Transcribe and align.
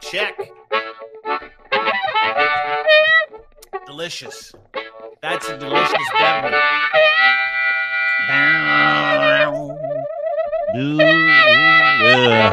Check. 0.00 0.36
Delicious. 3.86 4.52
That's 5.22 5.48
a 5.48 5.56
delicious 5.56 6.08
beverage. 6.18 6.54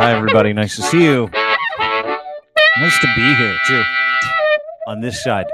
Hi, 0.02 0.14
everybody. 0.16 0.54
Nice 0.54 0.78
to 0.78 0.84
see 0.84 1.04
you. 1.04 1.30
Nice 2.80 3.00
to 3.00 3.08
be 3.16 3.36
here, 3.36 3.58
too, 3.68 3.84
on 4.88 5.02
this 5.02 5.22
side 5.22 5.48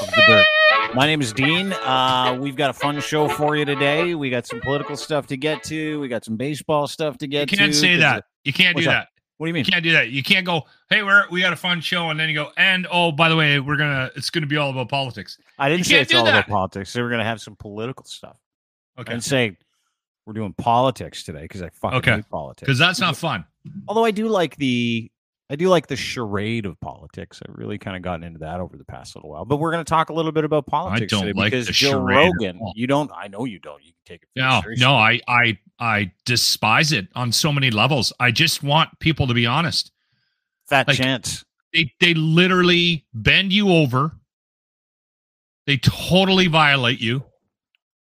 of 0.00 0.08
the 0.08 0.22
dirt. 0.26 0.46
My 0.94 1.06
name 1.06 1.20
is 1.20 1.32
Dean. 1.32 1.72
Uh, 1.72 2.36
we've 2.40 2.56
got 2.56 2.70
a 2.70 2.72
fun 2.72 3.00
show 3.00 3.28
for 3.28 3.56
you 3.56 3.64
today. 3.64 4.14
We 4.16 4.28
got 4.28 4.46
some 4.46 4.60
political 4.60 4.96
stuff 4.96 5.28
to 5.28 5.36
get 5.36 5.62
to. 5.64 6.00
We 6.00 6.08
got 6.08 6.24
some 6.24 6.36
baseball 6.36 6.88
stuff 6.88 7.18
to 7.18 7.28
get 7.28 7.48
to. 7.48 7.54
You 7.54 7.58
can't 7.58 7.74
say 7.74 7.96
that. 7.96 8.24
You 8.44 8.52
can't 8.52 8.76
do 8.76 8.80
What's 8.80 8.88
up? 8.88 9.04
that. 9.04 9.11
What 9.42 9.46
do 9.46 9.50
you 9.50 9.54
mean? 9.54 9.64
You 9.64 9.72
can't 9.72 9.82
do 9.82 9.90
that. 9.90 10.10
You 10.10 10.22
can't 10.22 10.46
go, 10.46 10.66
hey, 10.88 11.02
we're 11.02 11.28
we 11.28 11.40
got 11.40 11.52
a 11.52 11.56
fun 11.56 11.80
show, 11.80 12.10
and 12.10 12.20
then 12.20 12.28
you 12.28 12.34
go, 12.36 12.52
and 12.56 12.86
oh, 12.92 13.10
by 13.10 13.28
the 13.28 13.34
way, 13.34 13.58
we're 13.58 13.74
gonna 13.76 14.08
it's 14.14 14.30
gonna 14.30 14.46
be 14.46 14.56
all 14.56 14.70
about 14.70 14.88
politics. 14.88 15.36
I 15.58 15.68
didn't 15.68 15.80
You 15.80 15.84
say 15.84 16.00
it's 16.00 16.12
do 16.12 16.18
all 16.18 16.22
about 16.28 16.46
that. 16.46 16.48
politics. 16.48 16.92
They 16.92 17.02
were 17.02 17.08
going 17.08 17.18
to 17.18 17.24
have 17.24 17.40
some 17.40 17.56
political 17.56 18.04
stuff. 18.04 18.36
Okay. 19.00 19.12
and 19.12 19.24
say 19.24 19.56
we're 20.26 20.34
doing 20.34 20.52
politics 20.52 21.24
today 21.24 21.42
because 21.42 21.60
I 21.60 21.70
fucking 21.70 21.98
Okay. 21.98 22.14
hate 22.16 22.28
politics. 22.30 22.66
Because 22.66 22.78
that's 22.78 23.00
not 23.00 23.16
fun. 23.16 23.44
Although 23.88 24.04
I 24.04 24.12
do 24.12 24.28
like 24.28 24.54
the 24.58 25.10
I 25.50 25.56
do 25.56 25.68
like 25.68 25.86
the 25.86 25.96
charade 25.96 26.64
of 26.64 26.80
politics. 26.80 27.40
I've 27.46 27.54
really 27.54 27.76
kind 27.76 27.94
of 27.96 28.02
gotten 28.02 28.24
into 28.24 28.38
that 28.38 28.58
over 28.60 28.78
the 28.78 28.84
past 28.84 29.14
little 29.14 29.28
while. 29.30 29.44
But 29.44 29.56
we're 29.56 29.72
going 29.72 29.84
to 29.84 29.88
talk 29.88 30.08
a 30.08 30.12
little 30.14 30.32
bit 30.32 30.44
about 30.44 30.66
politics 30.66 31.10
don't 31.10 31.26
today 31.26 31.38
like 31.38 31.50
because 31.52 31.68
Joe 31.68 32.00
Rogan. 32.00 32.58
You 32.74 32.86
don't. 32.86 33.10
I 33.14 33.28
know 33.28 33.44
you 33.44 33.58
don't. 33.58 33.82
You 33.84 33.92
can 33.92 34.14
take 34.14 34.22
it. 34.22 34.28
No, 34.34 34.62
no, 34.78 34.94
I 34.94 35.20
I 35.28 35.58
I 35.78 36.12
despise 36.24 36.92
it 36.92 37.08
on 37.14 37.32
so 37.32 37.52
many 37.52 37.70
levels. 37.70 38.12
I 38.18 38.30
just 38.30 38.62
want 38.62 38.98
people 38.98 39.26
to 39.26 39.34
be 39.34 39.44
honest. 39.46 39.92
fat 40.68 40.88
like- 40.88 40.96
chance. 40.96 41.44
They 41.74 41.92
they 42.00 42.14
literally 42.14 43.06
bend 43.14 43.52
you 43.52 43.70
over. 43.70 44.12
They 45.66 45.76
totally 45.78 46.46
violate 46.46 47.00
you. 47.00 47.24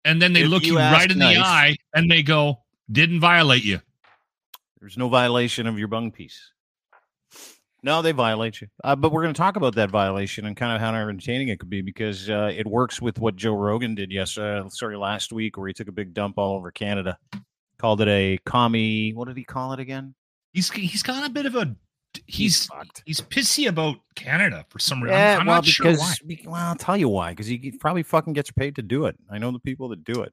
And 0.05 0.21
then 0.23 0.33
they 0.33 0.43
If 0.43 0.49
look 0.49 0.65
you 0.65 0.73
you, 0.75 0.79
right 0.79 1.11
in 1.11 1.19
nice- 1.19 1.37
the 1.37 1.43
eye 1.43 1.77
and 1.95 2.11
they 2.11 2.23
go, 2.23 2.61
didn't 2.91 3.21
violate 3.21 3.65
you. 3.65 3.81
There's 4.81 4.97
no 4.97 5.09
violation 5.09 5.67
of 5.67 5.79
your 5.79 5.89
bung 5.89 6.11
piece. 6.13 6.53
No, 7.83 8.03
they 8.03 8.13
violate 8.13 8.61
you. 8.61 8.69
Uh, 8.83 8.97
but 8.97 9.13
we're 9.13 9.23
going 9.23 9.35
to 9.35 9.39
talk 9.39 9.57
about 9.57 9.75
that 9.77 9.91
violation 9.91 10.47
and 10.47 10.57
kind 10.57 10.75
of 10.75 10.81
how 10.81 10.95
entertaining 10.95 11.49
it 11.49 11.61
could 11.61 11.71
be 11.71 11.83
because 11.83 12.29
uh, 12.29 12.51
it 12.55 12.67
works 12.67 13.01
with 13.01 13.19
what 13.19 13.37
Joe 13.37 13.55
Rogan 13.55 13.95
did 13.95 14.11
yesterday, 14.11 14.67
sorry, 14.71 14.97
last 14.97 15.33
week, 15.33 15.57
where 15.57 15.69
he 15.69 15.75
took 15.75 15.89
a 15.89 15.93
big 15.93 16.15
dump 16.15 16.39
all 16.39 16.57
over 16.57 16.71
Canada. 16.71 17.19
Called 17.79 18.01
it 18.01 18.09
a 18.09 18.39
commie. 18.47 19.13
What 19.13 19.29
did 19.29 19.37
he 19.37 19.45
call 19.45 19.73
it 19.73 19.81
again? 19.81 20.15
He's 20.55 20.71
he's 20.71 21.03
got 21.03 21.27
a 21.27 21.31
bit 21.31 21.45
of 21.45 21.55
a 21.55 21.77
he's 22.27 22.67
fucked. 22.67 23.03
he's 23.05 23.21
pissy 23.21 23.69
about 23.69 23.97
Canada 24.15 24.65
for 24.69 24.79
some 24.79 25.03
reason. 25.03 25.19
Yeah, 25.19 25.35
I'm, 25.35 25.41
I'm 25.41 25.47
well, 25.47 25.57
not 25.57 25.65
because 25.65 25.99
sure 25.99 26.27
why. 26.27 26.41
well, 26.47 26.55
I'll 26.55 26.75
tell 26.75 26.97
you 26.97 27.09
why. 27.09 27.31
Because 27.31 27.47
he 27.47 27.71
probably 27.73 28.03
fucking 28.03 28.33
gets 28.33 28.51
paid 28.51 28.77
to 28.77 28.83
do 28.83 29.07
it. 29.07 29.17
I 29.31 29.39
know 29.39 29.51
the 29.51 29.59
people 29.59 29.89
that 29.91 30.05
do 30.05 30.23
it. 30.23 30.33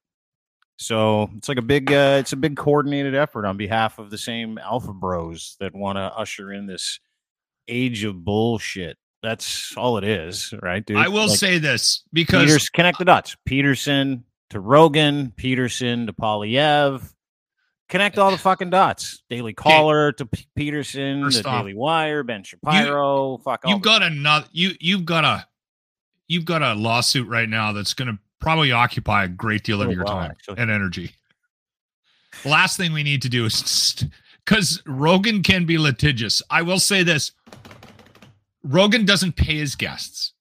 So 0.77 1.29
it's 1.37 1.49
like 1.49 1.57
a 1.57 1.63
big, 1.63 1.91
uh, 1.91 2.17
it's 2.19 2.33
a 2.33 2.37
big 2.37 2.57
coordinated 2.57 3.13
effort 3.13 3.45
on 3.45 3.57
behalf 3.57 3.99
of 3.99 4.09
the 4.09 4.17
same 4.17 4.57
alpha 4.57 4.91
bros 4.91 5.55
that 5.59 5.75
want 5.75 5.97
to 5.97 6.01
usher 6.01 6.51
in 6.51 6.65
this 6.65 6.99
age 7.67 8.03
of 8.03 8.23
bullshit. 8.23 8.97
That's 9.21 9.75
all 9.77 9.97
it 9.97 10.03
is, 10.03 10.53
right, 10.61 10.85
dude? 10.85 10.97
I 10.97 11.07
will 11.07 11.27
Like, 11.27 11.37
say 11.37 11.57
this 11.57 12.03
because 12.11 12.45
Peters 12.45 12.69
connect 12.69 12.99
the 12.99 13.05
dots. 13.05 13.37
Peterson 13.45 14.25
to 14.49 14.59
Rogan, 14.59 15.31
Peterson 15.37 16.07
to 16.07 16.13
Poilievre. 16.13 17.09
Connect 17.89 18.17
all 18.17 18.31
the 18.31 18.37
fucking 18.37 18.69
dots. 18.69 19.21
Daily 19.29 19.53
Caller 19.53 20.11
to 20.13 20.25
P- 20.25 20.47
Peterson, 20.55 21.23
First 21.23 21.43
the 21.43 21.49
off, 21.49 21.61
Daily 21.61 21.73
Wire, 21.75 22.23
Ben 22.23 22.43
Shapiro. 22.43 23.37
fuck 23.37 23.61
all. 23.63 23.71
you've 23.71 23.81
got 23.81 24.01
another 24.03 24.45
you 24.51 24.71
you've 24.79 25.05
got 25.05 25.23
a 25.23 25.45
you've 26.27 26.45
got 26.45 26.61
a 26.61 26.73
lawsuit 26.73 27.27
right 27.27 27.47
now 27.47 27.71
that's 27.71 27.93
going 27.93 28.07
to 28.09 28.17
probably 28.39 28.71
occupy 28.71 29.23
a 29.25 29.27
great 29.27 29.63
deal 29.63 29.81
of 29.81 29.87
Oh, 29.87 29.91
your 29.91 30.03
wow, 30.05 30.13
time 30.13 30.31
actually. 30.31 30.57
and 30.57 30.69
energy. 30.71 31.11
The 32.43 32.49
last 32.49 32.75
thing 32.77 32.91
we 32.93 33.03
need 33.03 33.21
to 33.21 33.29
do 33.29 33.45
is 33.45 34.03
because 34.45 34.81
Rogan 34.85 35.43
can 35.43 35.65
be 35.65 35.77
litigious. 35.77 36.41
I 36.49 36.61
will 36.61 36.79
say 36.79 37.03
this: 37.03 37.31
Rogan 38.63 39.05
doesn't 39.05 39.35
pay 39.35 39.57
his 39.57 39.75
guests, 39.75 40.33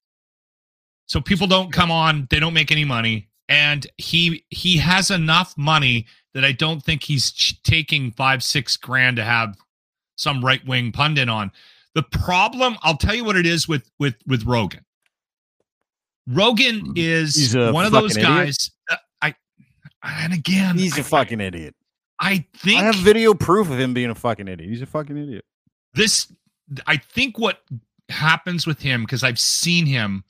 so 1.07 1.21
people 1.21 1.47
don't 1.47 1.73
come 1.73 1.91
on. 1.91 2.27
They 2.31 2.41
don't 2.41 2.55
make 2.55 2.71
any 2.73 2.85
money, 2.85 3.29
and 3.49 3.87
he 3.99 4.45
he 4.51 4.79
has 4.79 5.11
enough 5.11 5.57
money 5.57 6.07
that 6.35 6.45
I 6.45 6.53
don't 6.53 6.83
think 6.83 7.03
he's 7.03 7.31
ch- 7.33 7.63
taking 7.63 8.11
five 8.13 8.43
six 8.43 8.77
grand 8.77 9.17
to 9.17 9.25
have 9.25 9.57
some 10.17 10.45
right 10.45 10.65
wing 10.67 10.93
pundit 10.93 11.29
on. 11.29 11.51
The 11.95 12.03
problem, 12.03 12.79
I'll 12.83 12.97
tell 12.97 13.15
you 13.15 13.25
what 13.25 13.37
it 13.37 13.47
is 13.47 13.69
with 13.69 13.91
with 13.99 14.15
with 14.27 14.45
Rogan. 14.45 14.85
Rogan 16.29 16.93
is 16.97 17.35
Mm. 17.35 17.39
He's 17.39 17.55
a 17.55 17.73
one 17.73 17.85
of 17.85 17.93
those 17.93 18.17
idiot. 18.17 18.29
guys. 18.29 18.71
uh, 18.91 18.97
I 19.21 19.35
and 20.03 20.33
again, 20.33 20.79
He's 20.79 20.97
I- 20.97 21.01
a 21.01 21.05
fucking 21.05 21.41
idiot. 21.41 21.75
I 22.23 22.47
think 22.57 22.81
I 22.81 22.85
have 22.85 22.95
video 22.95 23.35
proof 23.35 23.69
of 23.69 23.79
him 23.79 23.93
being 23.93 24.09
a 24.09 24.15
fucking 24.15 24.49
idiot. 24.49 24.71
He's 24.71 24.81
a 24.81 24.87
fucking 24.87 25.17
idiot. 25.19 25.45
this 25.95 26.33
i 26.87 26.97
think 26.97 27.39
what 27.39 27.59
happens 28.09 28.67
with 28.67 28.81
him 28.81 29.03
because 29.03 29.23
i've 29.25 29.39
seen 29.39 29.87
him 29.87 30.25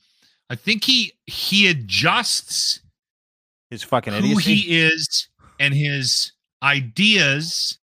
i 0.49 0.55
think 0.55 0.83
he 0.83 1.13
he 1.25 1.67
adjusts 1.67 2.81
His 3.69 3.83
fucking 3.83 4.13
who 4.13 4.37
he 4.37 4.81
is 4.81 5.27
and 5.59 5.73
his 5.73 6.31
ideas 6.61 7.77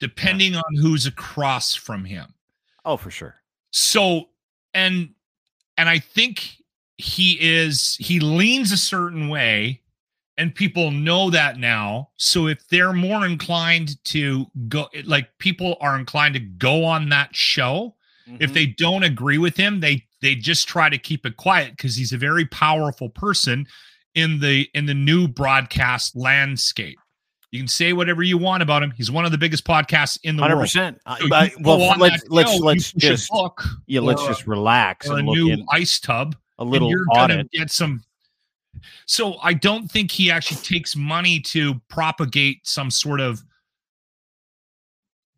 depending 0.00 0.56
on 0.56 0.74
who's 0.80 1.06
across 1.06 1.74
from 1.74 2.04
him 2.04 2.34
oh, 2.84 2.96
for 2.96 3.10
sure. 3.10 3.36
so 3.70 4.28
and 4.74 5.10
and 5.78 5.88
i 5.88 5.98
think 5.98 6.56
he 6.98 7.38
is 7.40 7.96
he 8.00 8.20
leans 8.20 8.72
a 8.72 8.76
certain 8.76 9.28
way 9.28 9.80
and 10.38 10.54
people 10.54 10.90
know 10.90 11.30
that 11.30 11.58
now. 11.58 12.08
So 12.16 12.46
if 12.46 12.66
they're 12.68 12.92
more 12.92 13.26
inclined 13.26 14.02
to 14.06 14.46
go 14.68 14.88
like 15.04 15.28
people 15.38 15.76
are 15.80 15.98
inclined 15.98 16.34
to 16.34 16.40
go 16.40 16.84
on 16.84 17.08
that 17.10 17.34
show 17.36 17.94
if 18.40 18.50
Mhm. 18.50 18.54
they 18.54 18.66
don't 18.66 19.02
agree 19.02 19.38
with 19.38 19.56
him 19.56 19.80
they 19.80 20.06
they 20.20 20.34
just 20.36 20.68
try 20.68 20.88
to 20.88 20.96
keep 20.96 21.26
it 21.26 21.36
quiet 21.36 21.72
because 21.76 21.96
he's 21.96 22.12
a 22.12 22.16
very 22.18 22.44
powerful 22.46 23.08
person 23.08 23.66
in 24.14 24.38
the 24.40 24.68
in 24.74 24.86
the 24.86 24.94
new 24.94 25.26
broadcast 25.28 26.14
landscape. 26.16 26.98
You 27.50 27.58
can 27.60 27.68
say 27.68 27.92
whatever 27.92 28.22
you 28.22 28.38
want 28.38 28.62
about 28.62 28.82
him. 28.82 28.92
He's 28.96 29.10
one 29.10 29.24
of 29.26 29.30
the 29.32 29.36
biggest 29.38 29.64
podcasts 29.64 30.18
in 30.22 30.36
the 30.36 30.42
hundred 30.42 30.54
world 30.56 30.64
percent. 30.64 30.98
So 31.18 31.26
Uh, 31.30 31.48
Well, 31.60 31.98
let's 31.98 32.22
let's 32.28 32.52
show, 32.52 32.58
let's 32.58 32.92
just 32.92 33.30
yeah, 33.86 34.00
let's 34.00 34.22
or- 34.22 34.28
just 34.28 34.46
relax 34.46 35.08
or 35.08 35.18
a 35.18 35.22
look 35.22 35.36
new 35.36 35.50
in 35.50 35.66
ice 35.70 35.98
tub 36.00 36.34
a 36.58 36.62
and 36.62 36.70
little 36.70 36.88
you're 36.88 37.04
gonna 37.12 37.44
get 37.52 37.70
some 37.70 38.02
so 39.06 39.36
i 39.42 39.52
don't 39.52 39.90
think 39.90 40.10
he 40.10 40.30
actually 40.30 40.56
takes 40.62 40.94
money 40.96 41.38
to 41.40 41.74
propagate 41.88 42.66
some 42.66 42.90
sort 42.90 43.20
of 43.20 43.42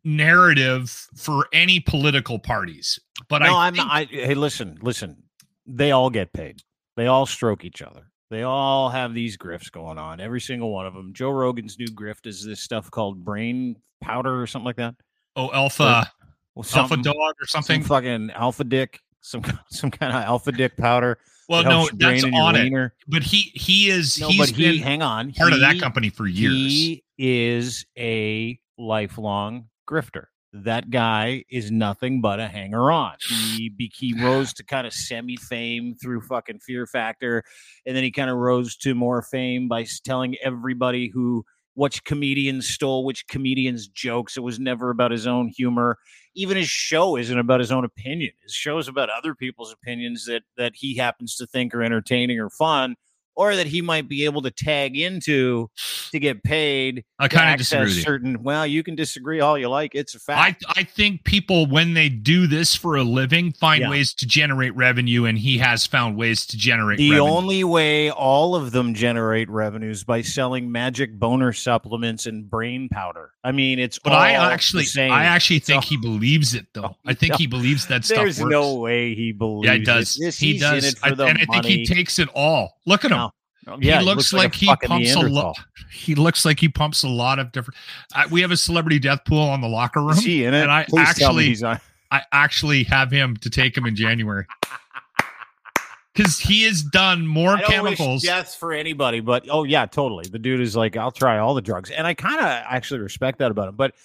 narrative 0.03 1.07
for 1.15 1.47
any 1.51 1.79
political 1.79 2.37
parties 2.37 2.99
but 3.27 3.41
No, 3.41 3.55
i 3.55 3.67
I'm 3.67 3.73
think. 3.75 3.87
I, 3.89 4.03
hey, 4.05 4.35
listen, 4.35 4.77
listen. 4.81 5.23
They 5.65 5.91
all 5.91 6.09
get 6.09 6.31
paid. 6.33 6.61
They 6.95 7.07
all 7.07 7.25
stroke 7.25 7.65
each 7.65 7.81
other. 7.81 8.11
They 8.29 8.43
all 8.43 8.89
have 8.89 9.13
these 9.13 9.35
grifts 9.37 9.71
going 9.71 9.97
on. 9.97 10.19
Every 10.19 10.41
single 10.41 10.71
one 10.71 10.85
of 10.85 10.93
them. 10.93 11.13
Joe 11.13 11.29
Rogan's 11.29 11.79
new 11.79 11.87
grift 11.87 12.27
is 12.27 12.43
this 12.45 12.59
stuff 12.59 12.91
called 12.91 13.23
brain 13.23 13.77
powder 14.01 14.39
or 14.41 14.45
something 14.47 14.65
like 14.65 14.75
that. 14.75 14.95
oh 15.35 15.51
alpha 15.53 16.11
Well, 16.53 16.65
alpha 16.75 16.97
dog 16.97 17.15
or 17.15 17.47
some 17.47 17.63
something 17.63 17.83
fucking 17.83 18.31
alpha 18.31 18.63
dick, 18.63 18.99
some 19.21 19.43
some 19.71 19.89
kind 19.89 20.13
of 20.15 20.21
alpha 20.23 20.51
dick 20.51 20.77
powder. 20.77 21.17
Well 21.49 21.63
no 21.63 21.69
helps 21.69 21.91
your 21.91 21.97
brain 21.97 22.11
that's 22.13 22.23
and 22.23 22.33
your 22.33 22.43
on 22.43 22.55
it 22.55 22.91
but 23.07 23.23
he 23.23 23.51
he 23.53 23.89
is 23.89 24.19
No, 24.19 24.27
he's 24.29 24.39
but 24.39 24.49
he 24.49 24.63
been 24.73 24.83
hang 24.83 25.01
on. 25.01 25.31
part 25.33 25.53
of 25.53 25.59
that 25.59 25.79
company 25.79 26.09
for 26.09 26.27
years 26.27 26.53
He 26.53 27.03
is 27.17 27.85
a 27.97 28.59
lifelong 28.77 29.69
grifter. 29.89 30.25
That 30.53 30.89
guy 30.89 31.43
is 31.49 31.69
nothing 31.69 32.21
but 32.21 32.39
a 32.39 32.47
hanger 32.47 32.89
on. 32.91 33.15
He 33.27 33.69
be, 33.77 33.91
he 33.93 34.13
rose 34.21 34.53
to 34.53 34.63
kind 34.63 34.87
of 34.87 34.93
semi 34.93 35.35
fame 35.35 35.95
through 36.01 36.21
fucking 36.21 36.59
Fear 36.59 36.87
Factor, 36.87 37.43
and 37.85 37.95
then 37.95 38.03
he 38.03 38.11
kind 38.11 38.29
of 38.29 38.37
rose 38.37 38.75
to 38.77 38.95
more 38.95 39.21
fame 39.21 39.67
by 39.67 39.85
telling 40.05 40.35
everybody 40.43 41.09
who 41.09 41.43
which 41.73 42.03
comedians 42.05 42.67
stole 42.69 43.03
which 43.03 43.27
comedians' 43.27 43.87
jokes. 43.89 44.37
It 44.37 44.41
was 44.41 44.59
never 44.59 44.89
about 44.91 45.11
his 45.11 45.27
own 45.27 45.49
humor. 45.49 45.97
Even 46.35 46.57
his 46.57 46.67
show 46.67 47.15
isn't 47.15 47.39
about 47.39 47.61
his 47.61 47.71
own 47.71 47.85
opinion. 47.85 48.31
His 48.43 48.53
show 48.53 48.77
is 48.77 48.87
about 48.87 49.09
other 49.09 49.33
people's 49.33 49.71
opinions 49.71 50.25
that 50.25 50.43
that 50.57 50.73
he 50.75 50.95
happens 50.95 51.35
to 51.37 51.47
think 51.47 51.73
are 51.73 51.83
entertaining 51.83 52.39
or 52.39 52.49
fun, 52.49 52.95
or 53.35 53.55
that 53.55 53.67
he 53.67 53.81
might 53.81 54.07
be 54.07 54.25
able 54.25 54.41
to 54.41 54.51
tag 54.51 54.97
into 54.97 55.69
to 56.11 56.19
get 56.19 56.43
paid. 56.43 57.03
I 57.19 57.27
kind 57.27 57.51
of 57.53 57.57
disagree 57.57 57.81
access 57.83 57.89
with 57.91 57.97
you. 57.97 58.03
certain. 58.03 58.43
Well, 58.43 58.65
you 58.65 58.83
can 58.83 58.95
disagree 58.95 59.39
all 59.39 59.57
you 59.57 59.69
like. 59.69 59.95
It's 59.95 60.15
a 60.15 60.19
fact. 60.19 60.63
I 60.75 60.83
think 60.83 61.23
people 61.23 61.65
when 61.67 61.93
they 61.93 62.09
do 62.09 62.47
this 62.47 62.75
for 62.75 62.95
a 62.95 63.03
living 63.03 63.51
find 63.53 63.81
Yeah. 63.81 63.89
ways 63.89 64.13
to 64.15 64.25
generate 64.25 64.75
revenue 64.75 65.25
and 65.25 65.37
he 65.37 65.57
has 65.57 65.85
found 65.85 66.15
ways 66.17 66.45
to 66.47 66.57
generate 66.57 66.97
the 66.97 67.11
revenue. 67.11 67.29
only 67.31 67.63
way 67.63 68.09
all 68.09 68.55
of 68.55 68.71
them 68.71 68.93
generate 68.93 69.49
revenues 69.49 70.03
by 70.03 70.21
selling 70.21 70.71
magic 70.71 71.13
boner 71.19 71.51
supplements 71.53 72.25
and 72.25 72.49
brain 72.49 72.87
powder. 72.89 73.31
I 73.43 73.51
mean, 73.51 73.79
it's 73.79 73.99
but 73.99 74.13
all 74.13 74.19
I 74.19 74.31
actually. 74.31 74.85
I 74.97 75.25
actually 75.25 75.59
think 75.59 75.83
So- 75.83 75.89
he 75.89 75.97
believes 75.97 76.53
it 76.55 76.67
though. 76.73 76.95
I 77.05 77.13
think 77.13 77.31
No. 77.31 77.37
he 77.37 77.47
believes 77.47 77.87
that 77.87 78.05
stuff 78.05 78.17
There's 78.17 78.39
works. 78.39 78.51
no 78.51 78.75
way 78.75 79.13
he 79.15 79.31
believes. 79.31 79.65
yeah, 79.67 79.73
he 79.75 79.81
it. 79.81 79.85
does. 79.85 80.15
This- 80.15 80.37
he 80.39 80.57
does. 80.57 80.85
It 80.85 80.95
I- 81.03 81.11
the 81.13 81.25
and 81.25 81.37
I 81.39 81.45
think 81.45 81.65
he 81.65 81.85
takes 81.85 82.19
it 82.19 82.29
all. 82.33 82.74
Look 82.85 83.05
at 83.05 83.11
him. 83.11 83.17
No. 83.17 83.31
Yeah, 83.79 83.99
he 83.99 84.05
looks, 84.05 84.31
a 84.31 84.35
like, 84.35 84.53
he 84.53 84.67
pumps 84.83 85.15
a 85.15 85.21
lot. 85.21 85.57
He 85.91 86.13
looks 86.13 86.45
like 86.45 86.59
he 86.59 86.69
pumps 86.69 87.01
a 87.01 87.09
lot 87.09 87.39
of 87.39 87.51
different. 87.51 87.75
Uh, 88.13 88.25
we 88.29 88.41
have 88.41 88.51
a 88.51 88.57
celebrity 88.57 88.99
death 88.99 89.25
pool 89.25 89.39
on 89.39 89.59
the 89.61 89.67
locker 89.67 90.01
room, 90.01 90.11
Is 90.11 90.23
he 90.23 90.43
in 90.45 90.53
it? 90.53 90.61
and 90.61 90.71
I 90.71 90.83
Please 90.87 91.15
tell 91.15 91.33
me 91.33 91.39
actually, 91.39 91.45
he's 91.47 91.63
on. 91.63 91.79
I 92.11 92.21
actually 92.31 92.83
have 92.83 93.09
him 93.09 93.35
to 93.37 93.49
take 93.49 93.75
him 93.75 93.87
in 93.87 93.95
January 93.95 94.45
because 96.13 96.37
he 96.37 96.63
has 96.63 96.83
done 96.83 97.25
more 97.25 97.57
I 97.57 97.61
don't 97.61 97.71
chemicals. 97.71 98.23
Yes, 98.23 98.53
for 98.55 98.71
anybody, 98.71 99.19
but 99.19 99.47
oh 99.49 99.63
yeah, 99.63 99.87
totally. 99.87 100.25
The 100.29 100.37
dude 100.39 100.61
is 100.61 100.75
like, 100.75 100.95
I'll 100.95 101.11
try 101.11 101.39
all 101.39 101.55
the 101.55 101.61
drugs, 101.61 101.89
and 101.89 102.05
I 102.05 102.13
kind 102.13 102.39
of 102.39 102.45
actually 102.45 102.99
respect 102.99 103.39
that 103.39 103.49
about 103.49 103.69
him. 103.69 103.75
But 103.75 103.95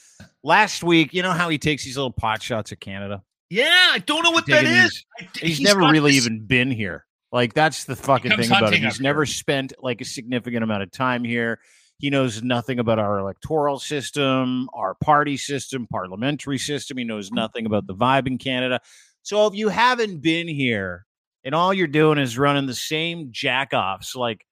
last 0.42 0.82
week, 0.82 1.12
you 1.12 1.22
know 1.22 1.32
how 1.32 1.50
he 1.50 1.58
takes 1.58 1.84
these 1.84 1.96
little 1.98 2.12
pot 2.12 2.42
shots 2.42 2.72
at 2.72 2.80
Canada. 2.80 3.22
Yeah, 3.50 3.66
I 3.92 3.98
don't 3.98 4.22
know 4.22 4.30
what 4.30 4.46
that 4.46 4.60
Taking 4.62 4.72
is. 4.72 5.04
these- 5.18 5.32
I- 5.42 5.46
He's, 5.46 5.60
never 5.60 5.80
really 5.80 6.12
this- 6.12 6.24
even 6.24 6.46
been 6.46 6.70
here. 6.70 7.04
Like 7.32 7.54
that's 7.54 7.84
the 7.84 7.96
fucking 7.96 8.32
thing 8.36 8.46
about 8.46 8.64
up 8.64 8.74
He's 8.74 9.00
never 9.00 9.24
spent 9.24 9.72
like 9.80 10.00
a 10.00 10.04
significant 10.04 10.64
amount 10.64 10.82
of 10.82 10.90
time 10.90 11.24
here. 11.24 11.60
He 11.98 12.10
knows 12.10 12.42
nothing 12.42 12.78
about 12.78 12.98
our 12.98 13.18
electoral 13.18 13.78
system, 13.78 14.68
our 14.72 14.94
party 14.94 15.36
system, 15.36 15.86
parliamentary 15.86 16.58
system. 16.58 16.96
He 16.96 17.04
knows 17.04 17.30
nothing 17.30 17.66
about 17.66 17.86
the 17.86 17.94
vibe 17.94 18.26
in 18.26 18.38
Canada. 18.38 18.80
So 19.22 19.46
if 19.46 19.54
you 19.54 19.68
haven't 19.68 20.22
been 20.22 20.48
here 20.48 21.04
and 21.44 21.54
all 21.54 21.74
you're 21.74 21.86
doing 21.86 22.18
is 22.18 22.38
running 22.38 22.66
the 22.66 22.74
same 22.74 23.32
jackoffs 23.32 24.16
like 24.16 24.46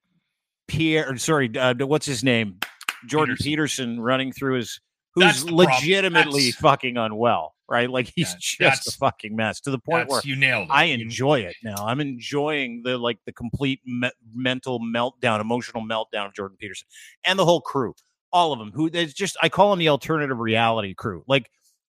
Pierre, 0.67 1.11
or 1.11 1.17
sorry, 1.17 1.51
uh, 1.57 1.73
what's 1.79 2.05
his 2.05 2.23
name? 2.23 2.59
Jordan 3.07 3.35
Peterson, 3.39 3.99
running 3.99 4.31
through 4.31 4.57
his, 4.57 4.79
who's 5.15 5.49
legitimately 5.49 6.51
fucking 6.51 6.97
unwell, 6.97 7.55
right? 7.69 7.89
Like 7.89 8.07
he's 8.15 8.35
Yeah, 8.59 8.69
just 8.71 8.87
a 8.87 8.91
fucking 8.97 9.35
mess 9.35 9.59
to 9.61 9.71
the 9.71 9.79
point 9.79 10.09
where 10.09 10.21
you 10.23 10.35
nailed 10.35 10.69
it. 10.69 10.71
I 10.71 10.85
enjoy 10.85 11.41
it 11.41 11.55
now. 11.63 11.85
I'm 11.85 11.99
enjoying 11.99 12.81
the 12.83 12.97
like 12.97 13.19
the 13.25 13.31
complete 13.31 13.81
me- 13.85 14.11
mental 14.33 14.79
meltdown, 14.79 15.39
emotional 15.39 15.83
meltdown 15.83 16.27
of 16.27 16.33
Jordan 16.33 16.57
Peterson 16.59 16.87
and 17.23 17.37
the 17.37 17.45
whole 17.45 17.61
crew, 17.61 17.93
all 18.33 18.53
of 18.53 18.59
them. 18.59 18.71
Who 18.73 18.89
it's 18.91 19.13
just 19.13 19.37
I 19.41 19.49
call 19.49 19.69
them 19.69 19.79
the 19.79 19.89
alternative 19.89 20.39
reality 20.39 20.93
crew. 20.93 21.23
Like 21.27 21.49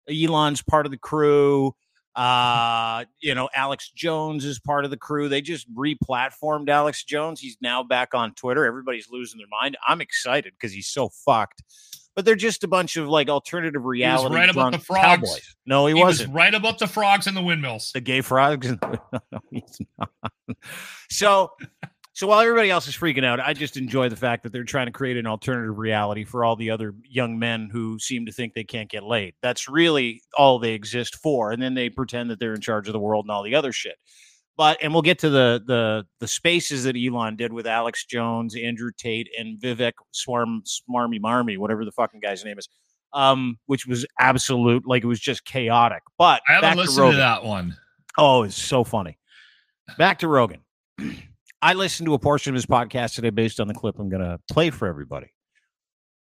Elon's 0.10 0.62
part 0.62 0.86
of 0.86 0.92
the 0.92 0.98
crew. 0.98 1.74
Uh, 2.16 3.06
you 3.22 3.34
know, 3.34 3.48
Alex 3.56 3.92
Jones 3.96 4.44
is 4.44 4.60
part 4.60 4.84
of 4.84 4.92
the 4.92 4.98
crew. 4.98 5.30
They 5.30 5.42
just 5.42 5.68
re-platformed 5.74 6.68
Alex 6.68 7.06
Jones. 7.06 7.40
He's 7.40 7.56
now 7.62 7.82
back 7.82 8.14
on 8.14 8.34
Twitter. 8.34 8.66
Everybody's 8.66 9.10
losing 9.10 9.38
their 9.38 9.48
mind. 9.48 9.78
I'm 9.88 10.02
excited 10.02 10.54
because 10.54 10.74
he's 10.74 10.88
so 10.88 11.10
fucked. 11.10 11.64
But 12.16 12.26
they're 12.26 12.36
just 12.36 12.64
a 12.64 12.68
bunch 12.68 12.98
of 12.98 13.08
like 13.08 13.30
alternative 13.30 13.86
reality 13.86 14.36
right 14.36 14.50
about 14.50 14.72
the 14.74 14.80
frogs. 14.80 15.06
cowboys. 15.06 15.56
No, 15.66 15.86
he, 15.86 15.96
he 15.96 16.04
was 16.04 16.20
wasn't 16.20 16.34
right 16.34 16.54
about 16.54 16.80
the 16.80 16.88
frogs 16.88 17.28
and 17.28 17.38
the 17.38 17.42
windmills. 17.42 17.92
the 17.94 18.02
gay 18.02 18.22
frogs. 18.22 18.70
no, 18.82 19.40
he's 19.52 19.80
not. 19.98 20.10
So, 21.10 21.52
so 22.14 22.28
while 22.28 22.42
everybody 22.42 22.70
else 22.70 22.88
is 22.88 22.98
freaking 22.98 23.24
out, 23.24 23.40
I 23.40 23.54
just 23.54 23.78
enjoy 23.78 24.10
the 24.10 24.16
fact 24.16 24.44
that 24.44 24.52
they're 24.52 24.66
trying 24.66 24.88
to 24.88 24.92
create 24.92 25.16
an 25.16 25.26
alternative 25.26 25.78
reality 25.78 26.26
for 26.26 26.44
all 26.44 26.56
the 26.56 26.72
other 26.72 26.94
young 27.08 27.40
men 27.40 27.70
who 27.72 27.98
seem 28.00 28.26
to 28.26 28.32
think 28.32 28.54
they 28.54 28.66
can't 28.66 28.90
get 28.90 29.04
laid. 29.04 29.36
That's 29.42 29.70
really 29.70 30.22
all 30.38 30.60
they 30.60 30.74
exist 30.74 31.16
for, 31.16 31.52
and 31.52 31.62
then 31.62 31.76
they 31.76 31.90
pretend 31.90 32.30
that 32.32 32.40
they're 32.40 32.56
in 32.56 32.62
charge 32.62 32.88
of 32.88 32.94
the 32.94 33.00
world 33.00 33.26
and 33.26 33.32
all 33.32 33.44
the 33.44 33.56
other 33.56 33.72
shit. 33.72 33.96
But 34.60 34.78
and 34.82 34.92
we'll 34.92 35.04
get 35.04 35.20
to 35.20 35.30
the 35.30 35.64
the 35.66 36.06
the 36.20 36.28
spaces 36.28 36.84
that 36.84 36.98
Elon 36.98 37.38
did 37.38 37.54
with 37.54 37.66
Alex 37.66 38.06
Jones, 38.06 38.58
Andrew 38.58 38.92
Tate, 38.98 39.30
and 39.40 39.58
Vivek 39.58 39.94
Swarm 40.12 40.64
Smarmy 40.66 41.22
Marmy, 41.22 41.56
whatever 41.56 41.86
the 41.86 41.94
fucking 41.94 42.20
guy's 42.20 42.44
name 42.44 42.60
is. 42.60 42.68
Um, 43.14 43.58
which 43.68 43.88
was 43.88 44.06
absolute, 44.20 44.86
like 44.86 45.02
it 45.02 45.08
was 45.08 45.22
just 45.22 45.46
chaotic. 45.46 46.04
But 46.18 46.42
I 46.46 46.56
haven't 46.56 46.78
listened 46.78 46.98
Rogan. 46.98 47.14
to 47.14 47.18
that 47.20 47.46
one. 47.46 47.78
Oh, 48.18 48.44
it's 48.44 48.62
so 48.62 48.84
funny. 48.84 49.18
Back 49.98 50.20
to 50.20 50.28
Rogan. 50.28 50.60
I 51.62 51.74
listened 51.74 52.08
to 52.08 52.14
a 52.14 52.20
portion 52.20 52.52
of 52.52 52.56
his 52.56 52.66
podcast 52.66 53.16
today 53.16 53.30
based 53.30 53.62
on 53.62 53.70
the 53.70 53.74
clip 53.74 53.98
I'm 53.98 54.10
going 54.10 54.22
to 54.22 54.42
play 54.52 54.72
for 54.72 54.90
everybody. 54.90 55.28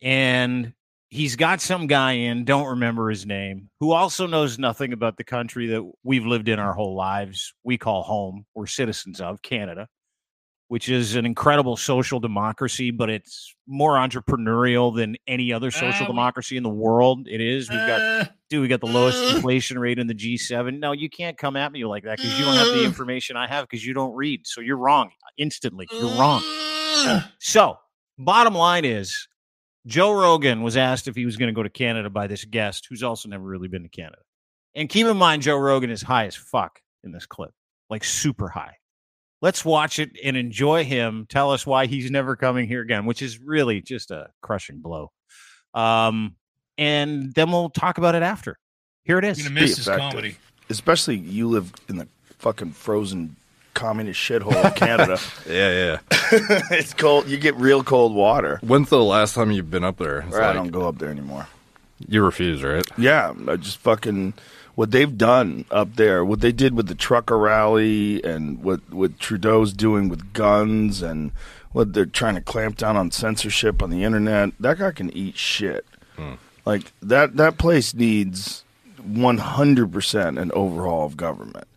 And 0.02 0.72
he's 1.14 1.36
got 1.36 1.60
some 1.60 1.86
guy 1.86 2.12
in, 2.12 2.44
don't 2.44 2.66
remember 2.66 3.08
his 3.08 3.24
name, 3.24 3.70
who 3.80 3.92
also 3.92 4.26
knows 4.26 4.58
nothing 4.58 4.92
about 4.92 5.16
the 5.16 5.24
country 5.24 5.68
that 5.68 5.82
we've 6.02 6.26
lived 6.26 6.48
in 6.48 6.58
our 6.58 6.72
whole 6.72 6.96
lives. 6.96 7.54
We 7.62 7.78
call 7.78 8.02
home, 8.02 8.44
we're 8.54 8.66
citizens 8.66 9.20
of 9.20 9.40
Canada, 9.40 9.86
which 10.68 10.88
is 10.88 11.14
an 11.14 11.24
incredible 11.24 11.76
social 11.76 12.18
democracy, 12.18 12.90
but 12.90 13.10
it's 13.10 13.54
more 13.66 13.92
entrepreneurial 13.92 14.94
than 14.94 15.16
any 15.28 15.52
other 15.52 15.70
social 15.70 16.04
Uh, 16.04 16.08
we- 16.08 16.14
democracy 16.14 16.56
in 16.56 16.62
the 16.64 16.68
world. 16.68 17.28
It 17.28 17.40
is. 17.40 17.70
We've 17.70 17.78
got 17.86 18.00
Uh, 18.00 18.24
dude, 18.50 18.62
we 18.62 18.68
got 18.68 18.80
the 18.80 18.86
lowest 18.88 19.18
Uh. 19.22 19.36
inflation 19.36 19.78
rate 19.78 19.98
in 20.00 20.08
the 20.08 20.14
G7. 20.14 20.80
No, 20.80 20.90
you 20.92 21.08
can't 21.08 21.38
come 21.38 21.54
at 21.56 21.70
me 21.70 21.84
like 21.84 22.02
that 22.04 22.16
because 22.18 22.36
you 22.38 22.44
don't 22.44 22.56
have 22.56 22.74
the 22.74 22.84
information 22.84 23.36
I 23.36 23.46
have 23.46 23.66
because 23.68 23.86
you 23.86 23.94
don't 23.94 24.14
read. 24.16 24.46
So 24.48 24.60
you're 24.60 24.76
wrong 24.78 25.10
instantly. 25.36 25.86
You're 25.92 26.18
wrong. 26.18 26.42
uh, 27.06 27.22
So, 27.38 27.78
bottom 28.18 28.54
line 28.54 28.84
is 28.84 29.28
Joe 29.86 30.12
Rogan 30.12 30.62
was 30.62 30.76
asked 30.76 31.08
if 31.08 31.14
he 31.14 31.26
was 31.26 31.36
going 31.36 31.48
to 31.48 31.54
go 31.54 31.62
to 31.62 31.70
Canada 31.70 32.08
by 32.08 32.26
this 32.26 32.44
guest 32.44 32.86
who's 32.88 33.02
also 33.02 33.28
never 33.28 33.44
really 33.44 33.68
been 33.68 33.82
to 33.82 33.88
Canada. 33.88 34.22
And 34.74 34.88
keep 34.88 35.06
in 35.06 35.16
mind, 35.16 35.42
Joe 35.42 35.56
Rogan 35.56 35.90
is 35.90 36.02
high 36.02 36.26
as 36.26 36.34
fuck 36.34 36.80
in 37.02 37.12
this 37.12 37.26
clip, 37.26 37.52
like 37.90 38.02
super 38.02 38.48
high. 38.48 38.76
Let's 39.42 39.64
watch 39.64 39.98
it 39.98 40.10
and 40.24 40.36
enjoy 40.36 40.84
him 40.84 41.26
tell 41.28 41.50
us 41.52 41.66
why 41.66 41.86
he's 41.86 42.10
never 42.10 42.34
coming 42.34 42.66
here 42.66 42.80
again, 42.80 43.04
which 43.04 43.20
is 43.20 43.38
really 43.38 43.82
just 43.82 44.10
a 44.10 44.28
crushing 44.40 44.80
blow. 44.80 45.12
Um, 45.74 46.36
and 46.78 47.32
then 47.34 47.50
we'll 47.50 47.68
talk 47.68 47.98
about 47.98 48.14
it 48.14 48.22
after. 48.22 48.58
Here 49.04 49.18
it 49.18 49.24
is. 49.24 49.38
I'm 49.38 49.40
is. 49.40 49.48
gonna 49.48 49.60
miss 49.60 49.70
Be 49.72 49.76
his 49.76 50.00
comedy. 50.00 50.36
Especially 50.70 51.16
you 51.18 51.46
live 51.48 51.72
in 51.88 51.98
the 51.98 52.08
fucking 52.38 52.72
frozen 52.72 53.36
communist 53.74 54.18
shithole 54.20 54.64
of 54.64 54.74
Canada. 54.74 55.18
Yeah, 55.46 55.70
yeah. 55.70 55.98
it's 56.70 56.94
cold. 56.94 57.28
You 57.28 57.36
get 57.36 57.54
real 57.56 57.84
cold 57.84 58.14
water. 58.14 58.58
When's 58.62 58.88
the 58.88 59.02
last 59.02 59.34
time 59.34 59.50
you've 59.50 59.70
been 59.70 59.84
up 59.84 59.98
there? 59.98 60.20
It's 60.20 60.34
I 60.36 60.46
like- 60.46 60.54
don't 60.54 60.70
go 60.70 60.88
up 60.88 60.98
there 60.98 61.10
anymore. 61.10 61.48
You 62.08 62.22
refuse, 62.24 62.62
right? 62.62 62.84
Yeah, 62.98 63.32
I 63.48 63.56
just 63.56 63.78
fucking 63.78 64.34
what 64.74 64.90
they've 64.90 65.16
done 65.16 65.64
up 65.70 65.94
there, 65.96 66.24
what 66.24 66.40
they 66.40 66.50
did 66.52 66.74
with 66.74 66.88
the 66.88 66.94
trucker 66.94 67.38
rally, 67.38 68.22
and 68.24 68.62
what 68.62 68.80
what 68.92 69.18
Trudeau's 69.20 69.72
doing 69.72 70.08
with 70.08 70.32
guns, 70.32 71.02
and 71.02 71.30
what 71.72 71.92
they're 71.92 72.04
trying 72.06 72.34
to 72.34 72.40
clamp 72.40 72.76
down 72.78 72.96
on 72.96 73.10
censorship 73.12 73.82
on 73.82 73.90
the 73.90 74.02
internet. 74.02 74.50
That 74.58 74.78
guy 74.78 74.90
can 74.90 75.10
eat 75.16 75.36
shit. 75.36 75.86
Hmm. 76.16 76.34
Like 76.66 76.92
that 77.00 77.36
that 77.36 77.58
place 77.58 77.94
needs 77.94 78.64
one 79.02 79.38
hundred 79.38 79.92
percent 79.92 80.36
an 80.38 80.50
overhaul 80.52 81.06
of 81.06 81.16
government. 81.16 81.68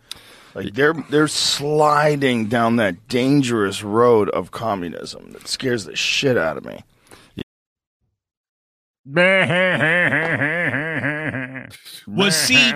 Like 0.57 0.73
they're 0.73 0.93
they're 0.93 1.27
sliding 1.27 2.47
down 2.47 2.77
that 2.77 3.07
dangerous 3.07 3.83
road 3.83 4.29
of 4.31 4.49
communism 4.51 5.31
that 5.33 5.47
scares 5.47 5.85
the 5.85 5.95
shit 5.95 6.35
out 6.37 6.57
of 6.57 6.65
me. 6.65 6.83
Was 12.07 12.35
see- 12.35 12.55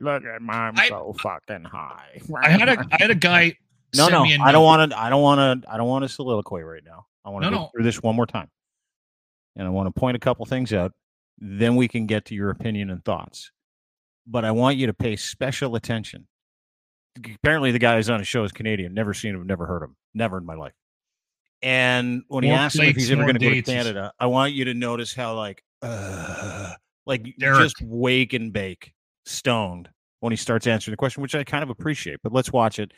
Look 0.00 0.24
at 0.24 0.40
my 0.40 0.68
I'm 0.68 0.78
I- 0.78 0.88
so 0.88 1.14
fucking 1.20 1.64
high. 1.64 2.20
I 2.36 2.48
had 2.48 2.68
a 2.68 2.78
I 2.92 2.96
had 2.98 3.10
a 3.10 3.14
guy. 3.14 3.54
no, 3.96 4.08
no. 4.08 4.24
I 4.24 4.52
don't 4.52 4.64
want 4.64 4.90
to. 4.92 4.98
I 4.98 5.10
don't 5.10 5.22
want 5.22 5.62
to. 5.64 5.70
I 5.70 5.76
don't 5.76 5.88
want 5.88 6.04
to 6.04 6.08
soliloquy 6.08 6.62
right 6.62 6.82
now. 6.84 7.06
I 7.24 7.30
want 7.30 7.44
to 7.44 7.50
No, 7.50 7.56
go 7.56 7.62
no. 7.64 7.70
through 7.74 7.84
this 7.84 8.02
one 8.02 8.16
more 8.16 8.26
time, 8.26 8.48
and 9.56 9.66
I 9.66 9.70
want 9.70 9.92
to 9.92 9.98
point 10.00 10.16
a 10.16 10.20
couple 10.20 10.44
things 10.46 10.72
out. 10.72 10.92
Then 11.38 11.76
we 11.76 11.88
can 11.88 12.06
get 12.06 12.26
to 12.26 12.34
your 12.34 12.50
opinion 12.50 12.90
and 12.90 13.04
thoughts. 13.04 13.50
But 14.26 14.44
I 14.44 14.50
want 14.52 14.76
you 14.76 14.86
to 14.88 14.94
pay 14.94 15.16
special 15.16 15.74
attention. 15.74 16.26
Apparently, 17.16 17.72
the 17.72 17.78
guy 17.78 17.96
who's 17.96 18.10
on 18.10 18.18
his 18.20 18.28
show 18.28 18.44
is 18.44 18.52
Canadian. 18.52 18.94
Never 18.94 19.12
seen 19.14 19.34
him. 19.34 19.46
Never 19.46 19.66
heard 19.66 19.82
him. 19.82 19.96
Never 20.14 20.38
in 20.38 20.46
my 20.46 20.54
life. 20.54 20.74
And 21.62 22.22
when 22.28 22.44
he 22.44 22.50
More 22.50 22.58
asked 22.60 22.78
him 22.78 22.84
if 22.84 22.96
he's 22.96 23.10
ever 23.10 23.22
going 23.22 23.34
to 23.38 23.40
go 23.40 23.50
to. 23.50 23.62
Canada, 23.62 24.12
I 24.20 24.26
want 24.26 24.52
you 24.52 24.66
to 24.66 24.74
notice 24.74 25.12
how 25.14 25.34
like, 25.34 25.62
uh, 25.82 26.74
like 27.06 27.26
Derek. 27.38 27.60
just 27.60 27.76
wake 27.82 28.32
and 28.32 28.52
bake, 28.52 28.92
stoned 29.26 29.88
when 30.20 30.32
he 30.32 30.36
starts 30.36 30.66
answering 30.68 30.92
the 30.92 30.96
question, 30.96 31.20
which 31.22 31.34
I 31.34 31.42
kind 31.42 31.64
of 31.64 31.70
appreciate. 31.70 32.20
But 32.22 32.32
let's 32.32 32.52
watch 32.52 32.78
it, 32.78 32.92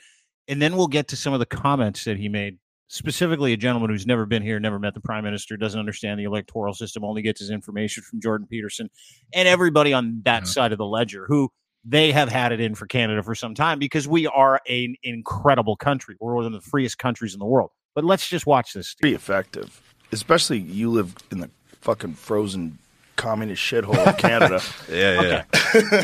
and 0.47 0.61
then 0.61 0.77
we'll 0.77 0.89
get 0.89 1.09
to 1.09 1.17
some 1.17 1.33
of 1.33 1.41
the 1.41 1.47
comments 1.47 2.05
that 2.05 2.19
he 2.19 2.29
made. 2.29 2.59
Specifically, 2.89 3.53
a 3.53 3.57
gentleman 3.57 3.89
who's 3.89 4.05
never 4.07 4.27
been 4.27 4.43
here, 4.43 4.59
never 4.59 4.81
met 4.81 4.95
the 4.95 5.01
prime 5.01 5.23
minister, 5.23 5.57
doesn't 5.57 5.79
understand 5.79 6.19
the 6.19 6.25
electoral 6.25 6.75
system, 6.75 7.05
only 7.05 7.23
gets 7.23 7.39
his 7.41 7.49
information 7.49 8.03
from 8.03 8.21
Jordan 8.21 8.49
Peterson, 8.51 8.91
and 9.33 9.47
everybody 9.47 9.93
on 9.93 10.21
that 10.25 10.43
Yeah. 10.43 10.47
side 10.47 10.73
of 10.73 10.79
the 10.79 10.87
ledger 10.87 11.25
who 11.29 11.51
they 11.85 12.13
have 12.13 12.29
had 12.29 12.53
it 12.53 12.61
in 12.61 12.75
for 12.75 12.87
Canada 12.87 13.23
for 13.23 13.35
some 13.35 13.55
time 13.55 13.79
because 13.79 14.07
we 14.07 14.27
are 14.27 14.61
an 14.69 14.95
incredible 15.03 15.77
country. 15.77 16.17
We're 16.21 16.35
one 16.35 16.47
of 16.47 16.53
the 16.53 16.61
freest 16.61 16.99
countries 16.99 17.33
in 17.35 17.41
the 17.41 17.47
world. 17.47 17.71
But 17.95 18.05
let's 18.05 18.29
just 18.29 18.47
watch 18.47 18.73
this. 18.73 18.89
Steve. 18.89 19.01
Pretty 19.01 19.17
effective, 19.17 19.81
especially 20.13 20.59
you 20.59 20.91
live 20.91 21.15
in 21.31 21.41
the 21.41 21.51
fucking 21.81 22.15
frozen 22.15 22.79
communist 23.17 23.63
shithole 23.63 24.07
of 24.07 24.17
Canada. 24.17 24.61
Yeah, 24.91 25.23
yeah. 25.23 25.45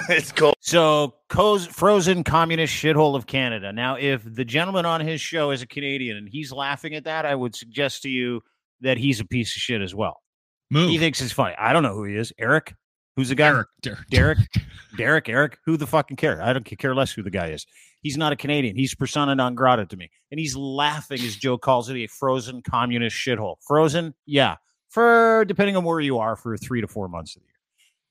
it's 0.09 0.31
cold. 0.31 0.55
So, 0.61 1.15
co's 1.29 1.67
frozen 1.67 2.23
communist 2.23 2.73
shithole 2.73 3.17
of 3.17 3.27
Canada. 3.27 3.73
Now, 3.73 3.97
if 3.97 4.23
the 4.25 4.45
gentleman 4.45 4.87
on 4.87 5.01
his 5.01 5.21
show 5.21 5.51
is 5.51 5.61
a 5.61 5.67
Canadian 5.67 6.17
and 6.17 6.29
he's 6.29 6.53
laughing 6.53 6.95
at 6.95 7.05
that, 7.05 7.27
I 7.27 7.35
would 7.35 7.57
suggest 7.57 8.03
to 8.03 8.09
you 8.09 8.43
that 8.83 8.97
he's 8.97 9.19
a 9.19 9.25
piece 9.25 9.57
of 9.57 9.61
shit 9.61 9.83
as 9.83 9.93
well. 9.93 10.23
Move. 10.71 10.91
He 10.91 10.99
thinks 10.99 11.21
it's 11.21 11.33
funny. 11.33 11.55
I 11.59 11.73
don't 11.73 11.83
know 11.83 11.95
who 11.95 12.05
he 12.05 12.17
is. 12.17 12.33
Eric, 12.39 12.75
who's 13.17 13.31
the 13.31 13.35
guy? 13.35 13.51
Derek, 13.51 13.69
Derek. 13.83 14.09
Derek, 14.11 14.39
Derek, 14.97 15.29
Eric, 15.29 15.59
who 15.65 15.77
the 15.77 15.87
fucking 15.87 16.17
care? 16.17 16.41
I 16.43 16.53
don't 16.53 16.65
care 16.65 16.95
less 16.95 17.13
who 17.13 17.23
the 17.23 17.31
guy 17.31 17.49
is. 17.49 17.67
He's 18.03 18.17
not 18.17 18.33
a 18.33 18.37
Canadian. 18.37 18.77
He's 18.77 18.95
persona 18.95 19.35
non 19.35 19.55
grata 19.55 19.87
to 19.87 19.97
me. 19.97 20.11
And 20.31 20.39
he's 20.39 20.55
laughing 20.55 21.21
as 21.23 21.37
Joe 21.37 21.59
calls 21.59 21.89
it 21.89 21.97
a 21.97 22.07
frozen 22.07 22.63
communist 22.63 23.17
shithole. 23.17 23.57
Frozen? 23.67 24.15
Yeah. 24.27 24.57
For 24.91 25.45
depending 25.47 25.77
on 25.77 25.85
where 25.85 26.01
you 26.01 26.19
are 26.19 26.37
for 26.37 26.57
three 26.57 26.81
to 26.81 26.87
four 26.87 27.09
months 27.09 27.35
of 27.35 27.43
the 27.43 27.47
year. 27.47 27.55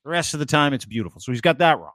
The 0.04 0.10
rest 0.10 0.34
of 0.34 0.40
the 0.40 0.46
time, 0.46 0.74
it's 0.74 0.86
beautiful. 0.86 1.22
So 1.22 1.32
he's 1.32 1.42
got 1.42 1.60
that 1.60 1.80
wrong. 1.80 1.94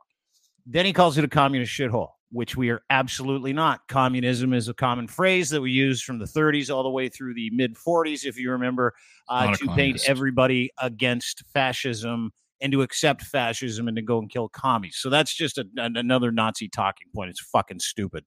Then 0.67 0.87
he 0.87 0.93
calls 0.93 1.19
it 1.19 1.25
a 1.25 1.29
communist 1.29 1.73
shithole, 1.73 2.11
which 2.33 2.57
we 2.57 2.71
are 2.71 2.83
absolutely 2.91 3.53
not. 3.53 3.87
Communism 3.89 4.53
is 4.53 4.69
a 4.69 4.75
common 4.75 5.07
phrase 5.07 5.51
that 5.51 5.61
we 5.61 5.71
use 5.71 6.03
from 6.03 6.19
the 6.19 6.25
30s 6.25 6.75
all 6.75 6.83
the 6.83 6.91
way 6.91 7.09
through 7.09 7.35
the 7.35 7.51
mid 7.51 7.77
40s, 7.77 8.25
if 8.25 8.39
you 8.39 8.51
remember, 8.51 8.95
uh, 9.29 9.55
to 9.55 9.69
paint 9.75 10.03
everybody 10.09 10.71
against 10.79 11.45
fascism 11.53 12.33
and 12.61 12.73
to 12.73 12.83
accept 12.83 13.23
fascism 13.23 13.89
and 13.89 13.97
to 13.97 14.03
go 14.03 14.19
and 14.19 14.31
kill 14.31 14.49
commies. 14.49 14.97
So 14.99 15.11
that's 15.11 15.35
just 15.35 15.59
a, 15.59 15.65
an- 15.77 15.97
another 15.97 16.31
Nazi 16.31 16.69
talking 16.69 17.09
point. 17.15 17.31
It's 17.31 17.41
fucking 17.41 17.81
stupid. 17.81 18.25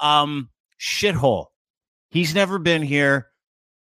Um, 0.00 0.50
shithole. 0.80 1.46
He's 2.10 2.34
never 2.34 2.58
been 2.58 2.82
here. 2.82 3.28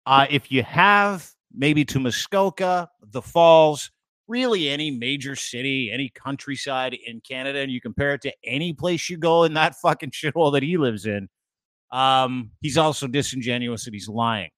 Uh, 0.06 0.28
if 0.30 0.52
you 0.52 0.64
have, 0.64 1.30
maybe 1.54 1.86
to 1.86 2.00
Muskoka, 2.00 2.90
the 3.02 3.22
Falls, 3.22 3.92
really 4.28 4.70
any 4.70 4.92
major 4.92 5.36
city, 5.36 5.92
any 5.92 6.10
countryside 6.10 6.94
in 6.94 7.20
Canada, 7.22 7.60
and 7.60 7.72
you 7.72 7.82
compare 7.82 8.14
it 8.14 8.22
to 8.22 8.34
any 8.44 8.74
place 8.74 9.10
you 9.10 9.18
go 9.18 9.44
in 9.44 9.56
that 9.56 9.76
fucking 9.76 10.12
shithole 10.12 10.54
that 10.54 10.64
he 10.64 10.78
lives 10.78 11.06
in, 11.06 11.28
um, 11.92 12.52
he's 12.62 12.78
also 12.78 13.08
disingenuous 13.08 13.86
and 13.86 13.94
he's 13.96 14.08
lying. 14.08 14.52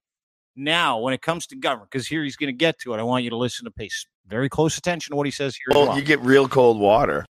Now, 0.55 0.99
when 0.99 1.13
it 1.13 1.21
comes 1.21 1.47
to 1.47 1.55
government, 1.55 1.89
because 1.91 2.07
here 2.07 2.23
he's 2.23 2.35
going 2.35 2.47
to 2.49 2.57
get 2.57 2.77
to 2.79 2.93
it, 2.93 2.99
I 2.99 3.03
want 3.03 3.23
you 3.23 3.29
to 3.29 3.37
listen 3.37 3.65
to 3.65 3.71
pay 3.71 3.89
very 4.27 4.49
close 4.49 4.77
attention 4.77 5.11
to 5.11 5.15
what 5.17 5.25
he 5.25 5.31
says 5.31 5.55
here. 5.55 5.71
as 5.71 5.75
Well, 5.75 5.87
well. 5.89 5.97
you 5.97 6.03
get 6.03 6.19
real 6.21 6.47
cold 6.47 6.79
water. 6.79 7.25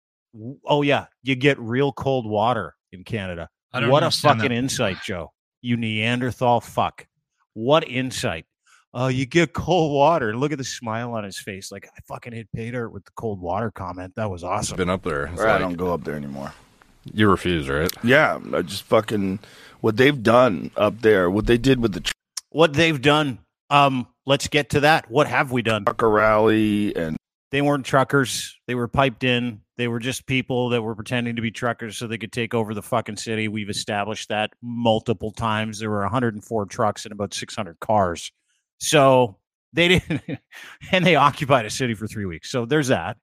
Oh 0.66 0.82
yeah, 0.84 1.06
you 1.24 1.36
get 1.36 1.58
real 1.60 1.92
cold 1.92 2.28
water 2.30 2.76
in 2.92 3.04
Canada. 3.04 3.50
What 3.74 4.04
a 4.04 4.12
fucking 4.12 4.42
that. 4.44 4.52
insight, 4.52 4.98
Joe. 5.04 5.32
You 5.62 5.78
Neanderthal 5.78 6.62
fuck. 6.62 7.08
What 7.54 7.88
insight? 7.88 8.46
Oh, 8.94 9.08
you 9.08 9.26
get 9.26 9.54
cold 9.54 9.94
water. 9.94 10.36
Look 10.36 10.52
at 10.52 10.58
the 10.58 10.64
smile 10.64 11.14
on 11.14 11.24
his 11.24 11.40
face. 11.40 11.72
Like 11.72 11.88
I 11.96 12.00
fucking 12.08 12.34
hit 12.34 12.48
pay 12.54 12.72
dirt 12.72 12.90
with 12.90 13.06
the 13.06 13.12
cold 13.16 13.42
water 13.42 13.72
comment. 13.72 14.14
That 14.16 14.30
was 14.30 14.44
awesome. 14.44 14.78
Been 14.78 14.90
up 14.90 15.04
there. 15.04 15.26
It's 15.26 15.42
Or 15.42 15.48
I 15.48 15.58
don't 15.58 15.74
go 15.76 15.94
up 15.94 16.04
there 16.04 16.16
anymore. 16.16 16.54
You 17.14 17.30
refuse, 17.30 17.70
right? 17.70 17.92
Yeah, 18.04 18.40
I 18.54 18.62
just 18.62 18.84
fucking 18.84 19.40
what 19.82 19.98
they've 19.98 20.22
done 20.22 20.72
up 20.76 21.02
there, 21.02 21.30
what 21.30 21.46
they 21.46 21.58
did 21.58 21.80
with 21.80 21.94
the 21.94 22.02
What 22.58 22.74
they've 22.74 23.00
done. 23.00 23.38
Um, 23.70 24.08
let's 24.26 24.48
get 24.48 24.72
to 24.72 24.80
that. 24.80 25.12
What 25.12 25.28
have 25.28 25.52
we 25.52 25.62
done? 25.62 25.86
trucker 25.86 26.10
rally 26.10 26.96
and 26.96 27.16
They 27.52 27.62
weren't 27.62 27.86
truckers. 27.86 28.58
They 28.66 28.74
were 28.74 28.88
piped 28.88 29.24
in. 29.24 29.62
They 29.78 29.88
were 29.88 30.00
just 30.00 30.26
people 30.26 30.70
that 30.70 30.82
were 30.82 30.96
pretending 30.96 31.36
to 31.36 31.44
be 31.44 31.52
truckers 31.52 31.98
so 31.98 32.08
they 32.08 32.18
could 32.18 32.32
take 32.32 32.56
over 32.56 32.74
the 32.74 32.82
fucking 32.82 33.18
city. 33.18 33.48
We've 33.48 33.70
established 33.70 34.30
that 34.30 34.54
multiple 34.64 35.30
times. 35.30 35.78
There 35.78 35.92
were 35.92 36.02
104 36.02 36.66
trucks 36.66 37.06
and 37.06 37.12
about 37.12 37.36
600 37.36 37.80
cars. 37.80 38.32
So 38.80 39.38
they 39.74 39.88
didn't, 40.00 40.40
and 40.92 41.06
they 41.06 41.16
occupied 41.16 41.68
a 41.68 41.70
city 41.70 41.94
for 41.94 42.08
three 42.08 42.26
weeks. 42.26 42.50
So 42.50 42.66
there's 42.66 42.88
that. 42.88 43.18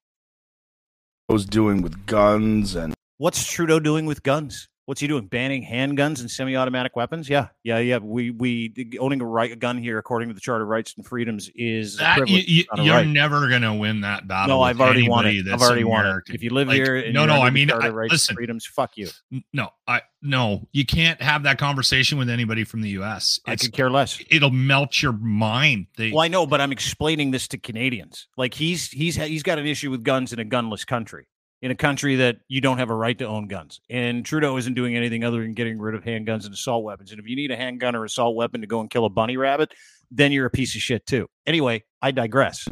I 1.29 1.33
was 1.33 1.45
doing 1.45 1.83
with 1.83 2.07
guns 2.07 2.77
and 2.77 2.95
What's 3.19 3.45
Trudeau 3.45 3.81
doing 3.81 4.07
with 4.07 4.23
guns? 4.23 4.69
What's 4.87 5.01
he 5.01 5.07
doing? 5.07 5.27
Banning 5.27 5.65
handguns 5.65 6.21
and 6.21 6.31
semi-automatic 6.31 6.95
weapons? 6.95 7.29
Yeah, 7.29 7.49
yeah, 7.63 7.79
yeah. 7.79 7.97
We 7.99 8.31
we 8.33 8.73
owning 9.01 9.21
a 9.23 9.25
right 9.25 9.51
a 9.51 9.57
gun 9.57 9.79
here, 9.79 9.97
according 9.99 10.29
to 10.29 10.35
the 10.35 10.41
Charter 10.41 10.65
of 10.65 10.69
Rights 10.69 10.93
and 10.97 11.07
Freedoms, 11.07 11.51
is 11.55 11.97
That, 11.97 12.19
you, 12.19 12.25
privilege, 12.25 12.49
you, 12.49 12.65
not 12.71 12.81
a 12.81 12.85
you're 12.85 12.95
right. 12.97 13.07
never 13.07 13.49
going 13.49 13.63
to 13.63 13.73
win 13.73 14.03
that 14.03 14.29
battle. 14.29 14.59
No, 14.59 14.63
I've 14.63 14.81
already 14.81 15.09
won 15.09 15.27
it. 15.27 15.47
I've 15.49 15.63
already 15.63 15.85
won 15.85 16.05
it. 16.07 16.35
If 16.35 16.43
you 16.43 16.51
live 16.51 16.69
Like, 16.69 16.75
here, 16.77 16.97
and 16.97 17.15
no, 17.15 17.25
no. 17.25 17.41
I 17.41 17.49
mean, 17.49 17.69
Charter 17.69 17.87
I, 17.87 17.89
of 17.89 17.95
Rights 17.95 18.11
and 18.11 18.13
listen. 18.13 18.37
freedoms. 18.37 18.67
Fuck 18.67 18.97
you. 18.99 19.09
No, 19.55 19.71
I 19.89 20.03
no. 20.21 20.69
You 20.73 20.85
can't 20.85 21.21
have 21.23 21.45
that 21.45 21.57
conversation 21.59 22.19
with 22.19 22.29
anybody 22.29 22.65
from 22.65 22.83
the 22.83 22.91
U.S. 22.91 23.41
I 23.47 23.53
It's, 23.53 23.63
could 23.63 23.73
care 23.73 23.91
less. 23.91 24.23
it'll 24.31 24.51
melt 24.51 25.01
your 25.03 25.13
mind. 25.13 25.87
They, 25.97 26.11
Well, 26.13 26.21
I 26.21 26.29
know, 26.29 26.47
but 26.47 26.61
I'm 26.61 26.73
explaining 26.73 27.31
this 27.31 27.49
to 27.49 27.59
Canadians. 27.59 28.29
Like 28.37 28.53
he's 28.53 28.91
he's 28.91 29.17
he's 29.17 29.43
got 29.43 29.59
an 29.59 29.67
issue 29.67 29.91
with 29.91 30.05
guns 30.05 30.33
in 30.35 30.39
a 30.41 30.45
gunless 30.45 30.87
country, 30.87 31.27
in 31.65 31.71
a 31.71 31.75
country 31.75 32.17
that 32.17 32.37
you 32.47 32.61
don't 32.61 32.77
have 32.77 32.91
a 32.91 32.95
right 32.95 33.19
to 33.19 33.25
own 33.25 33.49
guns. 33.49 33.81
And 33.89 34.23
Trudeau 34.23 34.59
isn't 34.59 34.75
doing 34.75 34.97
anything 34.97 35.25
other 35.25 35.41
than 35.41 35.55
getting 35.55 35.79
rid 35.79 35.95
of 35.95 36.05
handguns 36.05 36.45
and 36.45 36.53
assault 36.53 36.85
weapons. 36.85 37.11
And 37.11 37.19
if 37.19 37.27
you 37.27 37.35
need 37.37 37.51
a 37.51 37.57
handgun 37.57 37.97
or 37.97 38.05
assault 38.05 38.37
weapon 38.37 38.61
to 38.61 38.67
go 38.67 38.81
and 38.81 38.91
kill 38.91 39.07
a 39.07 39.09
bunny 39.09 39.39
rabbit, 39.39 39.73
then 40.11 40.31
you're 40.31 40.45
a 40.45 40.51
piece 40.51 40.75
of 40.75 40.83
shit 40.83 41.07
too. 41.07 41.27
Anyway, 41.47 41.85
I 42.03 42.11
digress. 42.11 42.69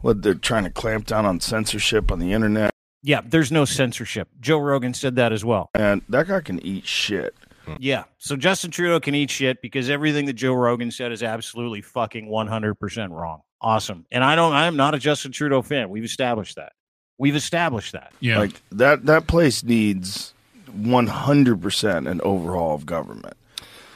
what 0.00 0.22
they're 0.22 0.32
trying 0.32 0.64
to 0.64 0.70
clamp 0.70 1.04
down 1.04 1.26
on 1.26 1.38
censorship 1.38 2.10
on 2.10 2.18
the 2.18 2.32
internet. 2.32 2.70
Yeah, 3.02 3.20
there's 3.26 3.52
no 3.52 3.66
censorship. 3.66 4.28
Joe 4.40 4.58
Rogan 4.58 4.94
said 4.94 5.16
that 5.16 5.34
as 5.34 5.44
well. 5.44 5.68
And 5.74 6.00
that 6.08 6.26
guy 6.26 6.40
can 6.40 6.64
eat 6.64 6.86
shit. 6.86 7.34
Hmm. 7.66 7.74
Yeah. 7.78 8.04
So 8.16 8.36
Justin 8.36 8.70
Trudeau 8.70 9.00
can 9.00 9.14
eat 9.14 9.30
shit 9.30 9.60
because 9.60 9.90
everything 9.90 10.24
that 10.24 10.32
Joe 10.32 10.54
Rogan 10.54 10.90
said 10.90 11.12
is 11.12 11.22
absolutely 11.22 11.82
fucking 11.82 12.26
100% 12.26 13.10
wrong. 13.10 13.42
Awesome. 13.60 14.06
And 14.10 14.24
I 14.24 14.34
don't, 14.34 14.54
I'm 14.54 14.76
not 14.76 14.94
a 14.94 14.98
Justin 14.98 15.30
Trudeau 15.30 15.60
fan. 15.60 15.90
We've 15.90 16.04
established 16.04 16.56
that. 16.56 16.72
We've 17.20 17.36
established 17.36 17.92
that. 17.92 18.12
yeah, 18.20 18.38
Like 18.38 18.62
that 18.72 19.04
that 19.04 19.26
place 19.26 19.62
needs 19.62 20.32
100% 20.70 22.10
an 22.10 22.20
overhaul 22.22 22.74
of 22.74 22.86
government. 22.86 23.34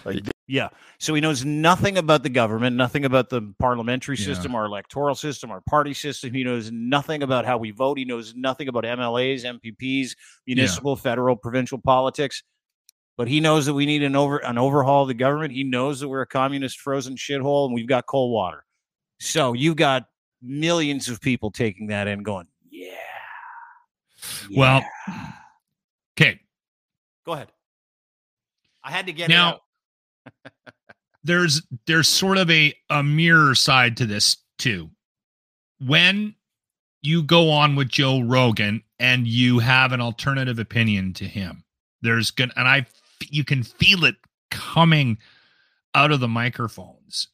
Like 0.05 0.23
Yeah. 0.47 0.69
So 0.99 1.15
he 1.15 1.21
knows 1.23 1.43
nothing 1.45 1.97
about 1.97 2.23
the 2.23 2.29
government, 2.29 2.77
nothing 2.77 3.07
about 3.07 3.31
the 3.31 3.41
parliamentary 3.59 4.17
Yeah. 4.17 4.27
system, 4.27 4.55
our 4.55 4.67
electoral 4.67 5.15
system, 5.15 5.51
our 5.51 5.63
party 5.63 5.95
system. 5.95 6.35
He 6.35 6.45
knows 6.45 6.71
nothing 6.71 7.23
about 7.23 7.47
how 7.47 7.57
we 7.57 7.71
vote. 7.71 7.97
He 7.97 8.05
knows 8.05 8.35
nothing 8.37 8.69
about 8.69 8.85
MLAs, 8.85 9.45
MPPs, 9.45 10.15
municipal, 10.47 10.95
federal, 10.95 11.35
provincial 11.37 11.79
politics. 11.79 12.43
But 13.17 13.29
he 13.29 13.41
knows 13.41 13.65
that 13.67 13.75
we 13.75 13.87
need 13.87 14.03
an 14.03 14.17
over 14.17 14.39
an 14.39 14.59
overhaul 14.59 15.03
of 15.03 15.09
the 15.09 15.15
government. 15.15 15.53
He 15.55 15.65
knows 15.65 16.01
that 16.01 16.09
we're 16.09 16.21
a 16.23 16.27
communist 16.27 16.79
frozen 16.81 17.17
shithole 17.17 17.65
and 17.67 17.75
we've 17.75 17.87
got 17.89 18.05
cold 18.07 18.33
water. 18.33 18.65
So 19.21 19.55
you've 19.55 19.77
got 19.77 20.09
millions 20.43 21.09
of 21.09 21.21
people 21.23 21.51
taking 21.51 21.87
that 21.87 22.07
in 22.09 22.23
going, 22.23 22.49
yeah. 24.51 24.61
Well, 24.61 24.83
okay. 26.19 26.41
go 27.27 27.33
ahead. 27.33 27.49
I 28.83 28.91
had 28.91 29.07
to 29.07 29.13
get 29.13 29.29
Now- 29.29 29.49
it 29.49 29.53
out. 30.47 30.53
there's 31.25 31.63
there's 31.87 32.09
sort 32.09 32.39
of 32.39 32.51
a 32.51 32.73
a 32.91 33.03
mirror 33.03 33.55
side 33.55 33.97
to 33.99 34.07
this 34.07 34.37
too. 34.59 34.91
When 35.81 36.35
you 37.03 37.23
go 37.23 37.51
on 37.51 37.77
with 37.77 37.89
Joe 37.89 38.21
Rogan 38.21 38.83
and 38.99 39.27
you 39.27 39.59
have 39.59 39.93
an 39.93 40.01
alternative 40.01 40.59
opinion 40.59 41.13
to 41.15 41.25
him, 41.27 41.65
there's 42.03 42.31
gonna 42.31 42.53
and 42.57 42.69
I 42.69 42.87
you 43.29 43.45
can 43.45 43.63
feel 43.63 44.05
it 44.05 44.17
coming 44.51 45.19
out 45.95 46.11
of 46.13 46.21
the 46.21 46.29
microphones. 46.29 47.29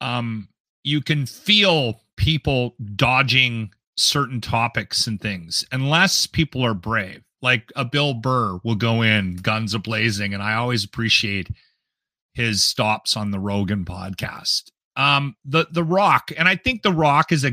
Um, 0.00 0.48
you 0.82 1.00
can 1.00 1.26
feel 1.26 2.00
people 2.16 2.74
dodging 2.96 3.70
certain 4.00 4.40
topics 4.40 5.06
and 5.06 5.20
things 5.20 5.64
unless 5.72 6.26
people 6.26 6.64
are 6.64 6.74
brave. 6.74 7.22
Like 7.42 7.72
a 7.74 7.84
Bill 7.84 8.14
Burr 8.14 8.58
will 8.64 8.74
go 8.74 9.02
in 9.02 9.36
guns 9.36 9.72
a 9.72 9.78
blazing, 9.78 10.34
and 10.34 10.42
I 10.42 10.54
always 10.54 10.84
appreciate 10.84 11.48
his 12.34 12.62
stops 12.62 13.16
on 13.16 13.30
the 13.30 13.40
Rogan 13.40 13.84
podcast. 13.84 14.64
Um, 14.96 15.34
the 15.44 15.66
the 15.70 15.84
Rock, 15.84 16.30
and 16.36 16.48
I 16.48 16.56
think 16.56 16.82
the 16.82 16.92
Rock 16.92 17.32
is 17.32 17.44
a 17.44 17.52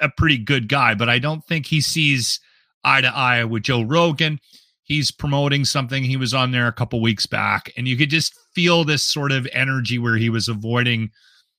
a 0.00 0.08
pretty 0.08 0.38
good 0.38 0.68
guy, 0.68 0.94
but 0.94 1.08
I 1.08 1.18
don't 1.18 1.44
think 1.44 1.66
he 1.66 1.80
sees 1.80 2.40
eye 2.84 3.00
to 3.00 3.08
eye 3.08 3.44
with 3.44 3.64
Joe 3.64 3.82
Rogan. 3.82 4.38
He's 4.84 5.10
promoting 5.10 5.64
something. 5.64 6.04
He 6.04 6.16
was 6.16 6.34
on 6.34 6.52
there 6.52 6.68
a 6.68 6.72
couple 6.72 7.00
weeks 7.00 7.26
back, 7.26 7.72
and 7.76 7.88
you 7.88 7.96
could 7.96 8.10
just 8.10 8.38
feel 8.54 8.84
this 8.84 9.02
sort 9.02 9.32
of 9.32 9.48
energy 9.52 9.98
where 9.98 10.16
he 10.16 10.30
was 10.30 10.48
avoiding 10.48 11.10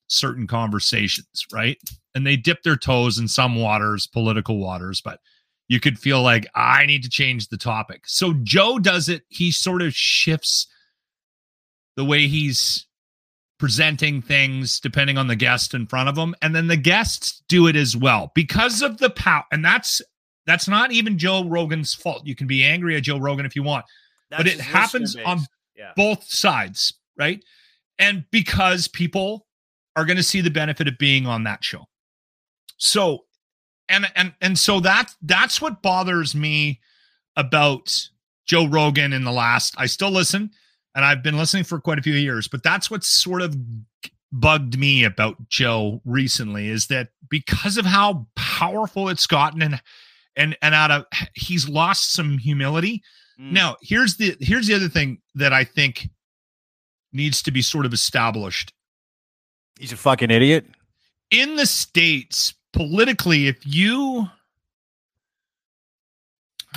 certain 0.08 0.46
conversations, 0.46 1.46
right? 1.52 1.78
And 2.14 2.26
they 2.26 2.36
dip 2.36 2.62
their 2.62 2.76
toes 2.76 3.18
in 3.18 3.28
some 3.28 3.56
waters, 3.56 4.06
political 4.06 4.58
waters, 4.58 5.00
but 5.00 5.20
you 5.68 5.80
could 5.80 5.98
feel 5.98 6.22
like 6.22 6.46
I 6.54 6.86
need 6.86 7.02
to 7.02 7.08
change 7.08 7.48
the 7.48 7.56
topic. 7.56 8.02
So 8.06 8.34
Joe 8.42 8.78
does 8.78 9.08
it. 9.08 9.22
He 9.28 9.50
sort 9.50 9.82
of 9.82 9.94
shifts 9.94 10.68
the 11.96 12.04
way 12.04 12.28
he's 12.28 12.86
presenting 13.58 14.20
things 14.20 14.80
depending 14.80 15.16
on 15.16 15.28
the 15.28 15.36
guest 15.36 15.72
in 15.72 15.86
front 15.86 16.10
of 16.10 16.16
him 16.16 16.34
and 16.42 16.54
then 16.54 16.66
the 16.66 16.76
guests 16.76 17.42
do 17.48 17.66
it 17.68 17.74
as 17.74 17.96
well 17.96 18.30
because 18.34 18.82
of 18.82 18.98
the 18.98 19.08
power 19.08 19.44
and 19.50 19.64
that's 19.64 20.02
that's 20.44 20.68
not 20.68 20.92
even 20.92 21.16
Joe 21.16 21.42
Rogan's 21.42 21.94
fault 21.94 22.26
you 22.26 22.34
can 22.34 22.46
be 22.46 22.62
angry 22.62 22.96
at 22.96 23.04
Joe 23.04 23.18
Rogan 23.18 23.46
if 23.46 23.56
you 23.56 23.62
want 23.62 23.86
but 24.30 24.46
it 24.46 24.60
happens 24.60 25.16
on. 25.24 25.40
Yeah. 25.74 25.92
both 25.96 26.22
sides 26.24 26.92
right 27.18 27.42
and 27.98 28.26
because 28.30 28.88
people 28.88 29.46
are 29.96 30.04
going 30.04 30.18
to 30.18 30.22
see 30.22 30.40
the 30.40 30.50
benefit 30.50 30.86
of 30.86 30.98
being 30.98 31.26
on 31.26 31.44
that 31.44 31.64
show. 31.64 31.86
So, 32.76 33.24
and 33.88 34.06
and 34.14 34.34
and 34.40 34.58
so 34.58 34.80
that 34.80 35.10
that's 35.22 35.60
what 35.60 35.82
bothers 35.82 36.34
me 36.34 36.80
about 37.36 38.08
Joe 38.46 38.66
Rogan 38.66 39.12
in 39.12 39.24
the 39.24 39.32
last. 39.32 39.74
I 39.78 39.86
still 39.86 40.10
listen, 40.10 40.50
and 40.94 41.04
I've 41.04 41.22
been 41.22 41.38
listening 41.38 41.64
for 41.64 41.80
quite 41.80 41.98
a 41.98 42.02
few 42.02 42.14
years, 42.14 42.46
but 42.46 42.62
that's 42.62 42.90
what 42.90 43.02
sort 43.02 43.42
of 43.42 43.56
bugged 44.32 44.78
me 44.78 45.04
about 45.04 45.48
Joe 45.48 46.02
recently 46.04 46.68
is 46.68 46.88
that 46.88 47.08
because 47.30 47.78
of 47.78 47.86
how 47.86 48.26
powerful 48.36 49.08
it's 49.08 49.26
gotten 49.26 49.62
and 49.62 49.80
and 50.36 50.56
and 50.60 50.74
out 50.74 50.90
of 50.90 51.04
he's 51.34 51.68
lost 51.68 52.12
some 52.12 52.38
humility. 52.38 53.02
Mm. 53.40 53.52
Now, 53.52 53.76
here's 53.80 54.16
the 54.16 54.36
here's 54.40 54.66
the 54.66 54.74
other 54.74 54.88
thing 54.88 55.18
that 55.34 55.52
I 55.52 55.64
think 55.64 56.08
needs 57.12 57.42
to 57.42 57.50
be 57.50 57.62
sort 57.62 57.86
of 57.86 57.94
established 57.94 58.72
He's 59.78 59.92
a 59.92 59.96
fucking 59.96 60.30
idiot. 60.30 60.66
in 61.30 61.56
the 61.56 61.66
states 61.66 62.54
politically 62.72 63.46
if 63.48 63.58
you 63.66 64.28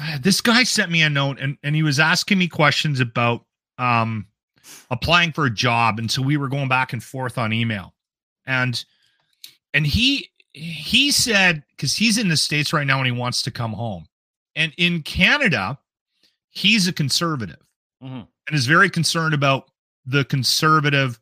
Uh, 0.01 0.17
this 0.21 0.39
guy 0.39 0.63
sent 0.63 0.89
me 0.91 1.01
a 1.01 1.09
note 1.09 1.37
and, 1.41 1.57
and 1.61 1.75
he 1.75 1.83
was 1.83 1.99
asking 1.99 2.37
me 2.37 2.47
questions 2.47 2.99
about 2.99 3.45
um 3.77 4.25
applying 4.91 5.31
for 5.31 5.45
a 5.45 5.49
job 5.49 5.99
and 5.99 6.09
so 6.11 6.21
we 6.21 6.37
were 6.37 6.47
going 6.47 6.67
back 6.69 6.93
and 6.93 7.03
forth 7.03 7.37
on 7.37 7.51
email 7.51 7.93
and 8.45 8.85
and 9.73 9.85
he 9.87 10.29
he 10.53 11.11
said 11.11 11.63
because 11.71 11.93
he's 11.95 12.17
in 12.17 12.27
the 12.29 12.37
states 12.37 12.71
right 12.73 12.85
now 12.87 12.97
and 12.97 13.05
he 13.07 13.11
wants 13.11 13.41
to 13.41 13.51
come 13.51 13.73
home 13.73 14.05
and 14.55 14.73
in 14.77 15.01
canada 15.01 15.77
he's 16.49 16.87
a 16.87 16.93
conservative 16.93 17.65
Mhm. 18.03 18.27
and 18.47 18.55
is 18.55 18.67
very 18.67 18.89
concerned 18.89 19.33
about 19.33 19.69
the 20.05 20.23
conservative 20.25 21.19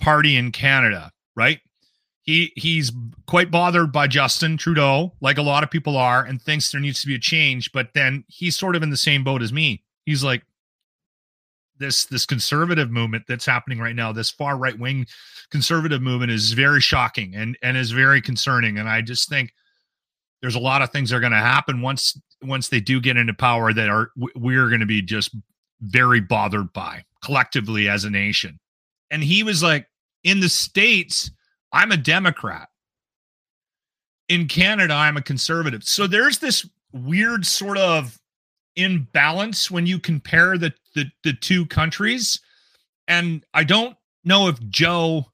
party 0.00 0.36
in 0.36 0.50
canada 0.52 1.12
right 1.36 1.60
he 2.26 2.52
he's 2.56 2.92
quite 3.26 3.50
bothered 3.50 3.92
by 3.92 4.08
Justin 4.08 4.56
Trudeau, 4.56 5.12
like 5.20 5.38
a 5.38 5.42
lot 5.42 5.62
of 5.62 5.70
people 5.70 5.96
are, 5.96 6.24
and 6.24 6.42
thinks 6.42 6.70
there 6.70 6.80
needs 6.80 7.00
to 7.00 7.06
be 7.06 7.14
a 7.14 7.20
change. 7.20 7.70
But 7.72 7.94
then 7.94 8.24
he's 8.26 8.58
sort 8.58 8.74
of 8.74 8.82
in 8.82 8.90
the 8.90 8.96
same 8.96 9.22
boat 9.22 9.42
as 9.42 9.52
me. 9.52 9.84
He's 10.04 10.24
like 10.24 10.42
this 11.78 12.04
this 12.06 12.26
conservative 12.26 12.90
movement 12.90 13.24
that's 13.28 13.46
happening 13.46 13.78
right 13.78 13.94
now, 13.94 14.12
this 14.12 14.30
far 14.30 14.56
right 14.56 14.78
wing 14.78 15.06
conservative 15.52 16.02
movement 16.02 16.32
is 16.32 16.52
very 16.52 16.80
shocking 16.80 17.36
and 17.36 17.56
and 17.62 17.76
is 17.76 17.92
very 17.92 18.20
concerning. 18.20 18.76
And 18.76 18.88
I 18.88 19.02
just 19.02 19.28
think 19.28 19.54
there's 20.40 20.56
a 20.56 20.60
lot 20.60 20.82
of 20.82 20.90
things 20.90 21.10
that 21.10 21.16
are 21.16 21.20
going 21.20 21.32
to 21.32 21.38
happen 21.38 21.80
once 21.80 22.20
once 22.42 22.68
they 22.68 22.80
do 22.80 23.00
get 23.00 23.16
into 23.16 23.34
power 23.34 23.72
that 23.72 23.88
are 23.88 24.10
we're 24.34 24.68
going 24.68 24.80
to 24.80 24.86
be 24.86 25.00
just 25.00 25.34
very 25.80 26.20
bothered 26.20 26.72
by 26.72 27.04
collectively 27.22 27.88
as 27.88 28.04
a 28.04 28.10
nation. 28.10 28.58
And 29.12 29.22
he 29.22 29.44
was 29.44 29.62
like, 29.62 29.86
in 30.26 30.40
the 30.40 30.48
states 30.50 31.30
I'm 31.72 31.92
a 31.92 31.96
Democrat. 31.96 32.68
In 34.28 34.48
Canada, 34.48 34.92
I'm 34.92 35.16
a 35.16 35.22
conservative. 35.22 35.84
So 35.84 36.06
there's 36.06 36.38
this 36.38 36.68
weird 36.92 37.46
sort 37.46 37.78
of 37.78 38.18
imbalance 38.74 39.70
when 39.70 39.86
you 39.86 39.98
compare 39.98 40.58
the 40.58 40.74
the, 40.94 41.06
the 41.22 41.32
two 41.32 41.64
countries. 41.66 42.40
And 43.08 43.44
I 43.54 43.64
don't 43.64 43.96
know 44.24 44.48
if 44.48 44.60
Joe 44.68 45.26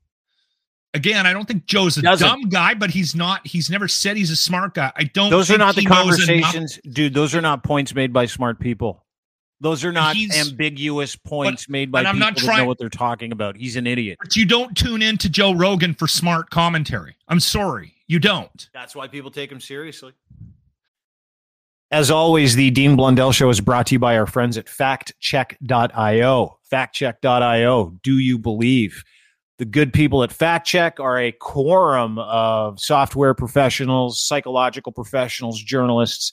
again, 0.95 1.27
I 1.27 1.33
don't 1.33 1.47
think 1.47 1.65
Joe's 1.65 1.97
a 1.97 2.03
Doesn't. 2.03 2.27
dumb 2.27 2.49
guy, 2.51 2.75
but 2.75 2.91
he's 2.91 3.15
not 3.15 3.47
he's 3.47 3.71
never 3.71 3.89
said 3.89 4.17
he's 4.19 4.31
a 4.31 4.37
smart 4.37 4.75
guy. 4.75 4.93
I 4.95 5.05
don't 5.05 5.31
Those 5.31 5.51
are 5.51 5.59
not 5.59 5.75
the 5.75 5.87
conversations, 5.87 6.79
dude. 6.91 7.15
Those 7.15 7.35
are 7.35 7.41
not 7.41 7.65
points 7.65 7.95
made 7.95 8.13
by 8.13 8.27
smart 8.27 8.61
people. 8.61 9.07
Those 9.63 9.85
are 9.85 9.93
not 9.93 10.17
He's- 10.17 10.37
ambiguous 10.49 11.15
points 11.15 11.69
made 11.69 11.93
by 11.93 12.01
and 12.01 12.09
I'm 12.09 12.17
people 12.17 12.27
not 12.27 12.35
that 12.37 12.45
trying- 12.45 12.59
know 12.59 12.65
what 12.67 12.79
they're 12.79 12.89
talking 12.89 13.31
about. 13.31 13.57
He's 13.57 13.77
an 13.77 13.87
idiot. 13.87 14.19
But 14.21 14.35
you 14.37 14.45
don't 14.45 14.77
tune 14.77 15.01
in 15.03 15.17
to 15.19 15.31
Joe 15.31 15.53
Rogan 15.55 15.95
for 15.95 16.09
smart 16.09 16.51
commentary. 16.51 17.15
I'm 17.29 17.39
sorry. 17.39 17.95
You 18.09 18.19
don't. 18.19 18.69
That's 18.75 18.97
why 18.97 19.07
people 19.07 19.31
take 19.31 19.53
him 19.53 19.61
seriously. 19.61 20.13
As 21.93 22.11
always, 22.11 22.57
the 22.57 22.71
Dean 22.71 22.97
Blundell 22.97 23.31
Show 23.33 23.51
is 23.51 23.61
brought 23.61 23.87
to 23.87 23.95
you 23.95 23.99
by 24.01 24.17
our 24.19 24.27
friends 24.27 24.59
at 24.59 24.67
faktchek.io. 24.67 26.59
Faktchek.io. 26.73 27.99
Do 28.03 28.19
you 28.19 28.39
believe? 28.39 29.05
The 29.59 29.65
good 29.67 29.93
people 29.93 30.23
at 30.25 30.31
FaktChek 30.31 30.99
are 30.99 31.21
a 31.21 31.31
quorum 31.33 32.19
of 32.19 32.81
software 32.81 33.35
professionals, 33.35 34.19
psychological 34.25 34.91
professionals, 34.91 35.63
journalists 35.63 36.33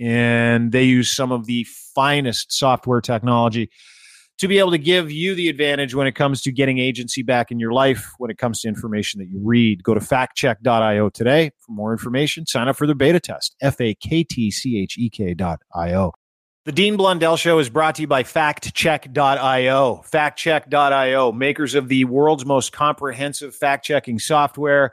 and 0.00 0.72
they 0.72 0.84
use 0.84 1.14
some 1.14 1.30
of 1.30 1.46
the 1.46 1.66
finest 1.94 2.52
software 2.52 3.00
technology 3.00 3.70
to 4.38 4.48
be 4.48 4.58
able 4.58 4.70
to 4.70 4.78
give 4.78 5.12
you 5.12 5.34
the 5.34 5.50
advantage 5.50 5.94
when 5.94 6.06
it 6.06 6.14
comes 6.14 6.40
to 6.40 6.50
getting 6.50 6.78
agency 6.78 7.22
back 7.22 7.50
in 7.50 7.60
your 7.60 7.72
life 7.72 8.10
when 8.16 8.30
it 8.30 8.38
comes 8.38 8.62
to 8.62 8.68
information 8.68 9.20
that 9.20 9.28
you 9.28 9.38
read. 9.44 9.84
Go 9.84 9.92
to 9.92 10.00
faktchek.io 10.00 11.10
today 11.10 11.50
for 11.60 11.72
more 11.72 11.92
information. 11.92 12.46
Sign 12.46 12.66
up 12.66 12.76
for 12.76 12.86
their 12.86 12.94
beta 12.94 13.20
test. 13.20 13.54
F 13.60 13.78
A 13.82 13.94
K 13.94 14.24
T 14.24 14.50
C 14.50 14.78
H 14.78 14.96
E 14.96 15.10
K 15.10 15.34
dot 15.34 15.60
I-O. 15.74 16.12
The 16.64 16.72
Dean 16.72 16.96
Blundell 16.96 17.36
Show 17.36 17.58
is 17.58 17.68
brought 17.68 17.96
to 17.96 18.02
you 18.02 18.08
by 18.08 18.22
faktchek.io. 18.22 20.04
Faktchek.io, 20.10 21.32
makers 21.32 21.74
of 21.74 21.88
the 21.88 22.04
world's 22.04 22.46
most 22.46 22.72
comprehensive 22.72 23.54
fact 23.54 23.84
checking 23.84 24.18
software 24.18 24.92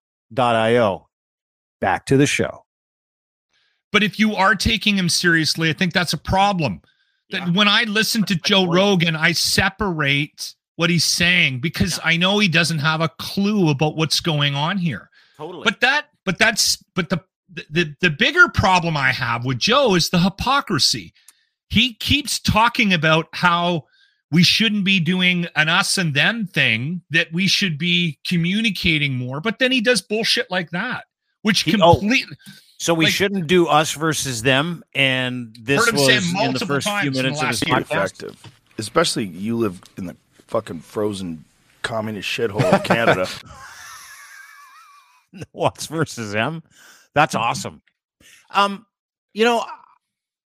io. 0.39 1.07
Back 1.79 2.05
to 2.07 2.17
the 2.17 2.27
show. 2.27 2.65
But 3.91 4.03
if 4.03 4.19
you 4.19 4.35
are 4.35 4.55
taking 4.55 4.97
him 4.97 5.09
seriously, 5.09 5.69
I 5.69 5.73
think 5.73 5.93
that's 5.93 6.13
a 6.13 6.17
problem. 6.17 6.81
That 7.31 7.53
when 7.53 7.67
I 7.67 7.83
listen 7.83 8.23
to 8.23 8.35
Joe. 8.35 8.65
Rogan, 8.65 9.15
I 9.15 9.31
separate 9.31 10.55
what 10.75 10.89
he's 10.89 11.05
saying 11.05 11.59
because 11.59 11.99
I 12.03 12.17
know 12.17 12.39
he 12.39 12.47
doesn't 12.47 12.79
have 12.79 13.01
a 13.01 13.09
clue 13.19 13.69
about 13.69 13.95
what's 13.95 14.19
going 14.19 14.55
on 14.55 14.77
here. 14.77 15.09
Totally. 15.37 15.63
But 15.63 15.81
that, 15.81 16.07
but 16.25 16.37
that's, 16.37 16.83
but 16.95 17.09
the, 17.09 17.23
the, 17.69 17.95
the 18.01 18.09
bigger 18.09 18.47
problem 18.49 18.95
I 18.95 19.11
have 19.11 19.45
with 19.45 19.59
Joe 19.59 19.95
is 19.95 20.09
the 20.09 20.19
hypocrisy. 20.19 21.13
He 21.69 21.93
keeps 21.95 22.39
talking 22.39 22.93
about 22.93 23.27
how 23.33 23.85
we 24.31 24.43
shouldn't 24.43 24.83
be 24.85 24.99
doing 24.99 25.47
an 25.55 25.67
us 25.69 25.97
and 25.97 26.13
them 26.13 26.47
thing, 26.47 27.01
that 27.09 27.31
we 27.33 27.47
should 27.47 27.77
be 27.77 28.17
communicating 28.25 29.15
more. 29.15 29.41
But 29.41 29.59
then 29.59 29.71
he 29.71 29.81
does 29.81 30.01
bullshit 30.01 30.49
like 30.49 30.69
that, 30.71 31.05
which 31.41 31.61
He- 31.63 31.79
oh, 31.81 31.99
completely. 31.99 32.37
so 32.77 32.93
we 32.93 33.05
like- 33.05 33.13
shouldn't 33.13 33.47
do 33.47 33.67
us 33.67 33.91
versus 33.93 34.41
them. 34.41 34.83
And 34.95 35.55
this 35.59 35.91
was 35.91 36.07
in 36.09 36.53
the 36.53 36.65
first 36.65 36.87
few 36.87 36.93
times 36.93 37.07
in 37.07 37.13
the 37.13 37.23
minutes 37.23 37.41
of 37.41 37.47
his 37.49 37.67
last 37.67 37.89
podcast. 37.89 38.35
Especially 38.77 39.25
you 39.25 39.57
live 39.57 39.81
in 39.97 40.05
the 40.05 40.15
fucking 40.47 40.79
frozen 40.79 41.43
communist 41.81 42.27
shithole 42.29 42.63
of 42.73 42.83
Canada. 42.83 43.27
Watts 45.53 45.87
versus 45.87 46.35
M. 46.35 46.63
That's 47.13 47.35
awesome. 47.35 47.81
Um, 48.51 48.85
you 49.33 49.45
know, 49.45 49.65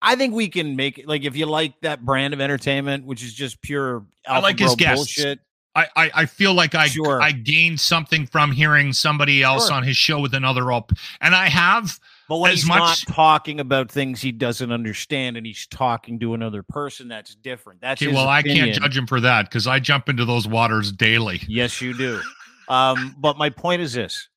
I 0.01 0.15
think 0.15 0.33
we 0.33 0.49
can 0.49 0.75
make 0.75 0.99
it 0.99 1.07
like 1.07 1.23
if 1.23 1.35
you 1.35 1.45
like 1.45 1.79
that 1.81 2.03
brand 2.05 2.33
of 2.33 2.41
entertainment, 2.41 3.05
which 3.05 3.23
is 3.23 3.33
just 3.33 3.61
pure 3.61 4.05
I 4.27 4.39
like 4.39 4.59
his 4.59 4.75
guests. 4.75 5.15
bullshit. 5.15 5.39
I, 5.77 5.87
I, 5.97 6.11
I 6.15 6.25
feel 6.25 6.53
like 6.53 6.73
I 6.73 6.87
Sure. 6.87 7.21
I 7.21 7.33
gained 7.33 7.81
something 7.81 8.27
from 8.27 8.51
hearing 8.53 8.93
somebody 8.93 9.43
else 9.43 9.67
Sure. 9.67 9.75
on 9.75 9.83
his 9.83 9.97
show 9.97 10.19
with 10.21 10.33
another 10.33 10.71
op, 10.71 10.91
and 11.19 11.35
I 11.35 11.49
have. 11.49 11.99
But 12.29 12.37
when 12.37 12.51
As 12.51 12.59
he's 12.61 12.67
much- 12.67 12.79
not 13.07 13.13
talking 13.13 13.59
about 13.59 13.91
things 13.91 14.21
he 14.21 14.31
doesn't 14.31 14.71
understand 14.71 15.35
and 15.37 15.45
he's 15.45 15.67
talking 15.67 16.17
to 16.21 16.33
another 16.33 16.63
person, 16.63 17.07
that's 17.09 17.35
different. 17.35 17.81
That's 17.81 18.01
Okay, 18.01 18.11
well, 18.13 18.27
I 18.29 18.41
can't 18.41 18.73
judge 18.73 18.97
him 18.97 19.05
for 19.05 19.19
that 19.21 19.49
because 19.49 19.67
I 19.67 19.79
jump 19.79 20.07
into 20.09 20.23
those 20.25 20.47
waters 20.47 20.91
daily. 20.91 21.41
Yes, 21.47 21.81
you 21.81 21.93
do. 21.95 22.21
Um, 22.69 23.15
but 23.19 23.37
my 23.37 23.49
point 23.49 23.81
is 23.81 23.91
this: 23.93 24.29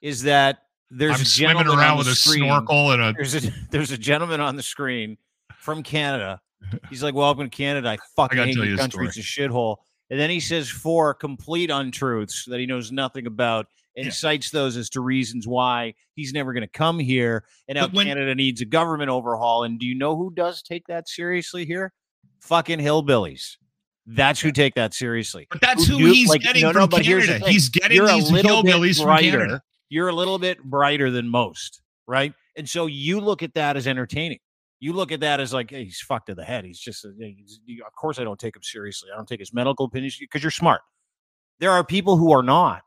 is 0.00 0.22
that 0.22 0.62
there's 0.90 1.16
I'm 1.16 1.22
a 1.22 1.24
swimming 1.24 1.56
gentleman 1.56 1.78
around 1.78 1.90
on 1.92 1.98
with 1.98 2.06
the 2.06 2.12
a 2.12 2.16
screen- 2.16 2.44
snorkel 2.44 2.92
and 2.92 3.02
a. 3.02 3.12
There's 3.12 3.34
a 3.34 3.50
there's 3.70 3.90
a 3.90 3.98
gentleman 3.98 4.40
on 4.40 4.56
the 4.56 4.62
screen 4.62 5.16
from 5.58 5.82
Canada. 5.82 6.40
He's 6.90 7.02
like, 7.02 7.14
"Welcome 7.14 7.48
to 7.50 7.56
Canada. 7.56 7.88
I 7.90 7.98
fucking 8.16 8.36
gotta 8.36 8.48
hate 8.48 8.56
your 8.56 8.76
country. 8.76 9.06
It's 9.06 9.16
a 9.16 9.20
shithole." 9.20 9.76
And 10.10 10.20
then 10.20 10.30
he 10.30 10.38
says 10.40 10.68
four 10.68 11.14
complete 11.14 11.70
untruths 11.70 12.44
that 12.46 12.60
he 12.60 12.66
knows 12.66 12.92
nothing 12.92 13.26
about, 13.26 13.66
and 13.96 14.06
Yeah. 14.06 14.12
cites 14.12 14.50
those 14.50 14.76
as 14.76 14.90
to 14.90 15.00
reasons 15.00 15.46
why 15.48 15.94
he's 16.14 16.32
never 16.32 16.52
going 16.52 16.62
to 16.62 16.68
come 16.68 16.98
here, 16.98 17.44
and 17.68 17.78
how 17.78 17.88
when- 17.88 18.06
Canada 18.06 18.34
needs 18.34 18.60
a 18.60 18.66
government 18.66 19.08
overhaul. 19.10 19.64
And 19.64 19.78
do 19.80 19.86
you 19.86 19.94
know 19.94 20.14
who 20.16 20.30
does 20.34 20.62
take 20.62 20.86
that 20.88 21.08
seriously 21.08 21.64
here? 21.64 21.92
Fucking 22.42 22.78
hillbillies. 22.80 23.56
That's 24.06 24.40
who 24.40 24.52
take 24.52 24.74
that 24.74 24.92
seriously. 24.92 25.46
But 25.50 25.62
that's 25.62 25.86
who 25.86 25.96
do- 25.98 26.06
he's 26.12 26.28
like, 26.28 26.42
getting 26.42 26.62
no, 26.62 26.72
no, 26.72 26.80
from 26.82 26.90
but 26.90 27.06
here's 27.06 27.22
the 27.26 27.32
Canada. 27.32 27.50
He's 27.50 27.68
getting 27.70 27.96
You're 27.96 28.06
these 28.08 28.30
hillbillies 28.30 29.02
from. 29.02 29.18
Canada. 29.18 29.62
You're 29.88 30.08
a 30.08 30.12
little 30.14 30.38
bit 30.38 30.62
brighter 30.62 31.10
than 31.10 31.28
most, 31.28 31.82
right? 32.06 32.32
And 32.56 32.68
so 32.68 32.86
you 32.86 33.20
look 33.20 33.42
at 33.42 33.54
that 33.54 33.76
as 33.76 33.86
entertaining. 33.86 34.38
You 34.80 34.92
look 34.92 35.12
at 35.12 35.20
that 35.20 35.40
as 35.40 35.52
like, 35.52 35.70
hey, 35.70 35.84
he's 35.84 36.00
fucked 36.00 36.26
to 36.26 36.34
the 36.34 36.44
head. 36.44 36.64
He's 36.64 36.78
just, 36.78 37.04
uh, 37.04 37.08
he's, 37.18 37.60
of 37.86 37.92
course, 37.94 38.18
I 38.18 38.24
don't 38.24 38.38
take 38.38 38.56
him 38.56 38.62
seriously. 38.62 39.08
I 39.12 39.16
don't 39.16 39.28
take 39.28 39.40
his 39.40 39.52
medical 39.54 39.86
opinions 39.86 40.16
because 40.18 40.42
you're 40.42 40.50
smart. 40.50 40.82
There 41.60 41.70
are 41.70 41.84
people 41.84 42.16
who 42.16 42.32
are 42.32 42.42
not, 42.42 42.82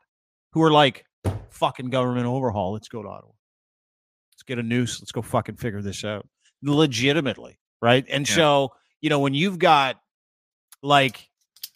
who 0.52 0.62
are 0.62 0.70
like, 0.70 1.04
fucking 1.50 1.90
government 1.90 2.26
overhaul. 2.26 2.72
Let's 2.72 2.88
go 2.88 3.02
to 3.02 3.08
Ottawa. 3.08 3.32
Let's 4.32 4.42
get 4.44 4.58
a 4.58 4.62
noose. 4.62 5.00
Let's 5.00 5.12
go 5.12 5.22
fucking 5.22 5.56
figure 5.56 5.82
this 5.82 6.04
out 6.04 6.26
legitimately, 6.62 7.58
right? 7.82 8.04
And 8.08 8.28
Yeah. 8.28 8.34
so, 8.34 8.72
you 9.00 9.10
know, 9.10 9.18
when 9.20 9.34
you've 9.34 9.58
got 9.58 10.00
like 10.82 11.28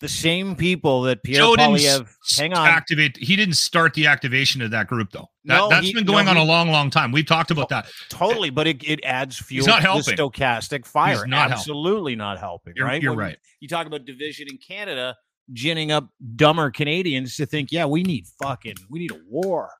the 0.02 0.08
same 0.08 0.54
people 0.54 1.00
that 1.02 1.22
Pierre 1.22 1.38
Joe 1.42 1.54
Poilievre, 1.56 2.06
hang 2.36 2.52
on, 2.52 2.66
activate. 2.68 3.16
He 3.16 3.36
didn't 3.36 3.54
start 3.54 3.94
the 3.94 4.06
activation 4.06 4.60
of 4.60 4.70
that 4.72 4.86
group 4.88 5.10
though. 5.12 5.28
That, 5.44 5.56
No, 5.56 5.68
that's 5.70 5.86
he- 5.86 5.94
been 5.94 6.04
going 6.04 6.26
no, 6.26 6.32
on 6.32 6.36
he- 6.36 6.42
a 6.42 6.44
long, 6.44 6.70
long 6.70 6.90
time. 6.90 7.12
We've 7.12 7.24
talked 7.24 7.50
about 7.50 7.68
that. 7.70 7.86
Totally, 8.10 8.50
but 8.50 8.66
it, 8.66 8.82
it 8.84 9.00
adds 9.04 9.38
fuel 9.38 9.66
not 9.66 9.80
to 9.80 10.10
the 10.10 10.16
stochastic 10.16 10.84
fire. 10.84 11.26
not 11.26 11.48
helping. 11.50 11.52
Absolutely 11.54 12.16
not 12.16 12.38
helping. 12.38 12.74
You're, 12.76 12.86
right? 12.86 13.00
you're 13.00 13.12
When 13.12 13.26
right. 13.26 13.38
You 13.60 13.68
talk 13.68 13.86
about 13.86 14.04
division 14.04 14.48
in 14.50 14.58
Canada, 14.58 15.16
ginning 15.52 15.90
up 15.92 16.08
dumber 16.36 16.70
Canadians 16.70 17.36
to 17.36 17.46
think, 17.46 17.72
yeah, 17.72 17.86
we 17.86 18.02
need 18.02 18.26
fucking, 18.42 18.74
we 18.90 18.98
need 18.98 19.12
a 19.12 19.20
war. 19.30 19.70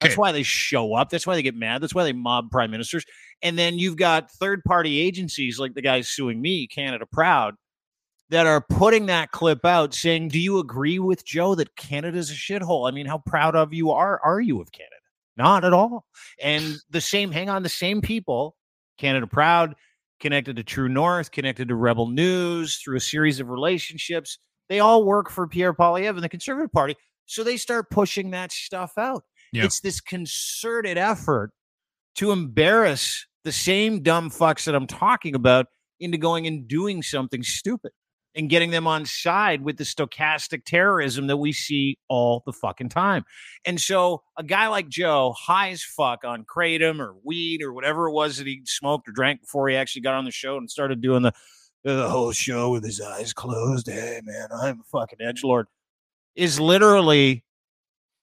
That's 0.00 0.12
Okay. 0.14 0.20
why 0.20 0.32
they 0.32 0.42
show 0.44 0.94
up. 0.94 1.10
That's 1.10 1.26
why 1.26 1.34
they 1.34 1.42
get 1.42 1.56
mad. 1.56 1.80
That's 1.82 1.94
why 1.94 2.04
they 2.04 2.12
mob 2.12 2.50
prime 2.50 2.70
ministers. 2.70 3.04
And 3.42 3.58
then 3.58 3.78
you've 3.78 3.96
got 3.96 4.30
third 4.30 4.62
party 4.64 5.00
agencies 5.00 5.58
like 5.58 5.74
the 5.74 5.82
guys 5.82 6.08
suing 6.08 6.40
me, 6.40 6.66
Canada 6.68 7.04
Proud, 7.10 7.54
that 8.30 8.46
are 8.46 8.60
putting 8.60 9.06
that 9.06 9.30
clip 9.30 9.64
out 9.64 9.94
saying, 9.94 10.28
Do 10.28 10.38
you 10.38 10.58
agree 10.58 10.98
with 10.98 11.24
Joe 11.24 11.54
that 11.54 11.76
Canada's 11.76 12.30
a 12.30 12.34
shithole? 12.34 12.88
I 12.88 12.92
mean, 12.92 13.06
how 13.06 13.18
proud 13.18 13.56
of 13.56 13.72
you 13.72 13.90
are 13.90 14.20
are 14.22 14.40
you 14.40 14.60
of 14.60 14.72
Canada? 14.72 14.94
Not 15.36 15.64
at 15.64 15.72
all. 15.72 16.04
And 16.42 16.76
the 16.90 17.00
same, 17.00 17.30
hang 17.30 17.48
on, 17.48 17.62
the 17.62 17.68
same 17.68 18.00
people, 18.00 18.56
Canada 18.98 19.26
Proud, 19.26 19.76
connected 20.20 20.56
to 20.56 20.64
True 20.64 20.88
North, 20.88 21.30
connected 21.30 21.68
to 21.68 21.76
Rebel 21.76 22.08
News 22.08 22.78
through 22.78 22.96
a 22.96 23.00
series 23.00 23.38
of 23.38 23.48
relationships. 23.48 24.38
They 24.68 24.80
all 24.80 25.04
work 25.04 25.30
for 25.30 25.46
Pierre 25.46 25.72
Poilievre 25.72 26.16
and 26.16 26.24
the 26.24 26.28
Conservative 26.28 26.72
Party. 26.72 26.96
So 27.26 27.44
they 27.44 27.56
start 27.56 27.90
pushing 27.90 28.30
that 28.32 28.50
stuff 28.50 28.92
out. 28.98 29.22
Yeah. 29.52 29.64
It's 29.64 29.80
this 29.80 30.00
concerted 30.00 30.98
effort 30.98 31.52
to 32.16 32.32
embarrass 32.32 33.24
the 33.44 33.52
same 33.52 34.02
dumb 34.02 34.30
fucks 34.30 34.64
that 34.64 34.74
I'm 34.74 34.86
talking 34.86 35.34
about 35.34 35.66
into 36.00 36.18
going 36.18 36.46
and 36.46 36.66
doing 36.66 37.02
something 37.02 37.42
stupid 37.42 37.92
and 38.38 38.48
getting 38.48 38.70
them 38.70 38.86
on 38.86 39.04
side 39.04 39.62
with 39.62 39.76
the 39.78 39.84
stochastic 39.84 40.64
terrorism 40.64 41.26
that 41.26 41.38
we 41.38 41.52
see 41.52 41.98
all 42.08 42.44
the 42.46 42.52
fucking 42.52 42.88
time. 42.88 43.24
And 43.64 43.80
so 43.80 44.22
a 44.36 44.44
guy 44.44 44.68
like 44.68 44.88
Joe, 44.88 45.34
high 45.36 45.70
as 45.70 45.82
fuck 45.82 46.24
on 46.24 46.44
kratom 46.44 47.00
or 47.00 47.16
weed 47.24 47.62
or 47.62 47.72
whatever 47.72 48.06
it 48.06 48.12
was 48.12 48.36
that 48.36 48.46
he 48.46 48.62
smoked 48.64 49.08
or 49.08 49.12
drank 49.12 49.40
before 49.40 49.68
he 49.68 49.74
actually 49.74 50.02
got 50.02 50.14
on 50.14 50.24
the 50.24 50.30
show 50.30 50.56
and 50.56 50.70
started 50.70 51.02
doing 51.02 51.22
the 51.22 51.32
the 51.84 52.08
whole 52.08 52.32
show 52.32 52.70
with 52.70 52.84
his 52.84 53.00
eyes 53.00 53.32
closed. 53.32 53.88
Hey 53.88 54.20
man, 54.24 54.48
I'm 54.52 54.80
a 54.80 54.84
fucking 54.84 55.20
edge 55.20 55.42
lord. 55.42 55.66
Is 56.36 56.60
literally 56.60 57.44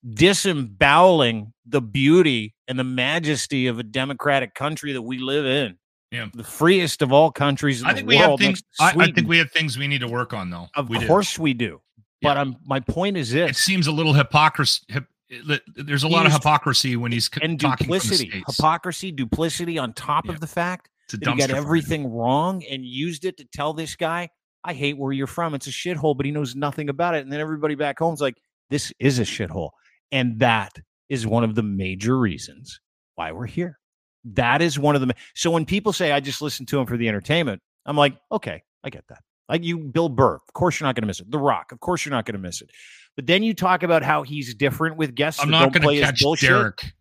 disemboweling 0.08 1.52
the 1.66 1.82
beauty 1.82 2.54
and 2.68 2.80
the 2.80 2.84
majesty 2.84 3.68
of 3.68 3.80
a 3.80 3.84
democratic 3.84 4.54
country 4.54 4.94
that 4.94 5.02
we 5.02 5.18
live 5.18 5.46
in. 5.46 5.78
Yeah. 6.12 6.28
The 6.34 6.44
freest 6.44 7.02
of 7.02 7.12
all 7.12 7.32
countries 7.32 7.82
in 7.82 7.88
I 7.88 7.92
the 7.92 7.96
think 7.98 8.08
we 8.08 8.18
have 8.18 8.40
things. 8.40 8.64
I, 8.80 8.94
I 8.98 9.12
think 9.12 9.28
we 9.28 9.38
have 9.40 9.52
things 9.52 9.78
we 9.78 9.88
need 9.88 10.02
to 10.02 10.08
work 10.08 10.34
on 10.34 10.50
though. 10.50 10.68
Of 10.76 10.90
we 10.90 11.00
do. 11.00 11.08
course 11.08 11.38
we 11.38 11.54
do. 11.54 11.82
But 12.22 12.38
I'm 12.38 12.56
my 12.66 12.80
point 12.80 13.18
is 13.18 13.32
this: 13.32 13.52
it 13.52 13.56
seems 13.56 13.88
a 13.88 13.92
little 13.92 14.14
hypocrisy. 14.14 14.82
Hip, 14.88 15.06
there's 15.76 16.04
a 16.04 16.08
lot 16.08 16.26
of 16.26 16.32
hypocrisy 16.32 16.96
when 16.96 17.12
he's 17.12 17.30
and 17.42 17.60
talking 17.60 17.88
from 17.88 17.94
the 17.94 18.00
duplicity, 18.00 18.44
hypocrisy, 18.48 19.12
duplicity 19.12 19.78
on 19.78 19.94
top 19.94 20.26
Yeah. 20.26 20.34
of 20.34 20.40
the 20.40 20.48
fact 20.48 20.90
that 21.12 21.28
he 21.28 21.36
got 21.38 21.50
everything 21.52 22.12
wrong 22.12 22.64
and 22.70 22.86
used 22.86 23.26
it 23.26 23.38
to 23.38 23.46
tell 23.46 23.74
this 23.74 23.96
guy, 23.96 24.30
I 24.64 24.74
hate 24.74 24.98
where 24.98 25.12
you're 25.12 25.28
from. 25.28 25.54
It's 25.54 25.68
a 25.68 25.72
shithole, 25.72 26.16
but 26.16 26.26
he 26.26 26.32
knows 26.32 26.56
nothing 26.56 26.90
about 26.90 27.16
it. 27.16 27.24
And 27.24 27.32
then 27.32 27.40
everybody 27.40 27.76
back 27.76 28.00
home's 28.00 28.22
like, 28.22 28.36
this 28.70 28.92
is 29.00 29.20
a 29.20 29.24
shithole. 29.24 29.72
And 30.12 30.40
that 30.40 30.74
is 31.10 31.28
one 31.28 31.44
of 31.44 31.54
the 31.56 31.64
major 31.64 32.18
reasons 32.18 32.80
why 33.16 33.32
we're 33.32 33.46
here. 33.46 33.80
That 34.34 34.62
is 34.62 34.78
one 34.80 34.96
of 34.96 35.02
the. 35.02 35.14
So 35.36 35.52
when 35.52 35.66
people 35.66 35.94
say, 35.94 36.12
I 36.12 36.20
just 36.20 36.42
listen 36.42 36.66
to 36.68 36.80
him 36.80 36.88
for 36.88 36.98
the 36.98 37.08
entertainment, 37.08 37.62
I'm 37.86 37.96
like, 37.96 38.18
okay, 38.32 38.64
I 38.84 38.90
get 38.90 39.08
that. 39.10 39.20
Like 39.48 39.64
you, 39.64 39.78
Bill 39.78 40.10
Burr, 40.10 40.36
of 40.36 40.54
course 40.54 40.80
you're 40.80 40.88
not 40.88 40.96
going 40.96 41.04
to 41.04 41.08
miss 41.08 41.20
it. 41.20 41.30
The 41.30 41.38
Rock, 41.38 41.72
of 41.72 41.80
course 41.80 42.06
you're 42.06 42.12
not 42.12 42.26
going 42.26 42.36
to 42.36 42.42
miss 42.42 42.62
it. 42.62 42.72
But 43.16 43.28
then 43.28 43.44
you 43.44 43.54
talk 43.54 43.84
about 43.84 44.04
how 44.04 44.24
he's 44.24 44.54
different 44.56 44.98
with 44.98 45.16
guests. 45.16 45.42
I'm 45.42 45.50
not 45.50 45.62
don't 45.62 45.74
going 45.74 45.84
play 45.84 46.00
to 46.00 46.06
catch 46.06 46.22
bullshit. 46.22 46.50
Derek. 46.50 46.94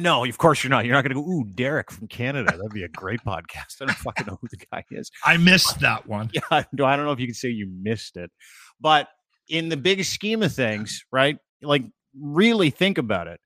No, 0.00 0.24
of 0.24 0.38
course 0.38 0.64
you're 0.64 0.70
not. 0.70 0.86
You're 0.86 0.94
not 0.94 1.02
going 1.02 1.14
to 1.14 1.22
go, 1.22 1.28
ooh, 1.28 1.44
Derek 1.44 1.90
from 1.90 2.08
Canada. 2.08 2.52
That'd 2.52 2.72
be 2.72 2.84
a 2.84 2.88
great 2.88 3.20
podcast. 3.26 3.82
I 3.82 3.86
don't 3.86 3.96
fucking 3.96 4.26
know 4.26 4.38
who 4.40 4.48
the 4.48 4.64
guy 4.72 4.84
is. 4.90 5.10
I 5.24 5.36
missed 5.36 5.80
that 5.80 6.06
one. 6.06 6.30
Yeah, 6.34 6.40
I 6.50 6.64
don't 6.74 6.88
I 6.88 6.96
don't 6.96 7.04
know 7.04 7.12
if 7.12 7.20
you 7.20 7.26
can 7.26 7.34
say 7.34 7.48
you 7.48 7.68
missed 7.82 8.16
it, 8.16 8.30
but 8.80 9.08
in 9.48 9.68
the 9.68 9.76
big 9.76 10.02
scheme 10.04 10.42
of 10.42 10.52
things, 10.52 11.04
right? 11.12 11.36
Like, 11.60 11.84
really 12.18 12.70
think 12.70 12.96
about 12.96 13.26
it. 13.26 13.40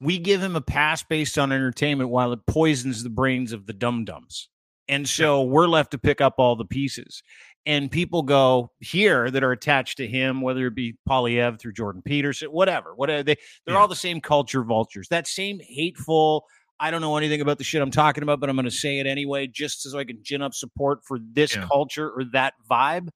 We 0.00 0.18
give 0.18 0.42
him 0.42 0.56
a 0.56 0.60
pass 0.60 1.02
based 1.02 1.38
on 1.38 1.52
entertainment 1.52 2.10
while 2.10 2.32
it 2.32 2.40
poisons 2.46 3.02
the 3.02 3.10
brains 3.10 3.52
of 3.52 3.66
the 3.66 3.72
dum 3.72 4.04
dums. 4.04 4.48
And 4.88 5.08
so 5.08 5.42
we're 5.42 5.66
left 5.66 5.90
to 5.92 5.98
pick 5.98 6.20
up 6.20 6.34
all 6.38 6.54
the 6.54 6.64
pieces. 6.64 7.22
And 7.64 7.90
people 7.90 8.22
go 8.22 8.70
here 8.78 9.28
that 9.30 9.42
are 9.42 9.50
attached 9.50 9.96
to 9.96 10.06
him, 10.06 10.40
whether 10.42 10.66
it 10.68 10.74
be 10.76 10.96
Poilievre 11.08 11.58
through 11.58 11.72
Jordan 11.72 12.02
Peterson, 12.02 12.48
whatever, 12.52 12.94
whatever 12.94 13.24
they 13.24 13.36
they're 13.64 13.74
Yeah. 13.74 13.80
all 13.80 13.88
the 13.88 13.96
same 13.96 14.20
culture 14.20 14.62
vultures. 14.62 15.08
That 15.08 15.26
same 15.26 15.58
hateful, 15.60 16.44
I 16.78 16.92
don't 16.92 17.00
know 17.00 17.16
anything 17.16 17.40
about 17.40 17.58
the 17.58 17.64
shit 17.64 17.82
I'm 17.82 17.90
talking 17.90 18.22
about, 18.22 18.38
but 18.38 18.48
I'm 18.48 18.54
going 18.54 18.66
to 18.66 18.70
say 18.70 19.00
it 19.00 19.06
anyway, 19.08 19.48
just 19.48 19.82
so 19.82 19.98
I 19.98 20.04
can 20.04 20.18
gin 20.22 20.42
up 20.42 20.54
support 20.54 21.00
for 21.04 21.18
this 21.18 21.56
Yeah. 21.56 21.66
culture 21.66 22.08
or 22.10 22.22
that 22.32 22.54
vibe. 22.70 23.08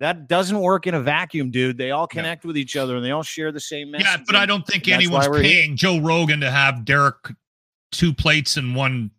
That 0.00 0.28
doesn't 0.28 0.58
work 0.58 0.86
in 0.86 0.94
a 0.94 1.00
vacuum, 1.00 1.50
dude. 1.50 1.78
They 1.78 1.92
all 1.92 2.06
connect 2.06 2.44
with 2.44 2.56
each 2.56 2.76
other 2.76 2.96
and 2.96 3.04
they 3.04 3.12
all 3.12 3.22
share 3.22 3.52
the 3.52 3.60
same 3.60 3.92
message. 3.92 4.06
Yeah, 4.06 4.16
but 4.26 4.34
I 4.34 4.44
don't 4.44 4.66
think 4.66 4.88
anyone's 4.88 5.28
we're 5.28 5.40
here. 5.40 5.52
paying 5.52 5.76
Joe 5.76 5.98
Rogan 6.00 6.40
to 6.40 6.50
have 6.50 6.84
Derek 6.84 7.16
two 7.92 8.12
plates 8.12 8.56
and 8.56 8.74
one 8.74 9.12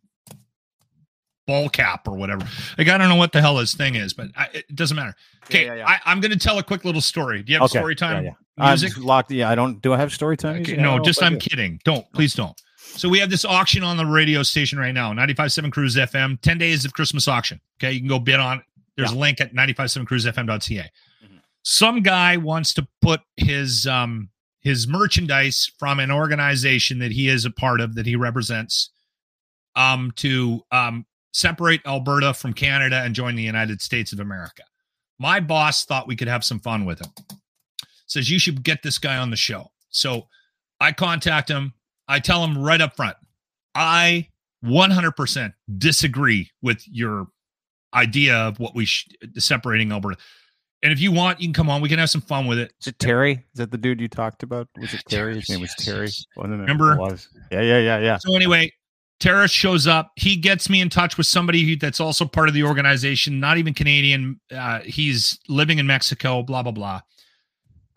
ball 1.48 1.70
cap 1.70 2.08
or 2.08 2.16
whatever. 2.16 2.46
Like 2.78 2.90
I 2.90 2.98
don't 2.98 3.10
know 3.10 3.16
what 3.16 3.32
the 3.32 3.42
hell 3.42 3.58
his 3.58 3.74
thing 3.74 3.96
is, 3.96 4.14
but 4.14 4.28
I, 4.36 4.48
it 4.54 4.76
doesn't 4.76 4.98
matter. 4.98 5.16
Okay, 5.46 5.66
yeah, 5.66 5.76
yeah. 5.76 5.88
I, 5.88 6.00
I'm 6.06 6.20
going 6.20 6.32
to 6.32 6.38
tell 6.40 6.58
a 6.58 6.64
quick 6.64 6.84
little 6.86 7.02
story. 7.02 7.44
Do 7.44 7.52
you 7.54 7.60
have 7.60 7.66
Okay, 7.70 7.80
story 7.80 7.96
time? 7.96 8.26
yeah, 8.26 8.32
yeah. 8.58 8.68
Music? 8.70 8.98
I'm 8.98 9.04
locked. 9.04 9.32
Yeah, 9.32 9.50
I 9.50 9.56
don't. 9.56 9.82
Do 9.82 9.94
I 9.94 9.98
have 9.98 10.12
story 10.14 10.36
time? 10.38 10.56
Okay, 10.62 10.74
music? 10.74 10.80
I 10.80 10.84
don't 10.84 10.98
no, 10.98 11.04
just 11.04 11.24
I'm 11.24 11.38
do. 11.38 11.50
kidding. 11.50 11.80
Don't 11.86 12.12
please 12.14 12.34
don't. 12.34 12.60
So 12.78 13.10
we 13.10 13.20
have 13.20 13.30
this 13.30 13.46
auction 13.46 13.84
on 13.84 13.98
the 13.98 14.06
radio 14.06 14.44
station 14.44 14.78
right 14.80 14.94
now, 14.94 15.12
95.7 15.12 15.72
Cruise 15.72 15.96
FM, 15.96 16.40
10 16.42 16.58
days 16.58 16.86
of 16.86 16.94
Christmas 16.94 17.28
auction. 17.28 17.60
Okay, 17.80 17.92
you 17.92 18.00
can 18.00 18.08
go 18.08 18.20
bid 18.20 18.40
on 18.40 18.62
There's 18.98 19.12
a 19.12 19.16
link 19.18 19.42
at 19.42 19.54
957cruisefm.ca. 19.54 20.92
Mhm. 21.24 21.42
Some 21.64 22.02
guy 22.02 22.38
wants 22.38 22.74
to 22.76 22.88
put 23.02 23.22
his 23.38 23.86
um 23.88 24.30
his 24.62 24.88
merchandise 24.88 25.72
from 25.78 26.00
an 26.00 26.12
organization 26.12 27.00
that 27.00 27.12
he 27.12 27.28
is 27.28 27.46
a 27.46 27.52
part 27.52 27.82
of 27.82 27.96
that 27.96 28.06
he 28.06 28.16
represents 28.16 28.92
um 29.76 30.12
to 30.18 30.62
um 30.72 31.06
separate 31.34 31.82
Alberta 31.86 32.34
from 32.34 32.54
Canada 32.54 33.02
and 33.04 33.14
join 33.14 33.36
the 33.36 33.44
United 33.44 33.82
States 33.82 34.14
of 34.14 34.20
America. 34.22 34.64
My 35.20 35.40
boss 35.42 35.84
thought 35.86 36.08
we 36.08 36.16
could 36.16 36.30
have 36.30 36.46
some 36.46 36.60
fun 36.60 36.86
with 36.86 37.00
him. 37.00 37.12
Says 38.08 38.30
you 38.30 38.40
should 38.40 38.64
get 38.64 38.84
this 38.84 38.98
guy 38.98 39.18
on 39.18 39.32
the 39.32 39.36
show. 39.36 39.72
So 39.90 40.28
I 40.80 40.92
contact 40.94 41.50
him. 41.50 41.74
I 42.08 42.20
tell 42.20 42.44
him 42.44 42.58
right 42.58 42.80
up 42.80 42.96
front, 42.96 43.18
I 43.74 44.30
100% 44.64 45.54
disagree 45.78 46.52
with 46.62 46.84
your 46.88 47.28
idea 47.96 48.36
of 48.36 48.60
what 48.60 48.76
we 48.76 48.86
sh- 48.86 49.08
separating 49.38 49.92
Alberta. 49.92 50.18
And 50.84 50.92
if 50.94 51.00
you 51.00 51.12
want, 51.12 51.40
you 51.42 51.48
can 51.48 51.54
come 51.54 51.70
on. 51.70 51.82
We 51.82 51.90
can 51.90 51.98
have 51.98 52.10
some 52.12 52.22
fun 52.22 52.46
with 52.46 52.60
it. 52.60 52.72
Is 52.82 52.88
it 52.88 53.00
Terry? 53.00 53.32
Is 53.34 53.40
that 53.56 53.72
the 53.72 53.78
dude 53.78 54.00
you 54.00 54.08
talked 54.08 54.44
about? 54.44 54.68
Was 54.80 54.94
it 54.94 55.02
Terry? 55.10 55.36
His 55.36 55.50
name 55.50 55.62
was 55.62 55.74
Yes, 55.80 55.86
Terry. 55.86 56.06
yes. 56.06 56.26
Wasn't 56.36 56.54
it? 56.54 56.58
Remember? 56.58 56.94
It 56.94 57.00
was. 57.00 57.28
Yeah, 57.52 57.62
yeah, 57.62 57.80
yeah, 57.80 57.98
yeah. 58.00 58.18
So 58.18 58.36
anyway, 58.36 58.72
Terrace 59.20 59.50
shows 59.50 59.88
up. 59.88 60.12
He 60.16 60.36
gets 60.36 60.70
me 60.70 60.82
in 60.82 60.90
touch 60.90 61.18
with 61.18 61.26
somebody 61.26 61.64
who- 61.64 61.76
that's 61.78 62.00
also 62.00 62.26
part 62.26 62.50
of 62.50 62.54
the 62.54 62.64
organization, 62.64 63.40
not 63.40 63.58
even 63.58 63.74
Canadian. 63.74 64.40
Uh, 64.52 64.82
he's 64.82 65.40
living 65.48 65.80
in 65.80 65.88
Mexico. 65.88 66.44
Blah 66.44 66.62
blah 66.62 66.72
blah. 66.74 67.02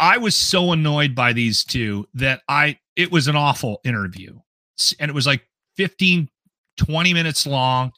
I 0.00 0.16
was 0.16 0.36
so 0.36 0.72
annoyed 0.72 1.14
by 1.14 1.32
these 1.32 1.64
two 1.64 2.06
that 2.14 2.42
I 2.48 2.78
it 2.96 3.10
was 3.12 3.26
an 3.28 3.36
awful 3.36 3.80
interview, 3.84 4.38
and 4.98 5.10
it 5.10 5.14
was 5.14 5.26
like 5.26 5.42
15, 5.76 6.28
20 6.78 7.12
minutes 7.12 7.46
long. 7.46 7.92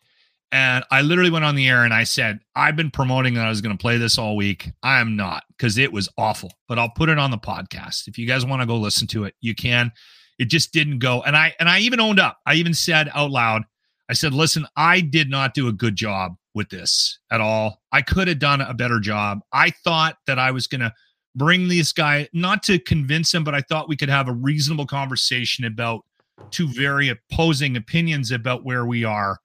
And 0.53 0.85
I 0.91 1.03
literally 1.03 1.31
went 1.31 1.45
on 1.45 1.55
the 1.55 1.69
air 1.69 1.85
and 1.85 1.95
I 1.95 2.05
said, 2.05 2.41
I've 2.57 2.75
been 2.75 2.91
promoting 2.91 3.35
that 3.35 3.47
I 3.47 3.49
was 3.49 3.61
going 3.61 3.77
to 3.77 3.81
play 3.81 3.99
this 3.99 4.19
all 4.19 4.37
week. 4.37 4.69
I 4.83 5.01
am 5.01 5.15
not 5.15 5.45
because 5.51 5.79
it 5.79 5.93
was 5.93 6.09
awful, 6.19 6.53
but 6.67 6.79
I'll 6.79 6.91
put 6.91 7.09
it 7.09 7.19
on 7.19 7.31
the 7.31 7.39
podcast. 7.39 8.09
If 8.09 8.19
you 8.19 8.27
guys 8.27 8.45
want 8.45 8.61
to 8.61 8.67
go 8.67 8.77
listen 8.77 9.07
to 9.09 9.25
it, 9.25 9.35
you 9.41 9.55
can. 9.55 9.93
It 10.41 10.47
just 10.47 10.73
didn't 10.73 10.99
go. 10.99 11.23
And 11.23 11.37
i 11.37 11.55
and 11.61 11.69
i 11.69 11.79
even 11.81 12.01
owned 12.01 12.19
up. 12.19 12.39
I 12.47 12.55
even 12.55 12.75
said 12.75 13.11
out 13.15 13.31
loud 13.31 13.63
i 14.09 14.13
said 14.13 14.35
listen 14.35 14.67
i 14.77 15.01
did 15.01 15.31
not 15.31 15.55
do 15.55 15.69
a 15.69 15.73
good 15.73 15.95
job 15.95 16.35
with 16.55 16.69
this 16.71 17.21
at 17.31 17.41
all. 17.41 17.81
I 17.93 18.03
could 18.03 18.27
have 18.27 18.41
done 18.41 18.61
a 18.61 18.75
better 18.75 18.99
job. 18.99 19.41
I 19.53 19.71
thought 19.85 20.17
that 20.27 20.39
i 20.39 20.51
was 20.51 20.67
going 20.67 20.81
to 20.81 20.93
bring 21.37 21.69
this 21.69 21.93
guy 21.93 22.29
not 22.33 22.63
to 22.65 22.77
convince 22.81 23.33
him 23.33 23.45
but 23.45 23.55
i 23.55 23.61
thought 23.61 23.89
we 23.89 23.97
could 23.97 24.09
have 24.09 24.27
a 24.27 24.33
reasonable 24.33 24.85
conversation 24.85 25.65
about 25.65 26.05
two 26.51 26.67
very 26.67 27.09
opposing 27.09 27.77
opinions 27.77 28.33
about 28.33 28.65
where 28.65 28.85
we 28.85 29.05
are 29.05 29.39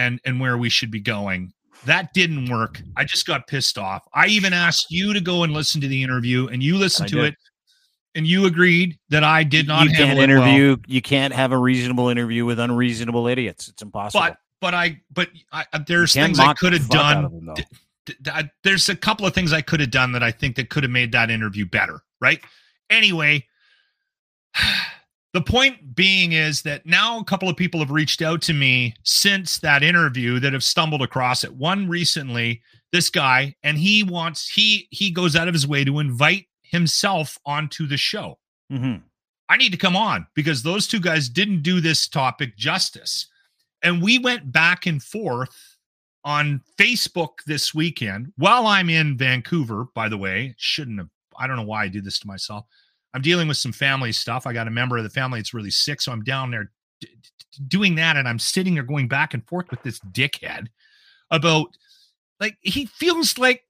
and 0.00 0.20
and 0.24 0.40
where 0.40 0.56
we 0.58 0.68
should 0.70 0.90
be 0.90 1.00
going 1.00 1.52
that 1.86 2.12
didn't 2.14 2.50
work 2.50 2.80
i 2.96 3.04
just 3.04 3.26
got 3.26 3.46
pissed 3.46 3.78
off 3.78 4.02
i 4.14 4.26
even 4.26 4.52
asked 4.52 4.86
you 4.90 5.12
to 5.12 5.20
go 5.20 5.42
and 5.44 5.52
listen 5.52 5.80
to 5.80 5.88
the 5.88 6.02
interview 6.02 6.46
and 6.48 6.62
you 6.62 6.76
listened 6.76 7.08
to 7.08 7.16
did. 7.16 7.24
it 7.32 7.34
and 8.16 8.26
you 8.26 8.46
agreed 8.46 8.98
that 9.10 9.22
I 9.22 9.44
did 9.44 9.68
not 9.68 9.84
you 9.84 9.90
can't 9.92 10.18
it 10.18 10.28
well. 10.28 10.44
interview. 10.48 10.76
You 10.88 11.00
can't 11.00 11.32
have 11.32 11.52
a 11.52 11.56
reasonable 11.56 12.08
interview 12.08 12.44
with 12.44 12.58
unreasonable 12.58 13.28
idiots. 13.28 13.68
It's 13.68 13.82
impossible. 13.82 14.20
but 14.20 14.36
but 14.60 14.74
I 14.74 15.00
but 15.12 15.28
I, 15.52 15.64
I- 15.72 15.78
there's 15.86 16.12
things 16.12 16.40
I 16.40 16.52
could 16.54 16.72
have 16.72 16.88
done. 16.88 17.22
them, 17.22 17.46
though. 17.46 17.54
d- 17.54 17.64
d- 18.20 18.30
I- 18.32 18.50
there's 18.64 18.88
a 18.88 18.96
couple 18.96 19.26
of 19.26 19.32
things 19.32 19.52
I 19.52 19.60
could 19.62 19.78
have 19.78 19.92
done 19.92 20.10
that 20.10 20.24
I 20.24 20.32
think 20.32 20.56
that 20.56 20.70
could 20.70 20.82
have 20.82 20.90
made 20.90 21.12
that 21.12 21.30
interview 21.30 21.66
better. 21.66 22.00
Right. 22.20 22.40
Anyway, 22.90 23.46
the 25.32 25.40
point 25.40 25.94
being 25.94 26.32
is 26.32 26.62
that 26.62 26.86
now 26.86 27.20
a 27.20 27.24
couple 27.24 27.48
of 27.48 27.56
people 27.56 27.80
have 27.80 27.90
reached 27.90 28.20
out 28.22 28.42
to 28.42 28.52
me 28.52 28.94
since 29.04 29.58
that 29.58 29.82
interview 29.82 30.40
that 30.40 30.52
have 30.52 30.64
stumbled 30.64 31.02
across 31.02 31.44
it. 31.44 31.54
One 31.54 31.88
recently, 31.88 32.62
this 32.92 33.10
guy, 33.10 33.54
and 33.62 33.78
he 33.78 34.02
wants 34.02 34.48
he 34.48 34.88
he 34.90 35.10
goes 35.10 35.36
out 35.36 35.48
of 35.48 35.54
his 35.54 35.66
way 35.66 35.84
to 35.84 36.00
invite 36.00 36.46
himself 36.62 37.38
onto 37.46 37.86
the 37.86 37.96
show. 37.96 38.38
Mhm. 38.72 39.02
I 39.48 39.56
need 39.56 39.72
to 39.72 39.78
come 39.78 39.96
on 39.96 40.26
because 40.34 40.62
those 40.62 40.86
two 40.86 41.00
guys 41.00 41.28
didn't 41.28 41.62
do 41.62 41.80
this 41.80 42.08
topic 42.08 42.56
justice. 42.56 43.26
And 43.82 44.02
we 44.02 44.18
went 44.18 44.52
back 44.52 44.86
and 44.86 45.02
forth 45.02 45.76
on 46.24 46.60
Facebook 46.78 47.38
this 47.46 47.74
weekend 47.74 48.32
while 48.36 48.66
I'm 48.66 48.90
in 48.90 49.16
Vancouver, 49.16 49.86
by 49.94 50.08
the 50.08 50.18
way. 50.18 50.54
Shouldn't 50.58 50.98
have, 50.98 51.08
I 51.38 51.46
don't 51.46 51.56
know 51.56 51.62
why 51.62 51.84
I 51.84 51.88
do 51.88 52.00
this 52.00 52.18
to 52.20 52.26
myself. 52.26 52.66
I'm 53.14 53.22
dealing 53.22 53.48
with 53.48 53.56
some 53.56 53.72
family 53.72 54.12
stuff. 54.12 54.46
I 54.46 54.52
got 54.52 54.68
a 54.68 54.70
member 54.70 54.96
of 54.96 55.04
the 55.04 55.10
family 55.10 55.40
that's 55.40 55.54
really 55.54 55.70
sick. 55.70 56.00
So 56.00 56.12
I'm 56.12 56.22
down 56.22 56.50
there 56.50 56.70
d- 57.00 57.08
d- 57.08 57.62
doing 57.68 57.96
that. 57.96 58.16
And 58.16 58.28
I'm 58.28 58.38
sitting 58.38 58.74
there 58.74 58.82
going 58.84 59.08
back 59.08 59.34
and 59.34 59.46
forth 59.46 59.70
with 59.70 59.82
this 59.82 59.98
dickhead 60.12 60.68
about 61.30 61.68
like, 62.38 62.56
he 62.60 62.86
feels 62.86 63.36
like 63.38 63.64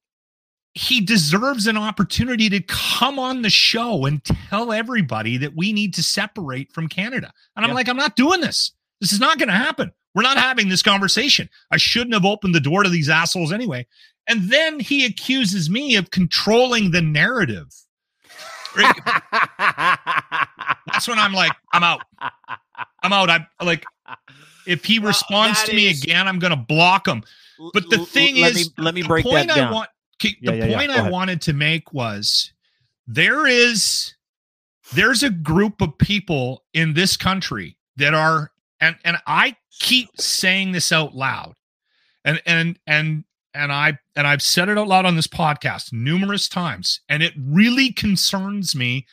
he 0.74 1.00
deserves 1.00 1.66
an 1.66 1.76
opportunity 1.76 2.48
to 2.48 2.60
come 2.60 3.18
on 3.18 3.42
the 3.42 3.50
show 3.50 4.04
and 4.06 4.22
tell 4.24 4.72
everybody 4.72 5.36
that 5.38 5.56
we 5.56 5.72
need 5.72 5.94
to 5.94 6.02
separate 6.02 6.72
from 6.72 6.86
Canada. 6.88 7.32
And 7.56 7.64
I'm 7.64 7.70
Yeah. 7.70 7.74
like, 7.74 7.88
I'm 7.88 7.96
not 7.96 8.14
doing 8.16 8.40
this. 8.40 8.72
This 9.00 9.12
is 9.12 9.18
not 9.20 9.38
going 9.38 9.48
to 9.48 9.54
happen. 9.54 9.90
We're 10.14 10.22
not 10.22 10.36
having 10.38 10.68
this 10.68 10.82
conversation. 10.82 11.48
I 11.70 11.76
shouldn't 11.76 12.14
have 12.14 12.24
opened 12.24 12.54
the 12.54 12.60
door 12.60 12.82
to 12.82 12.88
these 12.88 13.08
assholes 13.08 13.52
anyway. 13.52 13.86
And 14.28 14.50
then 14.50 14.78
he 14.78 15.06
accuses 15.06 15.70
me 15.70 15.96
of 15.96 16.10
controlling 16.10 16.90
the 16.90 17.00
narrative. 17.00 17.72
That's 20.86 21.08
when 21.08 21.18
I'm 21.18 21.32
like, 21.32 21.52
I'm 21.72 21.82
out. 21.82 22.02
I'm 23.02 23.12
out. 23.12 23.30
I'm 23.30 23.46
like, 23.62 23.84
if 24.66 24.84
he 24.84 24.98
responds 24.98 25.62
to 25.64 25.74
me 25.74 25.90
is- 25.90 26.02
again, 26.02 26.28
I'm 26.28 26.38
going 26.38 26.50
to 26.52 26.56
block 26.56 27.06
him. 27.06 27.22
But 27.74 27.90
the 27.90 27.98
thing 27.98 28.36
let 28.36 28.52
is, 28.56 28.68
me, 28.68 28.84
let 28.84 28.94
me 28.94 29.02
the 29.02 29.08
break 29.08 29.24
point 29.24 29.48
that 29.48 29.56
down. 29.56 29.68
I 29.68 29.72
want, 29.72 29.90
Yeah, 30.22 30.32
the 30.42 30.56
yeah, 30.56 30.64
yeah. 30.64 30.76
point 30.78 30.90
Go 30.90 30.94
I 31.04 31.10
wanted 31.10 31.42
to 31.42 31.52
make 31.52 31.92
was 31.92 32.52
there 33.06 33.46
is 33.46 34.14
there's 34.94 35.22
a 35.22 35.30
group 35.30 35.82
of 35.82 35.96
people 35.98 36.64
in 36.72 36.94
this 36.94 37.16
country 37.18 37.76
that 37.96 38.14
are 38.14 38.50
and 38.80 38.96
and 39.04 39.18
I 39.26 39.56
keep 39.78 40.08
saying 40.18 40.72
this 40.72 40.90
out 40.90 41.14
loud, 41.14 41.54
and 42.24 42.40
and 42.46 42.78
and 42.86 43.24
and 43.52 43.70
I 43.72 43.98
and 44.20 44.26
I've 44.26 44.42
said 44.42 44.68
it 44.68 44.76
out 44.76 44.86
loud 44.86 45.06
on 45.06 45.16
this 45.16 45.26
podcast 45.26 45.94
numerous 45.94 46.46
times, 46.46 47.00
and 47.08 47.22
it 47.22 47.32
really 47.38 47.90
concerns 47.90 48.76
me. 48.76 49.06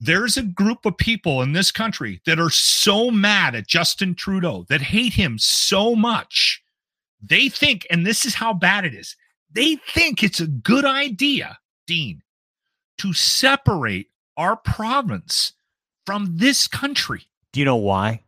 There's 0.00 0.36
a 0.36 0.42
group 0.42 0.84
of 0.84 0.96
people 0.96 1.40
in 1.40 1.52
this 1.52 1.70
country 1.70 2.20
that 2.26 2.40
are 2.40 2.50
so 2.50 3.12
mad 3.12 3.54
at 3.54 3.68
Justin 3.68 4.16
Trudeau 4.16 4.66
that 4.68 4.80
hate 4.80 5.12
him 5.12 5.38
so 5.38 5.94
much. 5.94 6.64
They 7.22 7.48
think, 7.48 7.86
and 7.90 8.04
this 8.04 8.26
is 8.26 8.34
how 8.34 8.52
bad 8.52 8.84
it 8.84 8.92
is, 8.92 9.14
they 9.52 9.76
think 9.76 10.24
it's 10.24 10.40
a 10.40 10.48
good 10.48 10.84
idea, 10.84 11.56
Dean, 11.86 12.20
to 12.98 13.12
separate 13.12 14.08
our 14.36 14.56
province 14.56 15.52
from 16.06 16.38
this 16.38 16.66
country. 16.66 17.22
Do 17.52 17.60
you 17.60 17.66
know 17.66 17.76
why? 17.76 18.24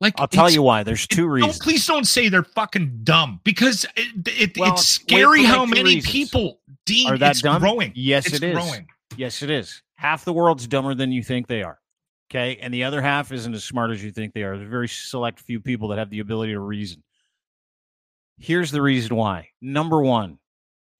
Like 0.00 0.14
I'll 0.18 0.28
tell 0.28 0.48
you 0.50 0.62
why. 0.62 0.84
There's 0.84 1.06
two 1.06 1.22
don't- 1.22 1.30
reasons. 1.30 1.58
please 1.58 1.84
don't 1.86 2.06
say 2.06 2.28
they're 2.28 2.44
fucking 2.44 3.00
dumb 3.02 3.40
because 3.44 3.84
it, 3.96 4.28
it, 4.40 4.58
Well, 4.58 4.74
it's 4.74 4.86
scary 4.86 5.42
how 5.44 5.66
many 5.66 5.82
reasons. 5.96 6.10
people, 6.12 6.60
Dean, 6.86 7.10
Are 7.10 7.18
that 7.18 7.32
it's 7.32 7.42
dumb? 7.42 7.60
growing. 7.60 7.92
Yes, 7.96 8.26
it's 8.26 8.36
it 8.36 8.44
is. 8.44 8.54
growing. 8.54 8.86
Yes, 9.16 9.42
it 9.42 9.50
is. 9.50 9.82
Half 9.96 10.24
the 10.24 10.32
world's 10.32 10.68
dumber 10.68 10.94
than 10.94 11.10
you 11.10 11.24
think 11.24 11.48
they 11.48 11.62
are. 11.64 11.80
Okay. 12.30 12.58
And 12.60 12.72
the 12.72 12.84
other 12.84 13.00
half 13.02 13.32
isn't 13.32 13.52
as 13.54 13.64
smart 13.64 13.90
as 13.90 14.04
you 14.04 14.12
think 14.12 14.34
they 14.34 14.42
are. 14.44 14.56
There's 14.56 14.68
a 14.68 14.70
very 14.70 14.86
select 14.88 15.40
few 15.40 15.58
people 15.60 15.88
that 15.88 15.98
have 15.98 16.10
the 16.10 16.20
ability 16.20 16.52
to 16.52 16.60
reason. 16.60 17.02
Here's 18.38 18.70
the 18.70 18.82
reason 18.82 19.16
why. 19.16 19.48
Number 19.60 20.00
one, 20.00 20.38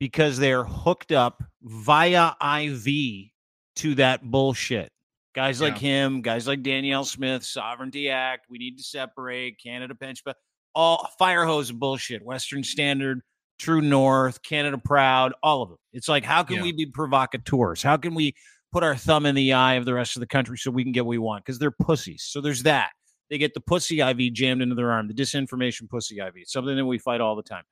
because 0.01 0.39
they're 0.39 0.65
hooked 0.65 1.13
up 1.13 1.43
via 1.63 2.33
IV 2.43 3.31
to 3.77 3.95
that 3.97 4.29
bullshit. 4.29 4.91
Guys 5.39 5.61
like 5.61 5.79
him, 5.79 6.21
guys 6.21 6.49
like 6.49 6.65
Danielle 6.65 7.05
Smith, 7.05 7.45
Sovereignty 7.45 8.11
Act, 8.11 8.47
we 8.51 8.59
need 8.59 8.77
to 8.77 8.83
separate 8.83 9.57
Canada 9.63 9.95
pension, 9.95 10.23
but 10.25 10.37
all 10.75 11.09
fire 11.17 11.45
hose 11.45 11.71
bullshit, 11.71 12.25
Western 12.25 12.65
Standard, 12.65 13.21
True 13.57 13.81
North, 13.81 14.43
Canada 14.43 14.79
Proud, 14.85 15.35
all 15.41 15.63
of 15.63 15.69
them. 15.69 15.79
It's 15.93 16.09
like, 16.09 16.25
how 16.25 16.43
can 16.43 16.57
Yeah. 16.57 16.63
we 16.63 16.73
be 16.73 16.87
provocateurs? 16.87 17.81
How 17.85 17.97
can 17.97 18.17
we 18.17 18.35
put 18.73 18.83
our 18.83 18.97
thumb 18.97 19.27
in 19.27 19.37
the 19.37 19.53
eye 19.53 19.75
of 19.75 19.85
the 19.85 19.95
rest 19.95 20.17
of 20.17 20.21
the 20.21 20.27
country 20.27 20.59
so 20.59 20.73
we 20.73 20.83
can 20.83 20.91
get 20.91 21.05
what 21.07 21.11
we 21.11 21.19
want? 21.19 21.45
Because 21.45 21.61
they're 21.61 21.71
pussies. 21.71 22.25
So 22.25 22.41
there's 22.41 22.65
that. 22.65 22.91
They 23.31 23.39
get 23.39 23.55
the 23.55 23.61
pussy 23.61 24.01
IV 24.01 24.33
jammed 24.33 24.61
into 24.61 24.75
their 24.75 24.91
arm, 24.91 25.07
the 25.07 25.15
disinformation 25.15 25.89
pussy 25.89 26.19
IV, 26.19 26.35
something 26.47 26.75
that 26.77 26.85
we 26.85 26.99
fight 26.99 27.21
all 27.21 27.37
the 27.37 27.45
time. 27.45 27.63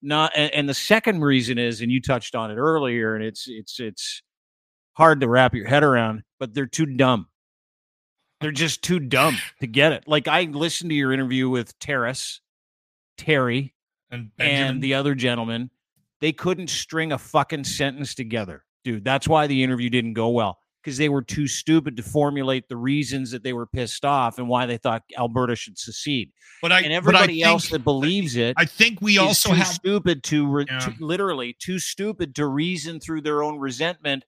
Not, 0.00 0.30
and, 0.36 0.54
and 0.54 0.68
the 0.68 0.74
second 0.74 1.22
reason 1.22 1.58
is, 1.58 1.80
and 1.80 1.90
you 1.90 2.00
touched 2.00 2.36
on 2.36 2.52
it 2.52 2.54
earlier, 2.56 3.16
and 3.16 3.24
it's 3.24 3.48
it's 3.48 3.80
it's 3.80 4.22
hard 4.96 5.20
to 5.20 5.28
wrap 5.28 5.54
your 5.54 5.66
head 5.66 5.82
around, 5.84 6.22
but 6.38 6.54
they're 6.54 6.66
too 6.66 6.86
dumb. 6.86 7.26
They're 8.40 8.52
just 8.52 8.82
too 8.82 8.98
dumb 9.00 9.36
to 9.60 9.66
get 9.66 9.92
it. 9.92 10.04
Like 10.06 10.28
I 10.28 10.42
listened 10.42 10.90
to 10.90 10.96
your 10.96 11.12
interview 11.12 11.48
with 11.48 11.78
Terrace, 11.78 12.40
Terry, 13.16 13.74
And, 14.10 14.30
Benjamin, 14.36 14.66
and 14.70 14.82
the 14.82 14.94
other 14.94 15.14
gentleman, 15.14 15.70
they 16.20 16.32
couldn't 16.32 16.68
string 16.68 17.12
a 17.12 17.18
fucking 17.18 17.64
sentence 17.64 18.14
together, 18.14 18.64
dude. 18.84 19.04
That's 19.04 19.28
why 19.28 19.46
the 19.46 19.62
interview 19.62 19.90
didn't 19.90 20.14
go 20.14 20.28
well 20.30 20.58
because 20.82 20.96
they 20.98 21.08
were 21.08 21.22
too 21.22 21.48
stupid 21.48 21.96
to 21.96 22.02
formulate 22.02 22.68
the 22.68 22.76
reasons 22.76 23.32
that 23.32 23.42
they 23.42 23.52
were 23.52 23.66
pissed 23.66 24.04
off 24.04 24.38
and 24.38 24.48
why 24.48 24.66
they 24.66 24.76
thought 24.76 25.02
Alberta 25.18 25.56
should 25.56 25.76
secede. 25.76 26.30
but 26.62 26.70
I, 26.70 26.80
And 26.82 26.84
but 27.04 27.16
I 27.16 27.18
everybody 27.20 27.42
else 27.42 27.64
think- 27.64 27.72
that 27.72 27.84
believes 27.84 28.36
it 28.36 28.54
I 28.56 28.66
think 28.66 29.00
we 29.02 29.18
also 29.18 29.48
too 29.48 29.56
have 29.56 29.66
stupid 29.66 30.22
to, 30.24 30.46
re- 30.46 30.64
Yeah. 30.68 30.78
to 30.78 30.94
literally 31.00 31.56
too 31.58 31.78
stupid 31.80 32.36
to 32.36 32.46
reason 32.46 33.00
through 33.00 33.22
their 33.22 33.42
own 33.42 33.58
resentment 33.58 34.24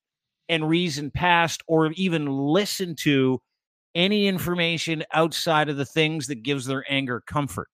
and 0.48 0.68
reason 0.68 1.10
past 1.10 1.62
or 1.66 1.92
even 1.92 2.26
listen 2.26 2.94
to 2.96 3.40
any 3.94 4.26
information 4.26 5.02
outside 5.12 5.68
of 5.68 5.76
the 5.76 5.84
things 5.84 6.26
that 6.28 6.42
gives 6.42 6.66
their 6.66 6.84
anger 6.88 7.22
comfort 7.26 7.68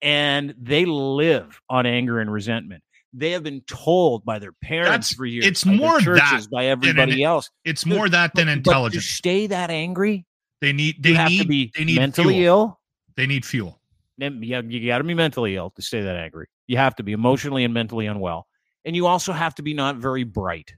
and 0.00 0.54
they 0.58 0.84
live 0.84 1.60
on 1.68 1.86
anger 1.86 2.20
and 2.20 2.32
resentment 2.32 2.82
they 3.14 3.30
have 3.32 3.42
been 3.42 3.60
told 3.66 4.24
by 4.24 4.38
their 4.38 4.52
parents 4.62 4.88
That's- 4.90 5.14
for 5.14 5.26
years 5.26 5.44
it's 5.46 5.66
more 5.66 6.00
churches 6.00 6.46
that 6.46 6.50
by 6.50 6.66
everybody 6.66 7.22
else 7.22 7.50
it's 7.64 7.82
Dude, 7.84 7.92
more 7.94 8.08
that 8.08 8.34
than 8.34 8.46
But- 8.46 8.54
but 8.54 8.62
to 8.64 8.70
intelligence. 8.70 9.06
stay 9.06 9.46
that 9.48 9.70
angry 9.70 10.24
They 10.62 10.72
need 10.72 11.02
they 11.02 11.12
need 11.28 11.38
to 11.42 11.46
be 11.46 11.70
they 11.76 11.84
need 11.84 11.96
mentally 11.98 12.34
fuel. 12.34 12.46
ill. 12.46 12.80
They 13.16 13.26
need 13.26 13.44
fuel. 13.44 13.78
You 14.18 14.86
got 14.86 14.98
to 14.98 15.04
be 15.04 15.14
mentally 15.14 15.56
ill 15.56 15.70
to 15.70 15.82
stay 15.82 16.00
that 16.02 16.16
angry. 16.16 16.46
You 16.68 16.76
have 16.78 16.94
to 16.96 17.02
be 17.02 17.12
emotionally 17.12 17.64
and 17.64 17.74
mentally 17.74 18.06
unwell. 18.06 18.46
And 18.84 18.94
you 18.96 19.06
also 19.06 19.32
have 19.32 19.54
to 19.56 19.62
be 19.62 19.74
not 19.74 19.96
very 19.96 20.22
bright. 20.24 20.72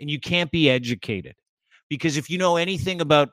And 0.00 0.10
you 0.10 0.18
can't 0.20 0.50
be 0.50 0.68
educated. 0.68 1.34
Because 1.88 2.16
if 2.16 2.28
you 2.28 2.38
know 2.38 2.56
anything 2.56 3.00
about 3.00 3.30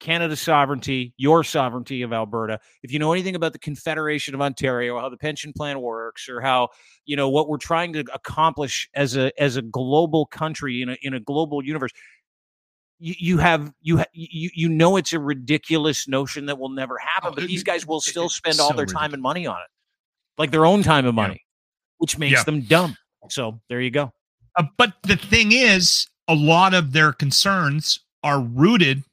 Canada's 0.00 0.40
sovereignty, 0.40 1.14
your 1.16 1.44
sovereignty 1.44 2.02
of 2.02 2.12
Alberta, 2.12 2.58
if 2.82 2.92
you 2.92 2.98
know 2.98 3.12
anything 3.12 3.36
about 3.36 3.52
the 3.52 3.58
Confederation 3.60 4.34
of 4.34 4.42
Ontario, 4.42 4.98
how 4.98 5.08
the 5.08 5.16
pension 5.16 5.52
plan 5.52 5.80
works, 5.80 6.28
or 6.28 6.40
how 6.40 6.68
you 7.06 7.16
know 7.16 7.28
what 7.28 7.48
we're 7.48 7.56
trying 7.56 7.92
to 7.92 8.00
accomplish 8.12 8.88
as 8.94 9.16
a 9.16 9.30
as 9.40 9.56
a 9.56 9.62
global 9.62 10.26
country 10.26 10.82
in 10.82 10.88
a 10.90 10.96
in 11.02 11.14
a 11.14 11.20
global 11.20 11.64
universe, 11.64 11.92
you, 12.98 13.14
you 13.18 13.38
have 13.38 13.72
you 13.80 13.98
ha- 13.98 14.04
you 14.12 14.50
you 14.52 14.68
know 14.68 14.96
it's 14.96 15.12
a 15.12 15.20
ridiculous 15.20 16.08
notion 16.08 16.46
that 16.46 16.58
will 16.58 16.68
never 16.70 16.98
happen. 16.98 17.30
Oh, 17.30 17.34
but 17.34 17.44
it- 17.44 17.46
these 17.46 17.62
guys 17.62 17.86
will 17.86 18.00
still 18.00 18.28
spend 18.28 18.58
all 18.58 18.70
so 18.70 18.76
their 18.76 18.86
time 18.86 19.14
and 19.14 19.22
money 19.22 19.46
on 19.46 19.56
it, 19.56 19.70
like 20.36 20.50
their 20.50 20.66
own 20.66 20.82
time 20.82 21.06
and 21.06 21.16
Yeah. 21.16 21.22
money, 21.22 21.44
which 21.98 22.18
makes 22.18 22.32
Yeah. 22.40 22.42
them 22.44 22.62
dumb. 22.62 22.96
So 23.30 23.60
there 23.68 23.80
you 23.80 23.90
go. 23.92 24.12
Uh, 24.56 24.64
but 24.76 24.94
the 25.02 25.16
thing 25.16 25.52
is, 25.52 26.06
a 26.28 26.34
lot 26.34 26.74
of 26.74 26.92
their 26.92 27.12
concerns 27.12 28.00
are 28.22 28.40
rooted. 28.40 29.04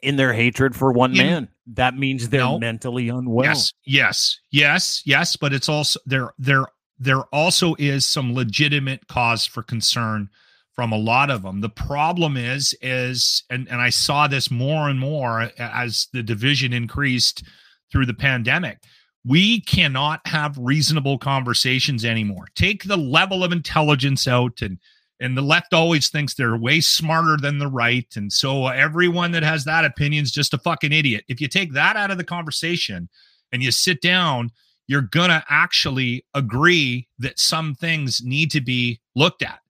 In 0.00 0.14
their 0.16 0.32
hatred 0.32 0.76
for 0.76 0.92
one 0.92 1.10
In- 1.12 1.16
man, 1.18 1.48
that 1.66 1.96
means 1.96 2.28
they're 2.28 2.40
No. 2.40 2.58
mentally 2.58 3.08
unwell. 3.08 3.44
Yes, 3.44 3.72
yes, 3.84 4.38
yes, 4.52 5.02
yes. 5.04 5.34
But 5.36 5.52
it's 5.52 5.68
also 5.68 5.98
there. 6.06 6.30
There, 6.38 6.66
there 7.00 7.22
also 7.34 7.74
is 7.80 8.06
some 8.06 8.32
legitimate 8.32 9.08
cause 9.08 9.44
for 9.44 9.62
concern 9.64 10.28
from 10.72 10.92
a 10.92 10.96
lot 10.96 11.30
of 11.30 11.42
them. 11.42 11.60
The 11.62 11.68
problem 11.68 12.36
is, 12.36 12.76
is 12.80 13.42
and 13.50 13.68
and 13.68 13.80
I 13.80 13.90
saw 13.90 14.28
this 14.28 14.52
more 14.52 14.88
and 14.88 15.00
more 15.00 15.50
as 15.58 16.06
the 16.12 16.22
division 16.22 16.72
increased 16.72 17.42
through 17.90 18.06
the 18.06 18.14
pandemic. 18.14 18.78
We 19.24 19.60
cannot 19.62 20.20
have 20.26 20.56
reasonable 20.58 21.18
conversations 21.18 22.04
anymore. 22.04 22.46
Take 22.54 22.84
the 22.84 22.96
level 22.96 23.44
of 23.44 23.52
intelligence 23.52 24.26
out 24.26 24.62
and 24.62 24.78
and 25.20 25.36
the 25.36 25.42
left 25.42 25.74
always 25.74 26.10
thinks 26.10 26.34
they're 26.34 26.56
way 26.56 26.80
smarter 26.80 27.36
than 27.36 27.58
the 27.58 27.66
right 27.66 28.06
and 28.14 28.32
so 28.32 28.68
everyone 28.68 29.32
that 29.32 29.42
has 29.42 29.64
that 29.64 29.84
opinion 29.84 30.22
is 30.22 30.30
just 30.30 30.54
a 30.54 30.58
fucking 30.58 30.92
idiot. 30.92 31.24
If 31.28 31.40
you 31.40 31.48
take 31.48 31.72
that 31.72 31.96
out 31.96 32.12
of 32.12 32.18
the 32.18 32.24
conversation 32.24 33.08
and 33.52 33.62
you 33.62 33.72
sit 33.72 34.00
down 34.00 34.52
you're 34.88 35.02
gonna 35.02 35.44
actually 35.48 36.24
agree 36.34 37.06
that 37.18 37.38
some 37.38 37.74
things 37.74 38.22
need 38.24 38.50
to 38.50 38.60
be 38.60 39.00
looked 39.14 39.42
at. 39.42 39.60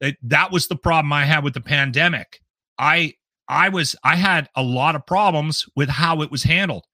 That 0.00 0.16
that 0.22 0.52
was 0.52 0.68
the 0.68 0.76
problem 0.76 1.12
i 1.12 1.24
had 1.24 1.44
with 1.44 1.54
the 1.54 1.60
pandemic. 1.60 2.40
I 2.78 3.14
i 3.48 3.68
was 3.68 3.94
i 4.04 4.14
had 4.14 4.48
a 4.54 4.62
lot 4.62 4.94
of 4.94 5.04
problems 5.04 5.66
with 5.76 5.88
how 5.88 6.22
it 6.22 6.30
was 6.30 6.44
handled. 6.44 6.86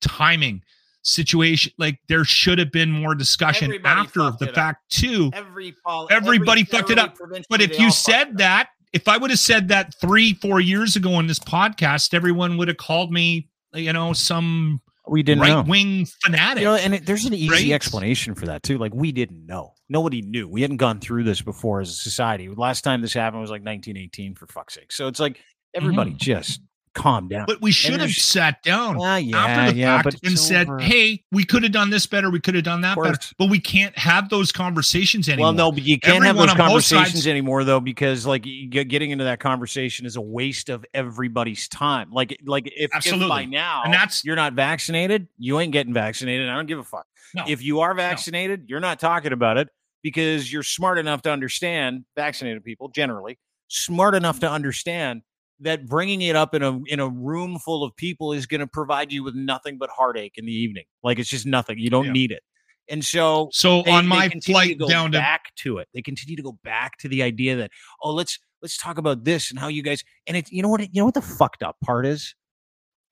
Timing 0.00 0.62
situation 1.06 1.72
like 1.78 1.98
there 2.08 2.24
should 2.24 2.58
have 2.58 2.72
been 2.72 2.90
more 2.90 3.14
discussion 3.14 3.66
Everybody 3.66 4.00
after 4.00 4.20
the 4.30 4.36
it 4.44 4.48
up. 4.48 4.54
fact 4.54 4.90
too 4.90 5.30
Every 5.34 5.74
pol- 5.86 6.08
Everybody 6.10 6.62
every 6.62 6.78
fucked 6.78 6.90
it 6.90 6.98
up. 6.98 7.16
but 7.50 7.60
if 7.60 7.78
you 7.78 7.86
all 7.86 7.90
fucked 7.90 8.08
it 8.08 8.12
said 8.12 8.38
that, 8.38 8.68
if 8.92 9.06
I 9.08 9.16
would 9.18 9.30
have 9.30 9.38
said 9.40 9.68
that 9.68 9.92
three, 10.00 10.34
four 10.34 10.60
years 10.60 10.96
ago 10.96 11.14
on 11.14 11.26
this 11.26 11.38
podcast, 11.40 12.14
everyone 12.14 12.56
would 12.58 12.68
have 12.68 12.76
called 12.76 13.12
me, 13.12 13.48
you 13.74 13.92
know, 13.92 14.12
some 14.12 14.80
we 15.06 15.22
didn't 15.22 15.42
right 15.42 15.48
know. 15.50 15.62
wing 15.62 16.06
fanatic. 16.24 16.62
You 16.62 16.68
know, 16.68 16.74
and 16.76 16.94
it, 16.94 17.04
there's 17.06 17.24
an 17.26 17.34
easy 17.34 17.50
right? 17.50 17.70
explanation 17.72 18.34
for 18.34 18.46
that 18.46 18.62
too. 18.62 18.78
Like 18.78 18.94
we 18.94 19.12
didn't 19.12 19.44
know. 19.46 19.72
Nobody 19.90 20.22
knew. 20.22 20.48
We 20.48 20.62
hadn't 20.62 20.78
gone 20.78 20.98
through 21.00 21.24
this 21.24 21.42
before 21.42 21.80
as 21.82 21.90
a 21.90 21.92
society. 21.92 22.48
Last 22.48 22.82
time 22.82 23.02
this 23.02 23.12
happened 23.12 23.42
was 23.42 23.50
like 23.50 23.60
1918, 23.62 24.34
for 24.36 24.46
fuck's 24.46 24.74
sake. 24.74 24.90
So 24.92 25.08
it's 25.08 25.20
like 25.20 25.40
everybody 25.74 26.12
Mhm. 26.12 26.16
just 26.18 26.62
calm 26.94 27.28
down. 27.28 27.44
but 27.46 27.60
we 27.60 27.70
should 27.72 28.00
have 28.00 28.10
sat 28.10 28.62
down 28.62 28.96
Ah, 29.00 29.16
yeah, 29.16 29.36
after 29.36 29.72
the 29.72 29.78
yeah, 29.78 30.02
fact 30.02 30.16
and 30.24 30.38
said, 30.38 30.68
over. 30.68 30.78
"Hey, 30.78 31.22
we 31.32 31.44
could 31.44 31.62
have 31.62 31.72
done 31.72 31.90
this 31.90 32.06
better. 32.06 32.30
We 32.30 32.40
could 32.40 32.54
have 32.54 32.64
done 32.64 32.80
that 32.82 32.96
better." 32.96 33.18
But 33.38 33.50
we 33.50 33.58
can't 33.58 33.96
have 33.98 34.28
those 34.28 34.52
conversations 34.52 35.28
anymore. 35.28 35.46
Well, 35.46 35.52
no, 35.54 35.72
but 35.72 35.82
you 35.82 35.98
can't 35.98 36.24
have 36.24 36.36
those 36.36 36.54
conversations 36.54 37.26
anymore, 37.26 37.64
though, 37.64 37.80
because 37.80 38.26
like 38.26 38.44
getting 38.70 39.10
into 39.10 39.24
that 39.24 39.40
conversation 39.40 40.06
is 40.06 40.16
a 40.16 40.20
waste 40.20 40.68
of 40.70 40.84
everybody's 40.94 41.68
time. 41.68 42.10
Like, 42.10 42.38
like 42.44 42.66
if, 42.68 42.72
if 42.76 42.90
Absolutely. 42.94 43.28
by 43.28 43.44
now 43.44 43.82
And 43.84 43.92
that's- 43.92 44.24
you're 44.24 44.36
not 44.36 44.54
vaccinated, 44.54 45.28
you 45.38 45.58
ain't 45.60 45.72
getting 45.72 45.92
vaccinated. 45.94 46.48
I 46.48 46.54
don't 46.54 46.66
give 46.66 46.78
a 46.78 46.84
fuck. 46.84 47.06
No. 47.34 47.44
If 47.48 47.62
you 47.62 47.80
are 47.80 47.94
vaccinated, 47.94 48.64
you're 48.68 48.80
not 48.80 49.00
talking 49.00 49.32
about 49.32 49.56
it 49.58 49.68
because 50.02 50.52
you're 50.52 50.62
smart 50.62 50.98
enough 50.98 51.22
to 51.22 51.30
understand 51.32 52.04
vaccinated 52.16 52.62
people 52.62 52.88
generally 52.88 53.38
smart 53.68 54.14
enough 54.14 54.38
to 54.40 54.48
understand 54.50 55.22
that 55.64 55.86
bringing 55.86 56.22
it 56.22 56.36
up 56.36 56.54
in 56.54 56.62
a 56.62 56.80
in 56.86 57.00
a 57.00 57.08
room 57.08 57.58
full 57.58 57.82
of 57.82 57.94
people 57.96 58.32
is 58.32 58.46
going 58.46 58.60
to 58.60 58.66
provide 58.66 59.12
you 59.12 59.22
with 59.24 59.34
nothing 59.34 59.76
but 59.78 59.90
heartache 59.90 60.34
in 60.36 60.46
the 60.46 60.52
evening. 60.52 60.84
Like 61.02 61.18
it's 61.18 61.28
just 61.28 61.46
nothing. 61.46 61.78
You 61.78 61.90
don't 61.90 62.06
Yeah. 62.06 62.12
need 62.12 62.30
it. 62.32 62.42
And 62.88 63.04
so 63.04 63.48
so 63.52 63.82
they- 63.82 63.90
on 63.90 64.06
my 64.06 64.28
flight 64.44 64.78
to 64.78 64.86
down 64.86 65.12
to 65.12 65.18
back 65.18 65.54
to 65.56 65.78
it. 65.78 65.88
They 65.92 66.02
continue 66.02 66.36
to 66.36 66.42
go 66.42 66.58
back 66.64 66.98
to 66.98 67.08
the 67.08 67.22
idea 67.22 67.56
that 67.56 67.70
oh, 68.02 68.12
let's 68.12 68.38
let's 68.62 68.78
talk 68.78 68.98
about 68.98 69.24
this 69.24 69.50
and 69.50 69.58
how 69.58 69.68
you 69.68 69.82
guys 69.82 70.04
and 70.26 70.36
it. 70.36 70.50
You 70.52 70.62
know 70.62 70.68
what? 70.68 70.80
You 70.82 71.00
know 71.00 71.04
what 71.06 71.14
the 71.14 71.22
fucked 71.22 71.62
up 71.62 71.76
part 71.84 72.06
is? 72.06 72.34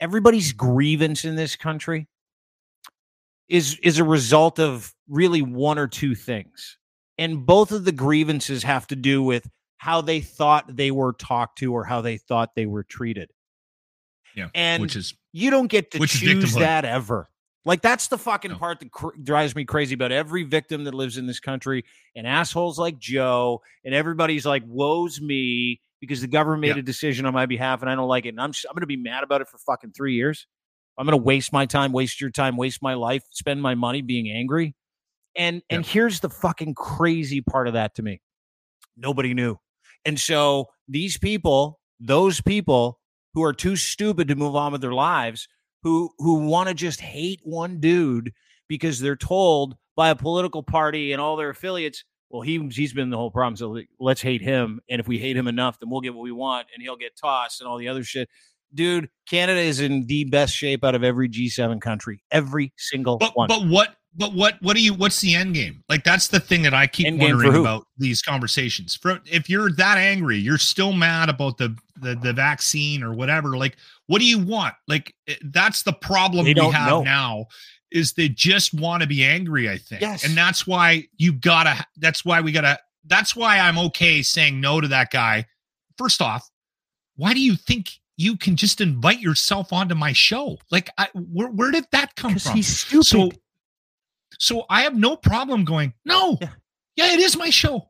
Everybody's 0.01 0.53
grievance 0.53 1.25
in 1.25 1.37
this 1.37 1.57
country 1.57 2.07
is 3.49 3.79
is 3.83 3.99
a 3.99 4.05
result 4.05 4.59
of 4.59 4.95
really 5.09 5.43
one 5.43 5.79
or 5.79 5.87
two 5.89 6.15
things, 6.15 6.79
and 7.19 7.45
both 7.47 7.73
of 7.73 7.85
the 7.85 7.93
grievances 7.93 8.63
have 8.63 8.87
to 8.89 8.97
do 8.97 9.23
with 9.23 9.49
how 9.83 10.01
they 10.01 10.21
thought 10.21 10.77
they 10.77 10.93
were 10.93 11.13
talked 11.13 11.59
to 11.59 11.75
or 11.75 11.83
how 11.83 12.01
they 12.01 12.17
thought 12.17 12.55
they 12.55 12.67
were 12.67 12.85
treated. 12.85 13.29
yeah, 14.37 14.49
and 14.55 14.81
which 14.81 14.95
is 14.95 15.13
You 15.33 15.51
don't 15.51 15.67
get 15.67 15.91
to 15.91 16.07
choose 16.07 16.55
that 16.55 16.85
ever. 16.85 17.29
Like 17.65 17.83
that's 17.83 18.07
the 18.07 18.17
fucking 18.17 18.53
No. 18.53 18.59
part 18.59 18.79
that 18.79 18.93
cr- 18.93 19.17
drives 19.21 19.57
me 19.57 19.65
crazy 19.65 19.95
about 19.95 20.13
every 20.13 20.45
victim 20.45 20.85
that 20.85 20.95
lives 20.95 21.19
in 21.19 21.27
this 21.27 21.41
country 21.41 21.85
and 22.15 22.29
assholes 22.29 22.79
like 22.79 22.97
Joe 23.01 23.61
and 23.85 23.93
everybody's 23.93 24.47
like, 24.47 24.63
"Woe's 24.67 25.21
me," 25.21 25.81
because 26.01 26.21
the 26.21 26.29
government 26.29 26.61
made 26.61 26.77
Yeah. 26.77 26.81
a 26.81 26.83
decision 26.83 27.27
on 27.27 27.35
my 27.35 27.47
behalf 27.47 27.81
and 27.83 27.91
I 27.91 27.97
don't 27.97 28.07
like 28.09 28.25
it, 28.25 28.29
and 28.31 28.41
I'm 28.41 28.53
I'm 28.69 28.75
going 28.75 28.83
to 28.83 28.87
be 28.87 28.97
mad 28.97 29.25
about 29.25 29.41
it 29.41 29.49
for 29.49 29.59
fucking 29.59 29.95
three 29.97 30.15
years. 30.15 30.47
I'm 30.97 31.07
going 31.07 31.19
to 31.19 31.25
waste 31.25 31.53
my 31.53 31.67
time, 31.67 31.91
waste 31.91 32.21
your 32.21 32.31
time, 32.31 32.57
waste 32.57 32.83
my 32.83 32.95
life, 32.95 33.25
spend 33.33 33.61
my 33.61 33.75
money 33.75 34.01
being 34.03 34.31
angry. 34.31 34.77
And 35.35 35.61
and 35.71 35.85
here's 35.85 36.21
the 36.21 36.31
fucking 36.31 36.75
crazy 36.77 37.41
part 37.41 37.67
of 37.67 37.75
that 37.75 37.97
to 37.97 38.03
me. 38.05 38.21
Nobody 38.97 39.35
knew. 39.35 39.59
And 40.05 40.19
so 40.19 40.69
these 40.89 41.19
people, 41.19 41.81
those 42.01 42.41
people 42.41 42.99
who 43.35 43.43
are 43.43 43.53
too 43.53 43.77
stupid 43.77 44.29
to 44.29 44.37
move 44.37 44.57
on 44.57 44.73
with 44.73 44.81
their 44.81 44.93
lives, 44.93 45.49
who 45.83 46.11
who 46.19 46.35
want 46.47 46.69
to 46.69 46.75
just 46.75 47.01
hate 47.01 47.41
one 47.43 47.81
dude 47.81 48.33
because 48.69 49.01
they're 49.01 49.17
told 49.17 49.77
by 49.97 50.11
a 50.11 50.17
political 50.17 50.63
party 50.63 51.13
and 51.13 51.21
all 51.21 51.37
their 51.37 51.51
affiliates, 51.51 52.05
well, 52.31 52.43
he 52.43 52.59
he's 52.73 52.93
been 52.93 53.11
the 53.11 53.17
whole 53.17 53.31
problem. 53.31 53.57
So 53.57 53.81
let's 54.01 54.23
hate 54.23 54.43
him. 54.43 54.81
And 54.89 55.01
if 55.01 55.09
we 55.09 55.19
hate 55.19 55.37
him 55.37 55.49
enough, 55.49 55.79
then 55.79 55.91
we'll 55.91 56.01
get 56.01 56.15
what 56.15 56.23
we 56.23 56.33
want 56.33 56.69
and 56.73 56.83
he'll 56.83 56.97
get 56.97 57.17
tossed 57.17 57.61
and 57.61 57.69
all 57.69 57.79
the 57.79 57.89
other 57.89 58.05
shit. 58.05 58.29
Dude, 58.75 59.11
Canada 59.29 59.61
is 59.61 59.81
in 59.81 60.07
the 60.07 60.25
best 60.25 60.55
shape 60.55 60.83
out 60.83 60.95
of 60.95 61.05
every 61.05 61.29
G7 61.29 61.81
country. 61.81 62.23
Every 62.31 62.73
single 62.79 63.19
but 63.19 63.37
one. 63.37 63.49
but 63.49 63.67
what 63.67 63.97
but 64.15 64.35
what 64.35 64.57
what 64.61 64.77
do 64.77 64.83
you 64.83 64.95
what's 64.95 65.21
the 65.21 65.35
end 65.35 65.55
game? 65.55 65.83
Like 65.89 66.05
that's 66.05 66.29
the 66.29 66.41
thing 66.41 66.63
that 66.63 66.75
i 66.75 66.87
keep 66.87 67.07
End 67.07 67.21
wondering 67.21 67.57
about 67.61 67.87
these 67.97 68.21
conversations. 68.23 68.95
For 68.95 69.21
if 69.25 69.49
you're 69.49 69.71
that 69.73 69.99
angry 69.99 70.37
you're 70.39 70.59
still 70.59 70.93
mad 70.93 71.29
about 71.29 71.59
the 71.59 71.77
the, 71.97 72.15
the 72.17 72.33
vaccine 72.33 73.03
or 73.03 73.15
whatever 73.15 73.57
like 73.57 73.77
what 74.07 74.19
do 74.19 74.27
you 74.27 74.39
want? 74.39 74.75
Like 74.89 75.15
eh, 75.29 75.35
that's 75.45 75.83
the 75.83 75.93
problem 75.93 76.45
They 76.45 76.55
we 76.55 76.71
have 76.71 76.89
know. 76.89 77.03
now 77.03 77.47
is 77.91 78.13
they 78.13 78.29
just 78.29 78.75
want 78.75 79.03
to 79.03 79.09
be 79.09 79.23
angry 79.25 79.69
i 79.69 79.79
think. 79.79 80.01
Yes. 80.01 80.25
and 80.25 80.37
that's 80.37 80.67
why 80.67 81.07
you 81.17 81.33
gotta 81.33 81.85
that's 81.99 82.25
why 82.25 82.41
we 82.41 82.53
gotta 82.53 82.79
that's 83.07 83.35
why 83.35 83.59
i'm 83.59 83.79
okay 83.79 84.23
saying 84.23 84.61
no 84.61 84.81
to 84.81 84.89
that 84.89 85.11
guy. 85.11 85.47
First 85.97 86.21
off 86.21 86.49
why 87.17 87.35
do 87.35 87.41
you 87.41 87.57
think 87.57 87.91
you 88.17 88.37
can 88.37 88.57
just 88.57 88.81
invite 88.81 89.21
yourself 89.21 89.73
onto 89.73 89.95
my 89.95 90.13
show? 90.13 90.59
Like 90.71 90.91
I, 90.99 91.09
where, 91.15 91.49
where 91.49 91.71
did 91.71 91.87
that 91.93 92.15
come 92.17 92.39
from? 92.39 92.57
he's 92.57 92.67
stupid. 92.67 93.07
so 93.07 93.31
so 94.43 94.65
I 94.69 94.83
have 94.83 94.97
no 94.97 95.17
problem 95.17 95.65
going, 95.65 95.95
no, 96.05 96.37
Yeah. 96.41 96.49
yeah. 96.97 97.13
it 97.13 97.21
is 97.21 97.37
my 97.37 97.49
show. 97.51 97.89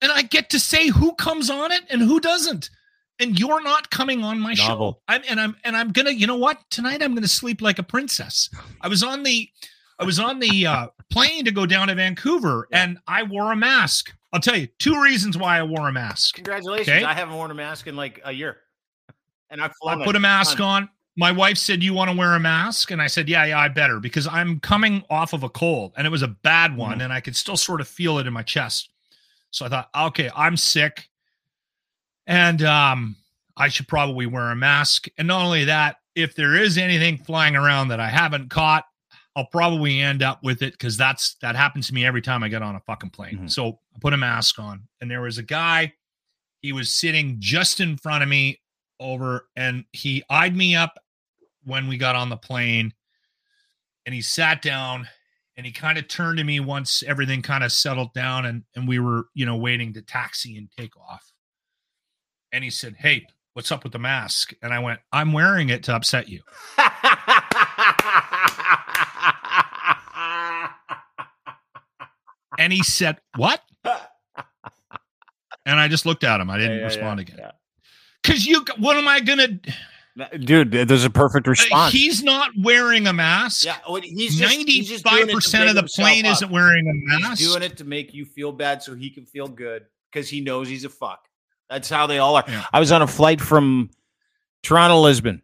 And 0.00 0.10
I 0.12 0.22
get 0.22 0.48
to 0.50 0.60
say 0.60 0.88
who 0.88 1.14
comes 1.16 1.50
on 1.50 1.72
it 1.72 1.82
and 1.90 2.00
who 2.00 2.20
doesn't. 2.20 2.70
And 3.18 3.38
you're 3.38 3.62
not 3.62 3.90
coming 3.90 4.24
on 4.24 4.40
my 4.40 4.54
show. 4.54 4.68
Novel. 4.68 5.02
I'm 5.08 5.20
and 5.28 5.38
I'm 5.38 5.54
and 5.64 5.76
I'm 5.76 5.92
gonna, 5.92 6.12
you 6.12 6.26
know 6.26 6.36
what? 6.36 6.58
Tonight 6.70 7.02
I'm 7.02 7.14
gonna 7.14 7.28
sleep 7.28 7.60
like 7.60 7.78
a 7.78 7.82
princess. 7.82 8.48
I 8.80 8.88
was 8.88 9.02
on 9.02 9.24
the 9.24 9.46
I 9.98 10.04
was 10.04 10.18
on 10.18 10.38
the 10.38 10.66
uh 10.66 10.86
plane 11.10 11.44
to 11.44 11.50
go 11.50 11.66
down 11.66 11.88
to 11.88 11.94
Vancouver 11.94 12.66
Yeah. 12.70 12.82
and 12.84 12.98
I 13.06 13.24
wore 13.24 13.52
a 13.52 13.56
mask. 13.56 14.14
I'll 14.32 14.40
tell 14.40 14.56
you 14.56 14.68
two 14.78 15.02
reasons 15.02 15.36
why 15.36 15.58
I 15.58 15.64
wore 15.64 15.86
a 15.88 15.92
mask. 15.92 16.36
Congratulations. 16.36 16.88
Okay. 16.88 17.04
I 17.04 17.12
haven't 17.12 17.34
worn 17.34 17.50
a 17.50 17.54
mask 17.54 17.86
in 17.88 17.96
like 17.96 18.20
a 18.24 18.32
year. 18.32 18.56
And 19.50 19.60
I've 19.60 19.74
I 19.86 20.02
put 20.04 20.16
a 20.16 20.20
mask 20.20 20.60
on. 20.60 20.88
My 21.16 21.32
wife 21.32 21.58
said, 21.58 21.82
"You 21.82 21.92
want 21.92 22.10
to 22.10 22.16
wear 22.16 22.34
a 22.34 22.40
mask?" 22.40 22.90
And 22.90 23.02
I 23.02 23.06
said, 23.08 23.28
"Yeah, 23.28 23.44
yeah, 23.44 23.58
I 23.58 23.68
better 23.68 24.00
because 24.00 24.26
I'm 24.26 24.60
coming 24.60 25.02
off 25.10 25.32
of 25.32 25.42
a 25.42 25.48
cold, 25.48 25.92
and 25.96 26.06
it 26.06 26.10
was 26.10 26.22
a 26.22 26.28
bad 26.28 26.76
one, 26.76 26.98
Mhm. 27.00 27.04
and 27.04 27.12
I 27.12 27.20
could 27.20 27.36
still 27.36 27.56
sort 27.56 27.80
of 27.80 27.88
feel 27.88 28.18
it 28.18 28.26
in 28.26 28.32
my 28.32 28.42
chest." 28.42 28.90
So 29.50 29.66
I 29.66 29.68
thought, 29.68 29.90
"Okay, 29.94 30.30
I'm 30.34 30.56
sick, 30.56 31.10
and 32.26 32.62
um, 32.62 33.16
I 33.56 33.68
should 33.68 33.88
probably 33.88 34.26
wear 34.26 34.50
a 34.50 34.56
mask." 34.56 35.08
And 35.18 35.28
not 35.28 35.42
only 35.44 35.64
that, 35.64 35.96
if 36.14 36.34
there 36.34 36.54
is 36.54 36.78
anything 36.78 37.18
flying 37.18 37.56
around 37.56 37.88
that 37.88 38.00
I 38.00 38.08
haven't 38.08 38.48
caught, 38.50 38.84
I'll 39.36 39.46
probably 39.46 40.00
end 40.00 40.22
up 40.22 40.42
with 40.42 40.62
it 40.62 40.72
because 40.72 40.96
that's 40.96 41.34
that 41.42 41.54
happens 41.56 41.88
to 41.88 41.94
me 41.94 42.04
every 42.04 42.22
time 42.22 42.42
I 42.42 42.48
get 42.48 42.62
on 42.62 42.76
a 42.76 42.80
fucking 42.80 43.10
plane. 43.10 43.38
Mhm. 43.40 43.50
So 43.50 43.80
I 43.94 43.98
put 44.00 44.12
a 44.12 44.16
mask 44.16 44.58
on, 44.58 44.88
and 45.00 45.10
there 45.10 45.22
was 45.22 45.38
a 45.38 45.42
guy. 45.42 45.92
He 46.62 46.72
was 46.72 46.92
sitting 46.92 47.40
just 47.40 47.80
in 47.80 47.96
front 47.96 48.22
of 48.22 48.28
me 48.28 48.60
over, 49.00 49.48
and 49.56 49.84
he 49.92 50.22
eyed 50.30 50.54
me 50.54 50.76
up 50.76 50.98
when 51.64 51.88
we 51.88 51.96
got 51.96 52.14
on 52.14 52.28
the 52.28 52.36
plane, 52.36 52.92
and 54.06 54.14
he 54.14 54.20
sat 54.20 54.62
down, 54.62 55.08
and 55.56 55.66
he 55.66 55.72
kind 55.72 55.98
of 55.98 56.06
turned 56.08 56.38
to 56.38 56.44
me 56.44 56.60
once 56.60 57.02
everything 57.02 57.42
kind 57.42 57.64
of 57.64 57.72
settled 57.72 58.12
down, 58.14 58.46
and 58.46 58.62
and 58.76 58.86
we 58.86 58.98
were 58.98 59.26
you 59.34 59.46
know 59.46 59.56
waiting 59.56 59.92
to 59.94 60.02
taxi 60.02 60.56
and 60.56 60.70
take 60.70 60.96
off. 60.96 61.32
And 62.52 62.62
he 62.62 62.70
said, 62.70 62.96
"Hey, 62.98 63.26
what's 63.54 63.72
up 63.72 63.82
with 63.82 63.92
the 63.92 63.98
mask?" 63.98 64.52
And 64.62 64.72
I 64.72 64.78
went, 64.78 65.00
"I'm 65.12 65.32
wearing 65.32 65.70
it 65.70 65.82
to 65.84 65.94
upset 65.94 66.28
you." 66.28 66.42
And 72.58 72.72
he 72.72 72.82
said, 72.82 73.18
"What?" 73.36 73.62
And 75.66 75.78
I 75.78 75.88
just 75.88 76.06
looked 76.06 76.24
at 76.24 76.40
him. 76.40 76.48
I 76.48 76.56
didn't 76.56 76.72
Yeah, 76.72 76.78
yeah, 76.78 76.84
respond 76.84 77.20
yeah, 77.20 77.34
again. 77.34 77.50
Cause 78.30 78.44
you, 78.44 78.64
what 78.78 78.96
am 78.96 79.08
I 79.08 79.20
gonna? 79.20 79.58
Dude, 80.38 80.72
there's 80.72 81.04
a 81.04 81.10
perfect 81.10 81.46
response. 81.46 81.92
He's 81.92 82.22
not 82.22 82.50
wearing 82.58 83.06
a 83.06 83.12
mask. 83.12 83.64
yeah, 83.64 83.78
he's 84.02 84.38
just, 84.38 84.54
he's 84.54 84.88
just 84.88 85.04
doing 85.04 85.14
Ninety-five 85.16 85.28
it 85.28 85.30
to 85.30 85.34
percent 85.34 85.68
of 85.68 85.74
the 85.76 85.82
plane 85.84 86.26
up. 86.26 86.32
isn't 86.32 86.50
wearing 86.50 86.86
a 86.88 86.92
mask. 86.94 87.38
He's 87.38 87.48
doing 87.48 87.62
it 87.62 87.76
to 87.78 87.84
make 87.84 88.12
you 88.12 88.24
feel 88.24 88.52
bad 88.52 88.82
so 88.82 88.94
he 88.94 89.10
can 89.10 89.24
feel 89.24 89.48
good 89.48 89.86
because 90.12 90.28
he 90.28 90.40
knows 90.40 90.68
he's 90.68 90.84
a 90.84 90.88
fuck. 90.90 91.26
That's 91.68 91.88
how 91.88 92.06
they 92.06 92.18
all 92.18 92.36
are. 92.36 92.44
Yeah. 92.46 92.64
I 92.72 92.80
was 92.80 92.92
on 92.92 93.02
a 93.02 93.06
flight 93.06 93.40
from 93.40 93.90
Toronto, 94.62 95.00
Lisbon 95.00 95.42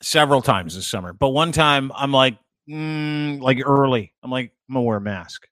several 0.00 0.40
times 0.40 0.76
this 0.76 0.86
summer, 0.86 1.12
but 1.12 1.30
one 1.30 1.52
time 1.52 1.90
I'm 1.94 2.12
like, 2.12 2.38
mm, 2.68 3.40
like 3.40 3.58
early, 3.64 4.12
I'm 4.22 4.30
like, 4.30 4.52
I'm 4.68 4.74
gonna 4.74 4.84
wear 4.84 4.96
a 4.98 5.00
mask, 5.00 5.48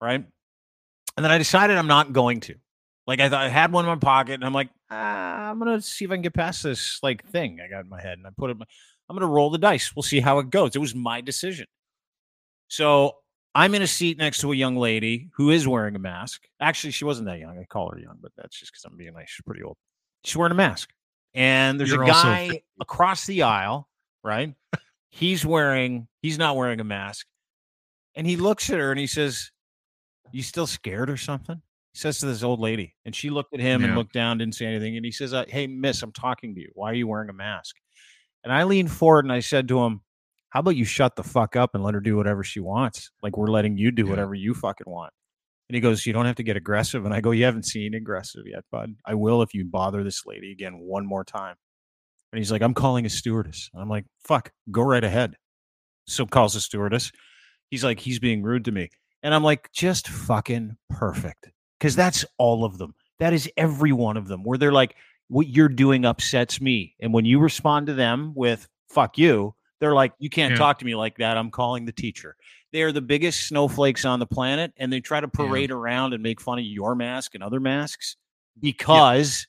right? 0.00 0.24
And 1.16 1.24
then 1.24 1.30
I 1.30 1.38
decided 1.38 1.76
I'm 1.76 1.86
not 1.86 2.12
going 2.12 2.40
to. 2.40 2.54
Like 3.06 3.20
I 3.20 3.28
thought 3.28 3.44
I 3.44 3.48
had 3.48 3.72
one 3.72 3.84
in 3.84 3.90
my 3.90 3.96
pocket, 3.96 4.34
and 4.34 4.44
I'm 4.44 4.54
like, 4.54 4.70
ah, 4.92 5.50
I'm 5.50 5.58
gonna 5.58 5.80
see 5.80 6.04
if 6.04 6.10
I 6.10 6.14
can 6.14 6.22
get 6.22 6.34
past 6.34 6.62
this 6.62 6.98
like 7.02 7.24
thing 7.28 7.60
I 7.64 7.68
got 7.68 7.84
in 7.84 7.88
my 7.88 8.00
head, 8.00 8.18
and 8.18 8.26
I 8.26 8.30
put 8.36 8.50
it. 8.50 8.56
I'm 9.08 9.16
gonna 9.16 9.26
roll 9.26 9.50
the 9.50 9.58
dice. 9.58 9.94
We'll 9.94 10.02
see 10.02 10.20
how 10.20 10.38
it 10.38 10.50
goes. 10.50 10.76
It 10.76 10.80
was 10.80 10.94
my 10.94 11.20
decision. 11.20 11.66
So 12.68 13.16
I'm 13.54 13.74
in 13.74 13.82
a 13.82 13.86
seat 13.86 14.18
next 14.18 14.40
to 14.40 14.52
a 14.52 14.56
young 14.56 14.76
lady 14.76 15.28
who 15.34 15.50
is 15.50 15.68
wearing 15.68 15.94
a 15.94 15.98
mask. 15.98 16.42
Actually, 16.60 16.92
she 16.92 17.04
wasn't 17.04 17.26
that 17.26 17.38
young. 17.38 17.58
I 17.58 17.64
call 17.64 17.90
her 17.90 17.98
young, 17.98 18.18
but 18.20 18.32
that's 18.36 18.58
just 18.58 18.72
because 18.72 18.84
I'm 18.84 18.96
being 18.96 19.12
nice. 19.12 19.28
She's 19.28 19.44
pretty 19.44 19.62
old. 19.62 19.76
She's 20.24 20.36
wearing 20.36 20.52
a 20.52 20.56
mask. 20.56 20.90
And 21.34 21.78
there's 21.78 21.90
You're 21.90 22.04
a 22.04 22.06
guy 22.06 22.48
50. 22.48 22.64
across 22.80 23.26
the 23.26 23.42
aisle, 23.42 23.88
right? 24.22 24.54
he's 25.10 25.44
wearing, 25.44 26.08
he's 26.22 26.38
not 26.38 26.56
wearing 26.56 26.80
a 26.80 26.84
mask. 26.84 27.26
And 28.14 28.26
he 28.26 28.36
looks 28.36 28.70
at 28.70 28.78
her 28.78 28.90
and 28.90 29.00
he 29.00 29.06
says, 29.06 29.50
You 30.30 30.42
still 30.42 30.66
scared 30.66 31.10
or 31.10 31.16
something? 31.16 31.60
He 31.92 31.98
says 31.98 32.18
to 32.20 32.26
this 32.26 32.42
old 32.42 32.60
lady. 32.60 32.94
And 33.04 33.14
she 33.14 33.30
looked 33.30 33.52
at 33.54 33.60
him 33.60 33.82
and 33.84 33.96
looked 33.96 34.12
down, 34.14 34.38
didn't 34.38 34.54
say 34.54 34.66
anything. 34.66 34.96
And 34.96 35.04
he 35.04 35.12
says, 35.12 35.34
uh, 35.34 35.44
Hey, 35.48 35.66
miss, 35.66 36.02
I'm 36.02 36.12
talking 36.12 36.54
to 36.54 36.60
you. 36.60 36.70
Why 36.74 36.90
are 36.90 36.94
you 36.94 37.06
wearing 37.06 37.28
a 37.30 37.34
mask? 37.34 37.76
And 38.44 38.52
I 38.52 38.64
leaned 38.64 38.90
forward 38.90 39.24
and 39.24 39.32
I 39.32 39.40
said 39.40 39.68
to 39.68 39.80
him, 39.84 40.00
how 40.50 40.60
about 40.60 40.76
you 40.76 40.84
shut 40.84 41.16
the 41.16 41.22
fuck 41.22 41.56
up 41.56 41.74
and 41.74 41.82
let 41.82 41.94
her 41.94 42.00
do 42.00 42.16
whatever 42.16 42.44
she 42.44 42.60
wants? 42.60 43.10
Like 43.22 43.38
we're 43.38 43.46
letting 43.46 43.78
you 43.78 43.90
do 43.90 44.04
Yeah. 44.04 44.10
whatever 44.10 44.34
you 44.34 44.52
fucking 44.52 44.84
want. 44.86 45.12
And 45.70 45.74
he 45.74 45.80
goes, 45.80 46.04
You 46.04 46.12
don't 46.12 46.26
have 46.26 46.36
to 46.36 46.42
get 46.42 46.58
aggressive. 46.58 47.06
And 47.06 47.14
I 47.14 47.22
go, 47.22 47.30
You 47.30 47.44
haven't 47.46 47.64
seen 47.64 47.94
aggressive 47.94 48.42
yet, 48.46 48.64
bud. 48.70 48.94
I 49.06 49.14
will 49.14 49.40
if 49.40 49.54
you 49.54 49.64
bother 49.64 50.04
this 50.04 50.26
lady 50.26 50.52
again 50.52 50.74
one 50.78 51.06
more 51.06 51.24
time. 51.24 51.54
And 52.32 52.38
he's 52.38 52.52
like, 52.52 52.60
I'm 52.60 52.74
calling 52.74 53.06
a 53.06 53.08
stewardess. 53.10 53.70
And 53.72 53.80
I'm 53.82 53.88
like, 53.88 54.04
Fuck, 54.26 54.52
go 54.70 54.82
right 54.82 55.02
ahead. 55.04 55.36
So 56.06 56.26
calls 56.26 56.54
a 56.54 56.60
stewardess. 56.60 57.12
He's 57.70 57.84
like, 57.84 58.00
He's 58.00 58.18
being 58.18 58.42
rude 58.42 58.66
to 58.66 58.72
me. 58.72 58.90
And 59.22 59.34
I'm 59.34 59.44
like, 59.44 59.70
Just 59.72 60.08
fucking 60.08 60.76
perfect. 60.90 61.50
Because 61.82 61.96
that's 61.96 62.24
all 62.38 62.64
of 62.64 62.78
them. 62.78 62.94
That 63.18 63.32
is 63.32 63.50
every 63.56 63.90
one 63.90 64.16
of 64.16 64.28
them 64.28 64.44
where 64.44 64.56
they're 64.56 64.70
like, 64.70 64.94
What 65.26 65.48
you're 65.48 65.68
doing 65.68 66.04
upsets 66.04 66.60
me. 66.60 66.94
And 67.00 67.12
when 67.12 67.24
you 67.24 67.40
respond 67.40 67.88
to 67.88 67.94
them 67.94 68.34
with, 68.36 68.68
Fuck 68.88 69.18
you, 69.18 69.56
they're 69.80 69.92
like, 69.92 70.12
You 70.20 70.30
can't 70.30 70.52
Yeah. 70.52 70.58
talk 70.58 70.78
to 70.78 70.84
me 70.84 70.94
like 70.94 71.16
that. 71.18 71.36
I'm 71.36 71.50
calling 71.50 71.84
the 71.84 71.90
teacher. 71.90 72.36
They 72.72 72.82
are 72.82 72.92
the 72.92 73.00
biggest 73.02 73.48
snowflakes 73.48 74.04
on 74.04 74.20
the 74.20 74.26
planet, 74.26 74.72
and 74.76 74.92
they 74.92 75.00
try 75.00 75.20
to 75.20 75.26
parade 75.26 75.72
around 75.72 76.14
and 76.14 76.22
make 76.22 76.40
fun 76.40 76.60
of 76.60 76.64
your 76.64 76.94
mask 76.94 77.34
and 77.34 77.42
other 77.42 77.58
masks 77.58 78.16
because 78.60 79.48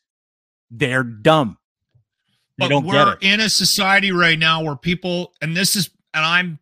they're 0.71 1.03
dumb. 1.03 1.59
They 2.57 2.65
but 2.65 2.69
don't 2.69 2.85
we're 2.87 3.13
it. 3.13 3.19
in 3.21 3.39
a 3.41 3.49
society 3.49 4.11
right 4.11 4.39
now 4.39 4.63
where 4.63 4.75
people, 4.75 5.33
and 5.39 5.55
this 5.55 5.75
is, 5.75 5.91
and 6.15 6.25
I'm, 6.25 6.59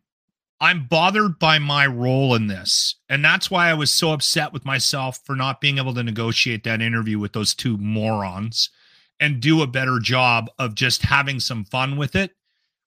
I'm 0.62 0.86
bothered 0.86 1.40
by 1.40 1.58
my 1.58 1.86
role 1.86 2.36
in 2.36 2.46
this, 2.46 2.94
and 3.08 3.24
that's 3.24 3.50
why 3.50 3.68
I 3.68 3.74
was 3.74 3.90
so 3.90 4.12
upset 4.12 4.52
with 4.52 4.64
myself 4.64 5.18
for 5.24 5.34
not 5.34 5.60
being 5.60 5.78
able 5.78 5.92
to 5.94 6.04
negotiate 6.04 6.62
that 6.62 6.80
interview 6.80 7.18
with 7.18 7.32
those 7.32 7.52
two 7.52 7.76
morons, 7.78 8.70
and 9.18 9.40
do 9.40 9.62
a 9.62 9.66
better 9.66 9.98
job 9.98 10.48
of 10.60 10.76
just 10.76 11.02
having 11.02 11.40
some 11.40 11.64
fun 11.64 11.96
with 11.96 12.14
it. 12.14 12.36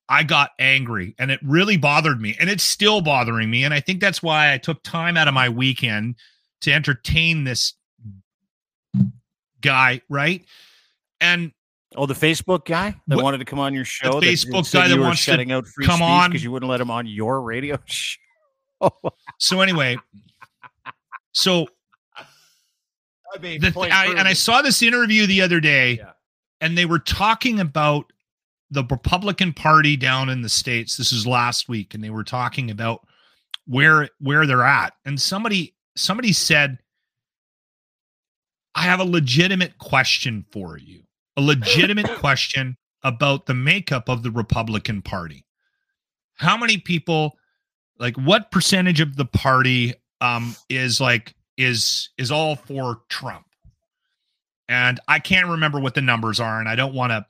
I 0.08 0.24
got 0.24 0.52
angry 0.60 1.16
and 1.18 1.32
it 1.32 1.40
really 1.42 1.78
bothered 1.78 2.22
me 2.22 2.36
and 2.40 2.50
it's 2.50 2.64
still 2.64 3.02
bothering 3.02 3.50
me. 3.50 3.64
And 3.64 3.74
I 3.74 3.80
think 3.80 4.02
that's 4.02 4.22
why 4.22 4.54
I 4.54 4.58
took 4.58 4.84
time 4.84 5.18
out 5.18 5.28
of 5.28 5.34
my 5.34 5.50
weekend 5.50 6.16
to 6.62 6.72
entertain 6.72 7.44
this 7.44 7.74
guy, 9.62 10.02
right? 10.10 10.46
And 11.20 11.52
Oh, 11.98 12.06
the 12.06 12.14
Facebook 12.14 12.66
guy 12.66 12.96
that 13.08 13.16
What- 13.16 13.24
wanted 13.24 13.38
to 13.40 13.46
come 13.46 13.60
on 13.60 13.74
your 13.74 13.86
show. 13.86 14.20
Facebook 14.22 14.66
said 14.66 14.80
guy 14.80 14.88
that 14.90 14.94
you 14.96 15.00
were 15.00 15.06
wants 15.08 15.26
to 15.26 15.52
out 15.54 15.68
free 15.68 15.86
come 15.86 16.02
on. 16.02 16.30
because 16.30 16.44
you 16.44 16.52
wouldn't 16.52 16.70
let 16.70 16.82
him 16.82 16.92
on 16.92 17.06
your 17.08 17.42
radio 17.42 17.78
show. 17.86 18.18
so 19.40 19.62
anyway, 19.62 19.98
so 21.32 21.68
I 22.18 23.38
mean, 23.40 23.62
the 23.62 23.74
I, 23.92 24.08
and 24.18 24.28
I 24.28 24.34
saw 24.34 24.62
this 24.62 24.82
interview 24.82 25.26
the 25.28 25.42
other 25.42 25.60
day, 25.60 25.94
Yeah. 25.98 26.12
and 26.62 26.78
they 26.78 26.86
were 26.86 27.00
talking 27.00 27.60
about 27.60 28.12
the 28.72 28.84
Republican 28.90 29.54
Party 29.54 29.96
down 29.98 30.30
in 30.30 30.42
the 30.42 30.50
states. 30.50 30.98
This 30.98 31.12
is 31.12 31.26
last 31.28 31.68
week, 31.70 31.94
and 31.94 32.04
they 32.04 32.10
were 32.10 32.24
talking 32.24 32.72
about 32.72 33.06
where 33.66 34.10
where 34.20 34.46
they're 34.46 34.64
at. 34.66 34.94
And 35.06 35.20
somebody 35.22 35.76
somebody 35.96 36.34
said, 36.34 36.78
"I 38.76 38.82
have 38.84 39.00
a 39.00 39.06
legitimate 39.06 39.78
question 39.78 40.46
for 40.52 40.78
you. 40.78 41.04
A 41.38 41.42
legitimate 41.42 42.10
question 42.18 42.78
about 43.04 43.46
the 43.46 43.54
makeup 43.54 44.10
of 44.10 44.24
the 44.24 44.32
Republican 44.32 45.02
Party. 45.02 45.46
How 46.36 46.58
many 46.58 46.78
people, 46.78 47.38
like, 48.00 48.16
what 48.16 48.52
percentage 48.52 49.02
of 49.02 49.16
the 49.16 49.26
party, 49.26 49.94
um, 50.22 50.56
is 50.70 51.00
like 51.00 51.36
is 51.58 52.10
is 52.18 52.32
all 52.32 52.56
for 52.56 53.02
Trump?" 53.10 53.46
and 54.68 55.00
I 55.08 55.20
can't 55.20 55.48
remember 55.48 55.80
what 55.80 55.94
the 55.94 56.02
numbers 56.02 56.40
are, 56.40 56.60
and 56.60 56.68
I 56.68 56.76
don't 56.76 56.94
want 56.94 57.12
to, 57.12 57.26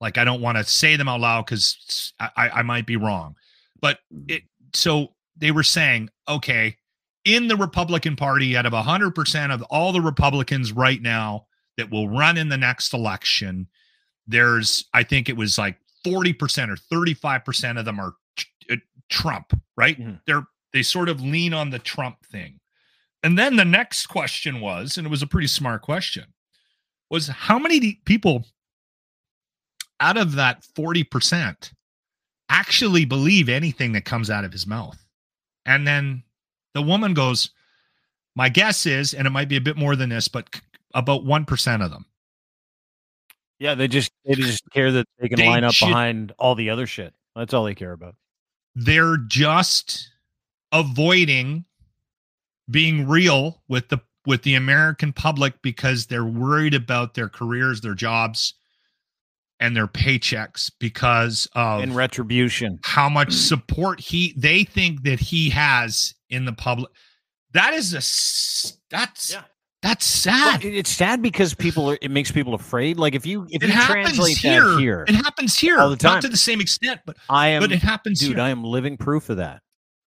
like, 0.00 0.18
I 0.18 0.24
don't 0.24 0.40
want 0.40 0.58
to 0.58 0.64
say 0.64 0.96
them 0.96 1.08
out 1.08 1.20
loud 1.20 1.46
because 1.46 2.12
I, 2.18 2.50
I 2.54 2.62
might 2.62 2.86
be 2.86 2.96
wrong. 2.96 3.36
But 3.80 3.98
it 4.28 4.42
so 4.72 5.12
they 5.36 5.50
were 5.50 5.62
saying, 5.62 6.10
okay, 6.28 6.76
in 7.24 7.48
the 7.48 7.56
Republican 7.56 8.16
Party, 8.16 8.56
out 8.56 8.66
of 8.66 8.72
hundred 8.72 9.14
percent 9.14 9.52
of 9.52 9.62
all 9.64 9.92
the 9.92 10.00
Republicans 10.00 10.72
right 10.72 11.00
now 11.00 11.46
that 11.76 11.90
will 11.90 12.08
run 12.08 12.36
in 12.36 12.48
the 12.48 12.56
next 12.56 12.92
election, 12.94 13.68
there's 14.26 14.84
I 14.94 15.02
think 15.02 15.28
it 15.28 15.36
was 15.36 15.58
like 15.58 15.78
forty 16.04 16.32
percent 16.32 16.70
or 16.70 16.76
thirty 16.76 17.14
five 17.14 17.44
percent 17.44 17.78
of 17.78 17.84
them 17.84 18.00
are 18.00 18.14
tr- 18.36 18.46
uh, 18.72 18.76
Trump, 19.08 19.58
right? 19.76 19.98
Mhm. 19.98 20.20
They're 20.26 20.46
they 20.72 20.82
sort 20.82 21.08
of 21.08 21.20
lean 21.20 21.54
on 21.54 21.70
the 21.70 21.78
Trump 21.78 22.24
thing. 22.26 22.58
And 23.22 23.38
then 23.38 23.56
the 23.56 23.64
next 23.64 24.06
question 24.06 24.60
was, 24.60 24.98
and 24.98 25.06
it 25.06 25.10
was 25.10 25.22
a 25.22 25.26
pretty 25.26 25.46
smart 25.46 25.80
question, 25.82 26.24
was 27.10 27.28
how 27.28 27.58
many 27.58 28.00
people 28.04 28.44
out 30.00 30.18
of 30.18 30.32
that 30.32 30.66
40% 30.76 31.72
actually 32.50 33.04
believe 33.04 33.48
anything 33.48 33.92
that 33.92 34.04
comes 34.04 34.28
out 34.30 34.44
of 34.44 34.52
his 34.52 34.66
mouth? 34.66 34.98
And 35.64 35.86
then 35.86 36.22
the 36.74 36.82
woman 36.82 37.14
goes, 37.14 37.50
My 38.36 38.48
guess 38.48 38.84
is, 38.84 39.14
and 39.14 39.26
it 39.26 39.30
might 39.30 39.48
be 39.48 39.56
a 39.56 39.60
bit 39.60 39.76
more 39.76 39.96
than 39.96 40.10
this, 40.10 40.28
but 40.28 40.60
about 40.94 41.24
1% 41.24 41.84
of 41.84 41.90
them. 41.90 42.06
yeah, 43.58 43.74
they 43.74 43.88
just 43.88 44.10
they 44.24 44.34
just 44.34 44.62
care 44.72 44.90
that 44.92 45.06
they 45.18 45.28
can 45.28 45.38
They 45.38 45.46
line 45.48 45.64
up 45.64 45.72
should- 45.74 45.86
behind 45.88 46.32
all 46.38 46.54
the 46.54 46.70
other 46.70 46.86
shit. 46.86 47.14
That's 47.36 47.52
all 47.54 47.64
they 47.64 47.74
care 47.74 47.92
about. 47.92 48.14
They're 48.74 49.16
just 49.16 50.10
avoiding 50.72 51.64
being 52.70 53.06
real 53.08 53.62
with 53.68 53.88
the 53.88 53.98
with 54.26 54.42
the 54.42 54.54
American 54.54 55.12
public 55.12 55.60
because 55.62 56.06
they're 56.06 56.24
worried 56.24 56.74
about 56.74 57.14
their 57.14 57.28
careers, 57.28 57.80
their 57.82 57.94
jobs, 57.94 58.54
and 59.60 59.76
their 59.76 59.86
paychecks 59.86 60.70
because 60.80 61.46
of 61.54 61.82
And 61.82 61.94
retribution. 61.94 62.78
how 62.84 63.08
much 63.08 63.32
support 63.32 64.00
he 64.00 64.32
they 64.36 64.64
think 64.64 65.02
that 65.02 65.20
he 65.20 65.50
has 65.50 66.14
in 66.30 66.44
the 66.46 66.52
public. 66.54 66.90
That 67.52 67.74
is 67.74 67.92
a 67.92 68.02
that's 68.90 69.32
Yeah. 69.32 69.44
That's 69.84 70.06
sad. 70.06 70.64
It- 70.64 70.74
it's 70.74 70.88
sad 70.90 71.20
because 71.20 71.52
people 71.54 71.90
are. 71.90 71.98
It 72.00 72.10
makes 72.10 72.32
people 72.32 72.54
afraid. 72.54 72.96
Like 72.98 73.14
if 73.14 73.26
you 73.26 73.46
if 73.50 73.62
it 73.62 73.68
you 73.68 73.74
translate 73.82 74.38
here. 74.38 74.64
that 74.64 74.78
here, 74.80 75.04
It 75.06 75.14
happens 75.14 75.58
here. 75.58 75.78
all 75.78 75.90
the 75.90 75.96
time. 75.96 76.14
Not 76.14 76.22
to 76.22 76.28
the 76.28 76.38
same 76.38 76.60
extent, 76.62 77.02
but 77.04 77.16
I 77.28 77.48
am. 77.48 77.60
but 77.60 77.70
it 77.70 77.82
happens 77.82 78.18
dude, 78.20 78.36
here. 78.36 78.40
I 78.40 78.48
am 78.48 78.64
living 78.64 78.96
proof 78.96 79.28
of 79.28 79.36
that. 79.36 79.60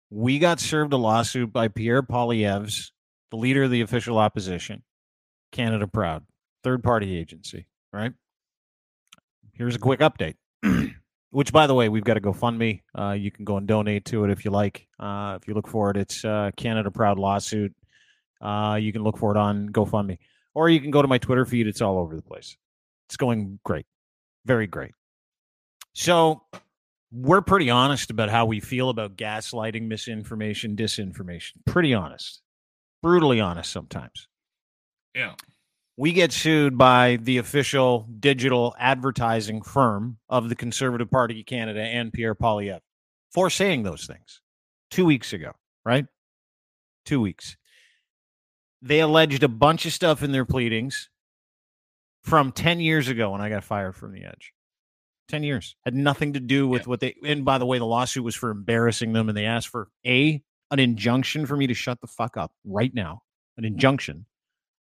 We 0.09 0.39
got 0.39 0.61
served 0.61 0.95
a 0.95 0.97
lawsuit 0.97 1.53
by 1.53 1.69
Pierre 1.69 2.03
Poilievre's, 2.03 2.91
the 3.31 3.37
leader 3.37 3.65
of 3.65 3.71
the 3.71 3.83
official 3.83 4.17
opposition, 4.17 4.83
Canada 5.53 5.87
Proud, 5.87 6.25
third 6.65 6.83
party 6.83 7.15
agency. 7.19 7.67
Right. 7.93 8.13
Here's 9.53 9.75
a 9.77 9.79
quick 9.79 10.01
update. 10.01 10.37
Which, 11.31 11.53
by 11.53 11.67
the 11.67 11.75
way, 11.75 11.91
we've 11.91 12.05
got 12.05 12.17
a 12.17 12.21
GoFundMe. 12.21 12.81
Uh, 12.99 13.11
you 13.13 13.31
can 13.31 13.45
go 13.45 13.59
and 13.59 13.67
donate 13.67 14.07
to 14.07 14.25
it 14.25 14.31
if 14.31 14.45
you 14.47 14.51
like. 14.51 14.87
Uh, 14.99 15.39
if 15.41 15.47
you 15.47 15.53
look 15.53 15.69
for 15.69 15.91
it, 15.91 15.99
it's 15.99 16.25
uh, 16.25 16.51
Canada 16.57 16.91
Proud 16.91 17.19
lawsuit. 17.19 17.75
Uh, 18.41 18.79
you 18.81 18.93
can 18.93 19.03
look 19.03 19.19
for 19.19 19.31
it 19.31 19.37
on 19.37 19.69
GoFundMe, 19.71 20.19
or 20.55 20.69
you 20.69 20.81
can 20.81 20.91
go 20.91 21.03
to 21.03 21.09
my 21.09 21.19
Twitter 21.19 21.45
feed. 21.45 21.67
It's 21.67 21.81
all 21.81 21.99
over 21.99 22.15
the 22.15 22.23
place. 22.23 22.57
It's 23.09 23.17
going 23.17 23.59
great, 23.65 23.87
very 24.45 24.67
great. 24.67 24.93
So 25.93 26.43
we're 27.13 27.41
pretty 27.41 27.71
honest 27.71 28.11
about 28.11 28.29
how 28.29 28.47
we 28.47 28.61
feel 28.61 28.91
about 28.91 29.17
gaslighting, 29.17 29.87
misinformation, 29.87 30.77
disinformation. 30.77 31.53
Pretty 31.65 31.95
honest, 31.95 32.43
brutally 33.03 33.41
honest 33.41 33.73
sometimes. 33.73 34.29
yeah. 35.15 35.35
We 35.99 36.13
get 36.13 36.31
sued 36.31 36.77
by 36.77 37.17
the 37.23 37.39
official 37.39 38.07
digital 38.21 38.77
advertising 38.79 39.63
firm 39.63 40.19
of 40.29 40.51
the 40.51 40.55
Conservative 40.55 41.11
Party 41.11 41.41
of 41.41 41.47
Canada 41.47 41.81
and 41.81 42.13
Pierre 42.13 42.35
Poilievre 42.35 42.81
for 43.33 43.49
saying 43.49 43.83
those 43.83 44.07
things 44.07 44.43
two 44.91 45.07
weeks 45.07 45.33
ago, 45.33 45.53
right? 45.87 46.05
Two 47.07 47.23
weeks. 47.23 47.57
They 48.83 49.01
alleged 49.01 49.43
a 49.43 49.49
bunch 49.49 49.87
of 49.87 49.93
stuff 49.93 50.23
in 50.23 50.33
their 50.33 50.45
pleadings 50.45 51.09
from 52.23 52.53
10 52.53 52.81
years 52.81 53.09
ago 53.09 53.31
when 53.31 53.41
I 53.41 53.49
got 53.49 53.65
fired 53.65 53.95
from 53.95 54.13
the 54.13 54.25
edge. 54.25 54.53
10 55.29 55.43
years. 55.43 55.77
Had 55.85 55.95
nothing 55.95 56.35
to 56.35 56.41
do 56.41 56.69
with 56.69 56.87
what 56.87 57.01
they 57.01 57.15
and 57.25 57.45
by 57.45 57.59
the 57.59 57.67
way 57.67 57.79
the 57.79 57.87
lawsuit 57.87 58.25
was 58.25 58.35
for 58.35 58.51
embarrassing 58.51 59.13
them 59.13 59.29
and 59.29 59.37
they 59.37 59.45
asked 59.45 59.69
for 59.69 59.89
a 60.07 60.43
an 60.71 60.79
injunction 60.79 61.47
for 61.47 61.57
me 61.57 61.67
to 61.67 61.75
shut 61.75 62.01
the 62.01 62.07
fuck 62.07 62.37
up 62.37 62.53
right 62.65 62.93
now. 62.95 63.23
An 63.57 63.65
injunction 63.65 64.27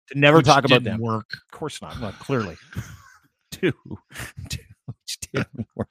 to 0.08 0.18
never 0.18 0.38
Which 0.38 0.46
talk 0.46 0.64
about 0.64 0.82
them. 0.82 1.00
Work. 1.00 1.26
of 1.32 1.56
course 1.56 1.80
not. 1.82 2.00
Well 2.00 2.12
clearly. 2.12 2.56
Two. 3.50 3.72
Two 4.48 4.60
which 4.86 5.18
didn't 5.32 5.66
work. 5.76 5.88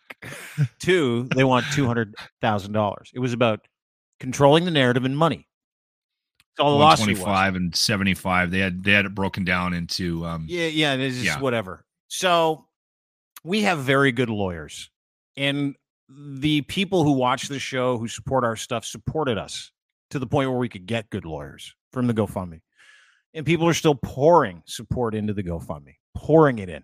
Two 0.79 1.29
they 1.35 1.43
want 1.43 1.65
$200000 1.67 2.95
it 3.13 3.19
was 3.19 3.33
about 3.33 3.61
controlling 4.19 4.65
the 4.65 4.71
narrative 4.71 5.05
and 5.05 5.17
money 5.17 5.47
all 6.59 6.77
the 6.77 6.83
lawsuit 6.83 7.09
was 7.09 7.19
125 7.19 7.55
and 7.55 7.75
75. 7.75 8.51
They 8.51 8.59
had 8.59 8.83
they 8.83 8.91
had 8.91 9.05
it 9.05 9.15
broken 9.15 9.43
down 9.43 9.73
into 9.73 10.25
um 10.25 10.45
Yeah, 10.47 10.67
yeah, 10.67 10.95
this 10.95 11.15
is 11.15 11.25
Yeah. 11.25 11.39
whatever. 11.39 11.85
So 12.07 12.67
we 13.43 13.61
have 13.63 13.79
very 13.79 14.11
good 14.11 14.29
lawyers. 14.29 14.89
And 15.35 15.75
the 16.09 16.61
people 16.61 17.03
who 17.03 17.13
watch 17.13 17.47
the 17.47 17.59
show, 17.59 17.97
who 17.97 18.07
support 18.07 18.43
our 18.43 18.55
stuff, 18.55 18.85
supported 18.85 19.37
us 19.37 19.71
to 20.11 20.19
the 20.19 20.27
point 20.27 20.49
where 20.49 20.59
we 20.59 20.69
could 20.69 20.85
get 20.85 21.09
good 21.09 21.25
lawyers 21.25 21.73
from 21.91 22.07
the 22.07 22.13
GoFundMe. 22.13 22.61
And 23.33 23.45
people 23.45 23.67
are 23.67 23.73
still 23.73 23.95
pouring 23.95 24.61
support 24.67 25.15
into 25.15 25.33
the 25.33 25.41
GoFundMe, 25.43 25.95
pouring 26.15 26.59
it 26.59 26.69
in 26.69 26.83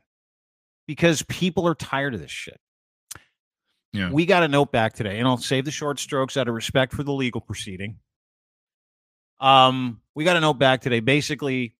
because 0.87 1.21
people 1.23 1.67
are 1.67 1.75
tired 1.75 2.15
of 2.15 2.19
this 2.19 2.31
shit. 2.31 2.59
Yeah. 3.93 4.11
We 4.11 4.25
got 4.25 4.43
a 4.43 4.47
note 4.47 4.71
back 4.71 4.93
today, 4.93 5.19
and 5.19 5.27
I'll 5.27 5.37
save 5.37 5.65
the 5.65 5.71
short 5.71 5.99
strokes 5.99 6.37
out 6.37 6.47
of 6.47 6.55
respect 6.55 6.93
for 6.93 7.03
the 7.03 7.11
legal 7.13 7.41
proceeding. 7.41 7.97
Um, 9.39 10.01
we 10.15 10.23
got 10.23 10.35
a 10.37 10.41
note 10.41 10.55
back 10.55 10.81
today. 10.81 10.99
Basically, 10.99 11.75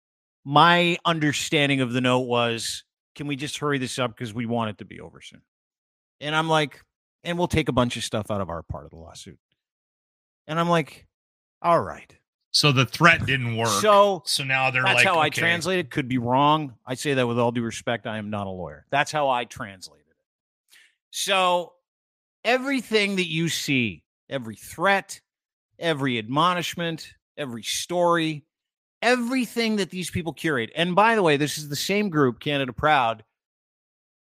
my 0.45 0.97
understanding 1.05 1.82
of 1.82 1.91
the 1.93 2.01
note 2.01 2.22
was, 2.22 2.84
can 3.16 3.28
we 3.28 3.36
just 3.36 3.57
hurry 3.57 3.78
this 3.78 3.99
up 3.99 4.16
because 4.16 4.34
we 4.34 4.45
want 4.45 4.70
it 4.70 4.78
to 4.78 4.86
be 4.86 4.99
over 4.99 5.20
soon? 5.22 5.41
And 6.22 6.36
I'm 6.36 6.47
like, 6.47 6.82
and 7.24 7.38
we'll 7.38 7.47
take 7.47 7.68
a 7.70 7.74
bunch 7.74 7.97
of 7.97 8.03
stuff 8.03 8.32
out 8.32 8.39
of 8.41 8.49
our 8.49 8.64
part 8.64 8.86
of 8.86 8.91
the 8.91 8.97
lawsuit. 8.97 9.39
And 10.47 10.60
I'm 10.60 10.70
like, 10.70 11.05
all 11.62 11.82
right. 11.82 12.16
so 12.51 12.72
the 12.72 12.86
threat 12.86 13.26
didn't 13.26 13.57
work. 13.57 13.68
So 13.68 14.24
So 14.26 14.43
now 14.43 14.72
they're 14.72 14.84
that's 14.84 14.95
like 14.95 15.05
how 15.05 15.20
I 15.20 15.28
okay. 15.28 15.41
translate 15.41 15.80
it. 15.80 15.91
Could 15.91 16.07
be 16.07 16.18
wrong. 16.18 16.76
I 16.86 16.95
say 16.95 17.14
that 17.16 17.28
with 17.28 17.38
all 17.38 17.51
due 17.51 17.62
respect. 17.62 18.07
I 18.07 18.18
am 18.18 18.30
not 18.30 18.47
a 18.47 18.49
lawyer. 18.49 18.86
That's 18.89 19.12
how 19.12 19.30
I 19.30 19.45
translated 19.45 20.05
it. 20.10 20.78
So 21.12 21.74
everything 22.43 23.18
that 23.18 23.28
you 23.28 23.49
see, 23.49 24.03
every 24.30 24.55
threat, 24.55 25.20
every 25.78 26.18
admonishment, 26.18 27.14
every 27.40 27.64
story, 27.64 28.46
everything 29.02 29.78
that 29.78 29.90
these 29.90 30.12
people 30.12 30.34
curate. 30.34 30.72
And 30.76 30.96
by 30.96 31.16
the 31.16 31.24
way, 31.24 31.38
this 31.38 31.58
is 31.58 31.70
the 31.70 31.76
same 31.76 32.10
group, 32.10 32.40
Canada 32.40 32.74
Proud, 32.74 33.24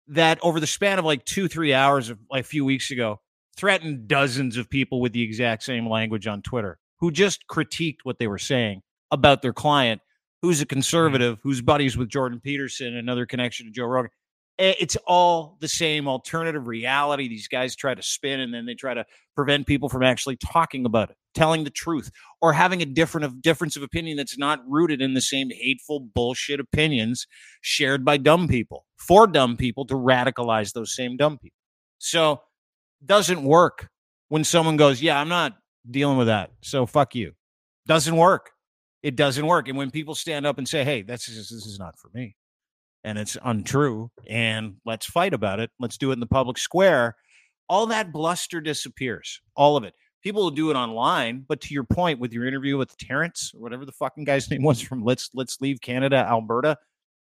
that 0.07 0.39
over 0.41 0.59
the 0.59 0.67
span 0.67 0.99
of 0.99 1.05
like 1.05 1.23
two, 1.23 1.47
three 1.47 1.73
hours 1.73 2.09
of 2.09 2.19
like 2.29 2.41
a 2.41 2.47
few 2.47 2.65
weeks 2.65 2.91
ago, 2.91 3.21
threatened 3.55 4.07
dozens 4.07 4.57
of 4.57 4.69
people 4.69 4.99
with 4.99 5.13
the 5.13 5.21
exact 5.21 5.63
same 5.63 5.87
language 5.87 6.27
on 6.27 6.41
Twitter 6.41 6.79
who 7.03 7.11
just 7.11 7.47
critiqued 7.47 7.99
what 8.03 8.17
they 8.17 8.27
were 8.27 8.39
saying 8.39 8.81
about 9.11 9.41
their 9.41 9.53
client, 9.53 10.01
who's 10.41 10.61
a 10.61 10.65
mm-hmm. 10.65 10.69
conservative, 10.69 11.39
who's 11.43 11.61
buddies 11.61 11.97
with 11.97 12.09
Jordan 12.09 12.39
Peterson, 12.39 12.95
another 12.95 13.25
connection 13.25 13.65
to 13.65 13.71
Joe 13.71 13.85
Rogan. 13.85 14.11
Eh, 14.59 14.75
It's 14.79 14.95
all 15.07 15.57
the 15.61 15.67
same 15.67 16.07
alternative 16.07 16.67
reality. 16.67 17.27
These 17.27 17.47
guys 17.47 17.75
try 17.75 17.95
to 17.95 18.01
spin 18.03 18.39
and 18.39 18.53
then 18.53 18.65
they 18.65 18.75
try 18.75 18.93
to 18.93 19.05
prevent 19.35 19.65
people 19.65 19.89
from 19.89 20.03
actually 20.03 20.37
talking 20.37 20.85
about 20.85 21.09
it, 21.09 21.17
telling 21.33 21.63
the 21.63 21.71
truth, 21.71 22.11
or 22.41 22.53
having 22.53 22.81
a 22.81 22.85
different 22.85 23.25
of 23.25 23.41
difference 23.41 23.75
of 23.75 23.81
opinion 23.83 24.15
that's 24.17 24.37
not 24.37 24.59
rooted 24.67 25.01
in 25.01 25.15
the 25.15 25.21
same 25.21 25.49
hateful 25.49 25.99
bullshit 25.99 26.59
opinions 26.59 27.25
shared 27.61 28.05
by 28.05 28.17
dumb 28.17 28.47
people 28.47 28.85
for 28.97 29.25
dumb 29.25 29.57
people 29.57 29.85
to 29.87 29.95
radicalize 29.95 30.73
those 30.73 30.95
same 30.95 31.17
dumb 31.17 31.37
people. 31.39 31.57
So 31.97 32.41
doesn't 33.05 33.43
work 33.43 33.89
when 34.29 34.43
someone 34.43 34.77
goes, 34.77 35.01
"Yeah, 35.01 35.19
I'm 35.19 35.29
not 35.29 35.57
dealing 35.89 36.17
with 36.17 36.27
that." 36.27 36.51
So 36.61 36.85
fuck 36.85 37.15
you. 37.15 37.33
Doesn't 37.87 38.15
work. 38.15 38.51
It 39.01 39.15
doesn't 39.15 39.45
work. 39.47 39.67
And 39.67 39.77
when 39.77 39.91
people 39.91 40.15
stand 40.15 40.45
up 40.45 40.57
and 40.59 40.67
say, 40.67 40.83
"Hey, 40.83 41.01
that's 41.01 41.25
just, 41.25 41.51
this 41.51 41.65
is 41.65 41.79
not 41.79 41.97
for 41.99 42.09
me," 42.13 42.35
and 43.03 43.17
it's 43.17 43.37
untrue, 43.43 44.11
and 44.27 44.75
let's 44.85 45.05
fight 45.05 45.33
about 45.33 45.59
it. 45.59 45.71
Let's 45.79 45.97
do 45.97 46.11
it 46.11 46.13
in 46.13 46.19
the 46.19 46.25
public 46.25 46.57
square. 46.57 47.15
All 47.69 47.87
that 47.87 48.11
bluster 48.11 48.61
disappears. 48.61 49.41
All 49.55 49.77
of 49.77 49.83
it. 49.83 49.93
People 50.21 50.43
will 50.43 50.51
do 50.51 50.69
it 50.71 50.75
online, 50.75 51.43
but 51.47 51.59
to 51.61 51.73
your 51.73 51.83
point, 51.83 52.19
with 52.19 52.31
your 52.31 52.45
interview 52.45 52.77
with 52.77 52.95
Terrence 52.97 53.51
or 53.53 53.61
whatever 53.61 53.85
the 53.85 53.91
fucking 53.91 54.23
guy's 54.23 54.49
name 54.51 54.63
was 54.63 54.79
from 54.79 55.03
Let's 55.03 55.29
Let's 55.33 55.59
Leave 55.61 55.81
Canada, 55.81 56.17
Alberta. 56.17 56.77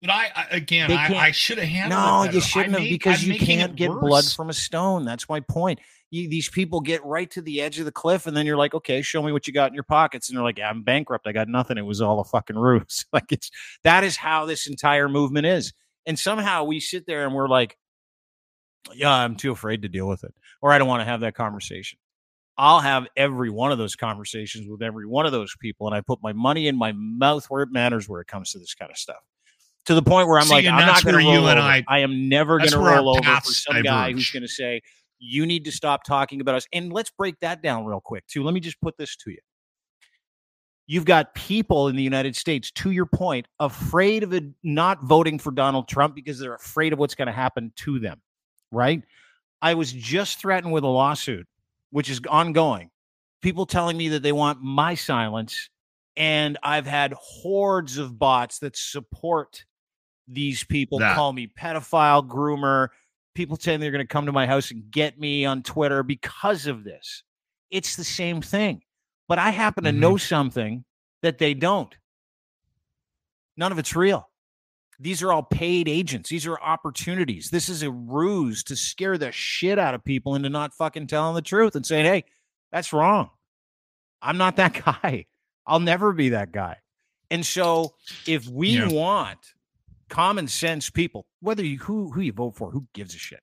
But 0.02 0.12
I, 0.12 0.28
I 0.36 0.48
again, 0.52 0.92
I, 0.92 1.16
I 1.16 1.32
should 1.32 1.58
have 1.58 1.68
handled 1.68 2.00
No, 2.02 2.24
you 2.32 2.42
shouldn't 2.42 2.76
I 2.76 2.80
have 2.80 2.82
made- 2.82 2.90
because 2.90 3.24
I'm 3.24 3.32
you 3.32 3.40
can't 3.40 3.76
get 3.76 3.90
blood 3.90 4.26
from 4.26 4.50
a 4.50 4.54
stone. 4.54 5.06
That's 5.06 5.30
my 5.30 5.40
point. 5.40 5.80
You, 6.14 6.30
these 6.30 6.48
people 6.48 6.80
get 6.80 7.04
right 7.04 7.30
to 7.32 7.42
the 7.42 7.60
edge 7.60 7.80
of 7.80 7.86
the 7.86 7.92
cliff, 7.92 8.28
and 8.28 8.38
then 8.38 8.46
you're 8.46 8.56
like, 8.56 8.76
okay, 8.76 9.02
show 9.02 9.24
me 9.24 9.32
what 9.32 9.48
you 9.48 9.54
got 9.54 9.70
in 9.70 9.74
your 9.74 9.84
pockets, 9.84 10.30
and 10.30 10.38
they're 10.38 10.44
like, 10.44 10.60
I'm 10.60 10.84
bankrupt. 10.84 11.26
I 11.26 11.32
got 11.32 11.48
nothing. 11.48 11.80
It 11.80 11.86
was 11.88 12.02
all 12.02 12.20
a 12.20 12.24
fucking 12.24 12.56
ruse. 12.56 13.06
like 13.14 13.32
it's 13.32 13.50
that 13.84 14.04
is 14.04 14.16
how 14.16 14.46
this 14.46 14.68
entire 14.68 15.10
movement 15.10 15.48
is, 15.48 15.74
and 16.06 16.18
somehow 16.20 16.66
we 16.66 16.80
sit 16.80 17.08
there 17.08 17.26
and 17.26 17.34
we're 17.34 17.48
like, 17.50 17.78
yeah, 18.94 19.12
I'm 19.12 19.36
too 19.36 19.52
afraid 19.52 19.82
to 19.82 19.90
deal 19.90 20.08
with 20.08 20.24
it, 20.24 20.36
or 20.62 20.72
I 20.72 20.78
don't 20.78 20.88
want 20.88 21.02
to 21.02 21.06
have 21.06 21.22
that 21.22 21.34
conversation. 21.34 21.98
I'll 22.60 22.82
have 22.82 23.08
every 23.18 23.50
one 23.50 23.72
of 23.72 23.80
those 23.80 23.96
conversations 23.96 24.70
with 24.70 24.84
every 24.84 25.08
one 25.08 25.26
of 25.26 25.32
those 25.32 25.56
people, 25.60 25.88
and 25.88 25.96
I 25.96 26.02
put 26.02 26.20
my 26.22 26.34
money 26.34 26.68
in 26.68 26.76
my 26.78 26.92
mouth 26.96 27.46
where 27.48 27.64
it 27.64 27.72
matters 27.72 28.08
when 28.08 28.22
it 28.22 28.28
comes 28.28 28.52
to 28.52 28.60
this 28.60 28.76
kind 28.76 28.92
of 28.92 28.98
stuff. 28.98 29.24
To 29.88 29.96
the 29.96 30.04
point 30.04 30.28
where 30.28 30.38
I'm 30.38 30.46
See, 30.46 30.54
like, 30.54 30.66
I'm 30.68 30.86
not 30.86 31.04
going 31.04 31.18
to 31.20 31.26
where 31.26 31.34
roll 31.34 31.44
you 31.44 31.48
and 31.50 31.60
over. 31.60 31.68
I- 31.68 31.84
I 31.88 32.00
am 32.00 32.30
never 32.30 32.60
going 32.60 32.70
to 32.70 32.78
roll 32.78 33.10
over 33.10 33.36
for 33.42 33.52
some 33.52 33.82
guy 33.82 34.12
who's 34.12 34.30
going 34.30 34.44
to 34.44 34.48
say, 34.48 34.82
you 35.24 35.46
need 35.46 35.64
to 35.66 35.72
stop 35.72 36.04
talking 36.04 36.42
about 36.42 36.56
us. 36.56 36.68
And 36.74 36.92
let's 36.92 37.10
break 37.10 37.40
that 37.40 37.62
down 37.64 37.86
real 37.86 38.02
quick, 38.02 38.28
too. 38.28 38.44
Let 38.44 38.54
me 38.54 38.60
just 38.60 38.80
put 38.82 38.98
this 38.98 39.16
to 39.18 39.32
you. 39.32 39.40
You've 40.86 41.06
got 41.06 41.34
people 41.34 41.88
in 41.88 41.96
the 41.96 42.04
United 42.04 42.36
States, 42.36 42.70
to 42.72 42.92
your 42.92 43.06
point, 43.06 43.48
afraid 43.60 44.24
of 44.24 44.38
not 44.64 45.02
voting 45.04 45.40
for 45.40 45.52
Donald 45.52 45.88
Trump 45.88 46.14
because 46.14 46.40
they're 46.40 46.56
afraid 46.56 46.92
of 46.92 47.00
what's 47.00 47.16
going 47.16 47.28
to 47.28 47.32
happen 47.32 47.72
to 47.78 48.00
them, 48.00 48.22
right? 48.70 49.02
I 49.62 49.76
was 49.76 49.94
just 49.94 50.40
threatened 50.40 50.74
with 50.74 50.84
a 50.84 50.88
lawsuit, 50.88 51.48
which 51.92 52.10
is 52.10 52.20
ongoing. 52.30 52.90
People 53.42 53.66
telling 53.66 53.96
me 53.96 54.10
that 54.10 54.24
they 54.24 54.34
want 54.34 54.62
my 54.62 54.94
silence. 54.96 55.70
And 56.18 56.58
I've 56.64 56.86
had 56.86 57.14
hordes 57.14 57.98
of 57.98 58.20
bots 58.20 58.60
that 58.60 58.76
support 58.76 59.64
these 60.28 60.64
people, 60.66 61.00
That. 61.00 61.16
call 61.16 61.32
me 61.32 61.48
pedophile, 61.48 62.28
groomer, 62.28 62.90
people 63.34 63.58
saying 63.60 63.80
they're 63.80 63.92
going 63.92 64.04
to 64.06 64.08
come 64.08 64.26
to 64.26 64.32
my 64.32 64.46
house 64.48 64.72
and 64.72 64.90
get 64.92 65.20
me 65.20 65.46
on 65.46 65.64
Twitter 65.64 66.04
because 66.04 66.68
of 66.68 66.84
this. 66.84 67.24
It's 67.72 67.96
the 67.96 68.04
same 68.04 68.42
thing. 68.42 68.82
But 69.28 69.40
I 69.40 69.50
happen 69.50 69.84
to 69.86 69.92
Mhm. 69.92 69.98
know 69.98 70.18
something 70.18 70.86
that 71.22 71.38
they 71.38 71.54
don't. 71.54 71.96
None 73.58 73.72
of 73.72 73.80
it's 73.80 73.96
real. 73.96 74.30
These 75.00 75.24
are 75.24 75.32
all 75.34 75.44
paid 75.44 75.88
agents. 75.88 76.30
These 76.30 76.46
are 76.48 76.60
opportunities. 76.60 77.50
This 77.50 77.68
is 77.70 77.84
a 77.84 77.92
ruse 77.92 78.64
to 78.66 78.76
scare 78.76 79.18
the 79.18 79.32
shit 79.32 79.80
out 79.80 79.94
of 79.96 80.04
people 80.04 80.36
into 80.36 80.50
not 80.50 80.74
fucking 80.74 81.08
telling 81.08 81.36
the 81.36 81.42
truth 81.42 81.76
and 81.76 81.86
saying, 81.86 82.06
hey, 82.06 82.26
that's 82.72 82.94
wrong. 82.94 83.30
I'm 84.22 84.38
not 84.38 84.56
that 84.58 84.74
guy. 84.86 85.26
I'll 85.66 85.80
never 85.80 86.14
be 86.14 86.30
that 86.30 86.52
guy. 86.52 86.78
And 87.32 87.46
so 87.46 87.96
if 88.28 88.48
we 88.48 88.78
Yeah. 88.78 88.90
want 88.90 89.40
common 90.14 90.48
sense 90.48 90.90
people, 90.92 91.26
whether 91.42 91.66
you 91.66 91.80
who 91.80 92.12
who 92.12 92.22
you 92.22 92.32
vote 92.32 92.56
for, 92.56 92.70
who 92.72 92.86
gives 92.94 93.16
a 93.16 93.18
shit? 93.18 93.42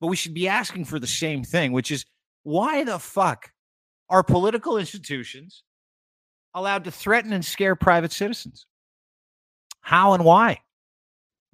But 0.00 0.08
we 0.08 0.16
should 0.16 0.34
be 0.34 0.48
asking 0.48 0.86
for 0.86 0.98
the 0.98 1.06
same 1.06 1.44
thing, 1.44 1.70
which 1.72 1.90
is 1.90 2.04
why 2.42 2.82
the 2.84 2.98
fuck 2.98 3.52
are 4.08 4.22
political 4.24 4.76
institutions 4.76 5.62
allowed 6.54 6.82
to 6.84 6.90
threaten 6.90 7.32
and 7.32 7.44
scare 7.44 7.76
private 7.76 8.10
citizens? 8.12 8.66
How 9.82 10.14
and 10.14 10.24
why? 10.24 10.58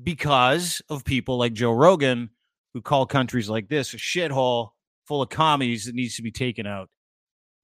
Because 0.02 0.80
of 0.88 1.04
people 1.04 1.36
like 1.38 1.52
Joe 1.52 1.72
Rogan 1.72 2.30
who 2.72 2.80
call 2.80 3.04
countries 3.06 3.48
like 3.50 3.68
this 3.68 3.92
a 3.94 3.98
shithole 3.98 4.70
full 5.06 5.20
of 5.22 5.28
commies 5.28 5.84
that 5.84 5.94
needs 5.94 6.16
to 6.16 6.22
be 6.22 6.30
taken 6.30 6.66
out. 6.66 6.88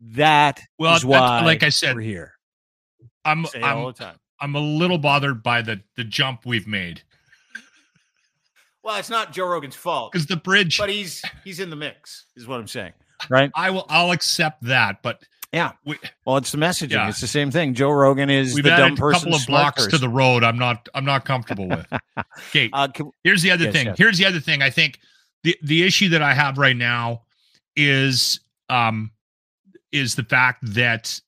That 0.01 0.61
Well, 0.79 0.95
is 0.97 1.03
that's- 1.03 1.21
why 1.21 1.45
like 1.45 1.63
I 1.63 1.69
said, 1.71 1.95
we're 1.97 2.03
here. 2.03 2.35
I'm 3.25 3.47
Say 3.47 3.59
it 3.61 3.65
all 3.65 3.79
I'm 3.79 3.85
the 3.87 3.93
time. 3.93 4.17
I'm 4.43 4.55
a 4.57 4.61
little 4.61 4.99
bothered 4.99 5.43
by 5.43 5.63
the 5.63 5.81
the 5.97 6.05
jump 6.05 6.45
we've 6.45 6.67
made 6.67 7.03
Well, 8.83 8.97
it's 8.97 9.09
not 9.11 9.33
Joe 9.33 9.47
Rogan's 9.47 9.77
fault, 9.77 10.11
because 10.13 10.27
the 10.27 10.37
bridge. 10.37 10.77
but 10.79 10.91
he's 10.91 11.23
he's 11.45 11.61
in 11.61 11.71
the 11.71 11.77
mix, 11.77 12.27
is 12.37 12.47
what 12.47 12.59
I'm 12.61 12.67
saying. 12.69 12.93
Right? 13.31 13.51
I 13.55 13.71
will 13.71 13.87
I'll 13.89 14.11
accept 14.11 14.63
that, 14.65 15.01
but 15.03 15.23
Yeah. 15.53 15.73
we, 15.85 15.97
Well, 16.27 16.39
it's 16.39 16.51
the 16.51 16.59
messaging. 16.59 16.91
Yeah. 16.91 17.09
It's 17.09 17.21
the 17.21 17.29
same 17.29 17.51
thing. 17.53 17.75
Joe 17.75 17.91
Rogan 17.93 18.29
is 18.31 18.55
we've 18.55 18.65
the 18.65 18.71
dumb 18.71 18.81
added 18.81 18.99
a 18.99 19.01
person. 19.01 19.21
couple 19.21 19.35
of 19.37 19.43
smart 19.43 19.77
blocks 19.77 19.87
to 19.89 19.99
the 19.99 20.09
road. 20.09 20.43
I'm 20.43 20.59
not 20.59 20.89
I'm 20.95 21.05
not 21.05 21.25
comfortable 21.25 21.69
with. 21.69 21.87
Okay, 22.49 22.69
Uh, 22.73 22.89
can- 22.89 23.13
here's 23.23 23.43
the 23.43 23.51
other 23.53 23.65
Yes, 23.67 23.73
thing. 23.73 23.87
yes. 23.87 23.99
Here's 23.99 24.19
the 24.19 24.27
other 24.27 24.41
thing. 24.41 24.61
I 24.63 24.71
think 24.71 24.99
the 25.45 25.57
the 25.63 25.85
issue 25.85 26.09
that 26.11 26.23
I 26.23 26.35
have 26.35 26.59
right 26.59 26.77
now 26.77 27.23
is 27.77 28.41
um 28.69 29.13
is 29.93 30.15
the 30.17 30.25
fact 30.25 30.59
that 30.75 31.21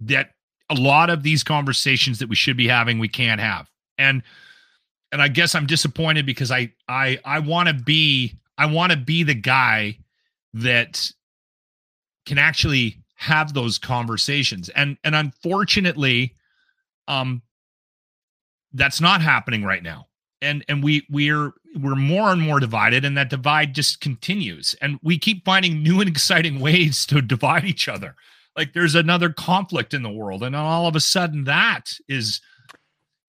that 0.00 0.30
a 0.70 0.74
lot 0.74 1.10
of 1.10 1.22
these 1.22 1.42
conversations 1.42 2.18
that 2.18 2.28
we 2.28 2.36
should 2.36 2.56
be 2.56 2.68
having 2.68 2.98
we 2.98 3.08
can't 3.08 3.40
have. 3.40 3.70
And 3.96 4.22
and 5.10 5.22
I 5.22 5.28
guess 5.28 5.54
I'm 5.54 5.66
disappointed 5.66 6.26
because 6.26 6.50
I 6.50 6.72
I 6.88 7.18
I 7.24 7.38
want 7.40 7.68
to 7.68 7.74
be 7.74 8.38
I 8.56 8.66
want 8.66 8.92
to 8.92 8.98
be 8.98 9.22
the 9.22 9.34
guy 9.34 9.98
that 10.54 11.10
can 12.26 12.38
actually 12.38 12.96
have 13.14 13.54
those 13.54 13.78
conversations. 13.78 14.68
And 14.70 14.96
and 15.04 15.14
unfortunately 15.14 16.34
um 17.06 17.42
that's 18.74 19.00
not 19.00 19.22
happening 19.22 19.64
right 19.64 19.82
now 19.82 20.08
and 20.42 20.64
and 20.68 20.82
we 20.82 21.06
we're 21.10 21.52
we're 21.80 21.94
more 21.94 22.30
and 22.30 22.40
more 22.40 22.60
divided 22.60 23.04
and 23.04 23.16
that 23.16 23.30
divide 23.30 23.74
just 23.74 24.00
continues 24.00 24.74
and 24.80 24.98
we 25.02 25.18
keep 25.18 25.44
finding 25.44 25.82
new 25.82 26.00
and 26.00 26.08
exciting 26.08 26.60
ways 26.60 27.06
to 27.06 27.20
divide 27.20 27.64
each 27.64 27.88
other 27.88 28.14
like 28.58 28.72
there's 28.72 28.96
another 28.96 29.30
conflict 29.30 29.94
in 29.94 30.02
the 30.02 30.10
world 30.10 30.42
and 30.42 30.56
all 30.56 30.86
of 30.88 30.96
a 30.96 31.00
sudden 31.00 31.44
that 31.44 31.92
is 32.08 32.40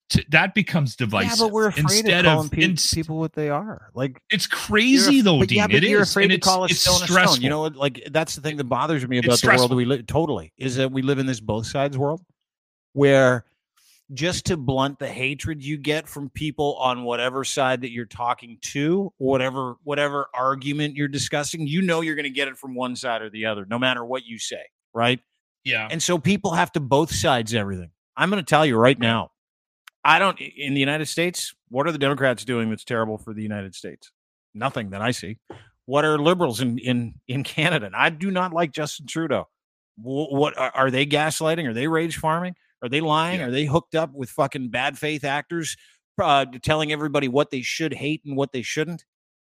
t- 0.09 0.25
that 0.29 0.55
becomes 0.55 0.95
divisive. 0.95 1.37
yeah, 1.37 1.45
but 1.45 1.53
we're 1.53 1.67
afraid 1.67 1.83
instead 1.83 2.25
of 2.25 2.31
calling 2.33 2.45
of 2.47 2.51
pe- 2.51 2.61
ins- 2.63 2.93
people 2.93 3.19
what 3.19 3.33
they 3.33 3.49
are. 3.49 3.91
Like 3.93 4.19
it's 4.31 4.47
crazy 4.47 5.21
though 5.21 5.39
but 5.39 5.49
Dean. 5.49 5.59
yeah, 5.59 5.67
but 5.67 5.75
it 5.75 5.83
you're 5.83 6.01
is, 6.01 6.09
afraid 6.09 6.23
and 6.25 6.31
to 6.31 6.35
it's, 6.37 6.47
call 6.47 6.63
a 6.63 6.65
it's 6.65 6.79
stone 6.79 6.95
stressful. 6.95 7.35
stone. 7.35 7.43
You 7.43 7.49
know? 7.49 7.61
Like 7.63 8.03
that's 8.11 8.35
the 8.35 8.41
thing 8.41 8.57
that 8.57 8.63
bothers 8.65 9.07
me 9.07 9.19
about 9.19 9.39
the 9.39 9.47
world 9.47 9.75
we 9.75 9.85
live. 9.85 10.07
Totally, 10.07 10.51
is 10.57 10.75
that 10.77 10.91
we 10.91 11.03
live 11.03 11.19
in 11.19 11.27
this 11.27 11.39
both 11.39 11.67
sides 11.67 11.95
world, 11.97 12.21
where 12.93 13.45
just 14.13 14.47
to 14.47 14.57
blunt 14.57 14.97
the 14.97 15.07
hatred 15.07 15.63
you 15.63 15.77
get 15.77 16.07
from 16.07 16.29
people 16.31 16.75
on 16.77 17.03
whatever 17.03 17.43
side 17.43 17.81
that 17.81 17.91
you're 17.91 18.05
talking 18.05 18.57
to, 18.61 19.13
whatever 19.17 19.75
whatever 19.83 20.27
argument 20.33 20.95
you're 20.95 21.07
discussing, 21.07 21.67
you 21.67 21.81
know 21.83 22.01
you're 22.01 22.15
going 22.15 22.23
to 22.23 22.29
get 22.31 22.47
it 22.47 22.57
from 22.57 22.73
one 22.73 22.95
side 22.95 23.21
or 23.21 23.29
the 23.29 23.45
other, 23.45 23.65
no 23.69 23.77
matter 23.77 24.03
what 24.03 24.25
you 24.25 24.39
say, 24.39 24.63
right? 24.93 25.19
yeah 25.65 25.87
And 25.91 26.01
so 26.01 26.17
people 26.17 26.51
have 26.53 26.71
to 26.73 26.79
both 26.79 27.11
sides 27.13 27.53
everything. 27.53 27.91
I'm 28.15 28.29
going 28.29 28.43
to 28.43 28.49
tell 28.49 28.65
you 28.65 28.77
right 28.77 28.97
now. 28.99 29.31
I 30.03 30.17
don't 30.19 30.39
in 30.39 30.73
the 30.73 30.79
United 30.79 31.07
States, 31.07 31.53
what 31.69 31.85
are 31.87 31.91
the 31.91 31.97
Democrats 31.97 32.45
doing 32.45 32.69
that's 32.69 32.85
terrible 32.85 33.17
for 33.17 33.33
the 33.33 33.43
United 33.43 33.75
States? 33.75 34.11
Nothing 34.53 34.91
that 34.91 35.01
I 35.01 35.11
see. 35.11 35.37
What 35.85 36.05
are 36.05 36.17
liberals 36.17 36.61
in 36.61 36.77
in 36.79 37.15
in 37.27 37.43
Canada? 37.55 37.85
And 37.87 37.95
I 37.95 38.09
do 38.09 38.31
not 38.31 38.53
like 38.53 38.71
Justin 38.71 39.05
Trudeau. 39.07 39.47
Wh- 39.97 40.31
What 40.31 40.57
are, 40.57 40.71
are 40.73 40.91
they 40.91 41.05
gaslighting? 41.05 41.67
Are 41.67 41.73
they 41.73 41.87
rage 41.87 42.17
farming? 42.17 42.55
Are 42.81 42.87
they 42.89 43.01
lying? 43.01 43.39
Yeah. 43.41 43.47
Are 43.47 43.51
they 43.51 43.65
hooked 43.65 43.93
up 43.95 44.13
with 44.13 44.29
fucking 44.29 44.69
bad 44.69 44.97
faith 44.97 45.25
actors 45.25 45.75
uh, 46.21 46.45
telling 46.63 46.91
everybody 46.93 47.27
what 47.27 47.49
they 47.51 47.61
should 47.61 47.93
hate 47.93 48.21
and 48.25 48.37
what 48.37 48.53
they 48.53 48.61
shouldn't? 48.61 49.03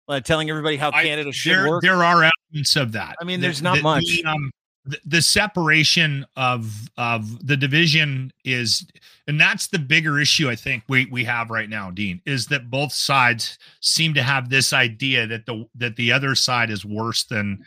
Uh, 0.08 0.18
telling 0.20 0.50
everybody 0.50 0.76
how 0.76 0.90
I- 0.92 1.04
Canada 1.04 1.30
should 1.32 1.52
there, 1.54 1.68
work? 1.68 1.82
there 1.82 2.02
are 2.02 2.28
elements 2.52 2.74
of 2.76 2.92
that. 2.92 3.14
I 3.20 3.24
mean, 3.24 3.38
The- 3.40 3.46
there's 3.46 3.62
not 3.62 3.76
the- 3.76 3.82
much. 3.82 4.02
The, 4.04 4.24
um, 4.24 4.50
the, 4.84 4.98
the 5.04 5.22
separation 5.22 6.26
of 6.36 6.90
of 6.96 7.46
the 7.46 7.56
division 7.56 8.32
is, 8.44 8.86
and 9.28 9.40
that's 9.40 9.68
the 9.68 9.78
bigger 9.78 10.18
issue 10.18 10.50
I 10.50 10.56
think 10.56 10.82
we 10.88 11.06
we 11.06 11.24
have 11.24 11.50
right 11.50 11.68
now, 11.68 11.90
Dean, 11.90 12.20
is 12.26 12.46
that 12.46 12.70
both 12.70 12.92
sides 12.92 13.58
seem 13.80 14.14
to 14.14 14.22
have 14.22 14.48
this 14.48 14.72
idea 14.72 15.26
that 15.26 15.46
the 15.46 15.66
that 15.76 15.96
the 15.96 16.10
other 16.10 16.34
side 16.34 16.70
is 16.70 16.84
worse 16.84 17.24
than 17.24 17.64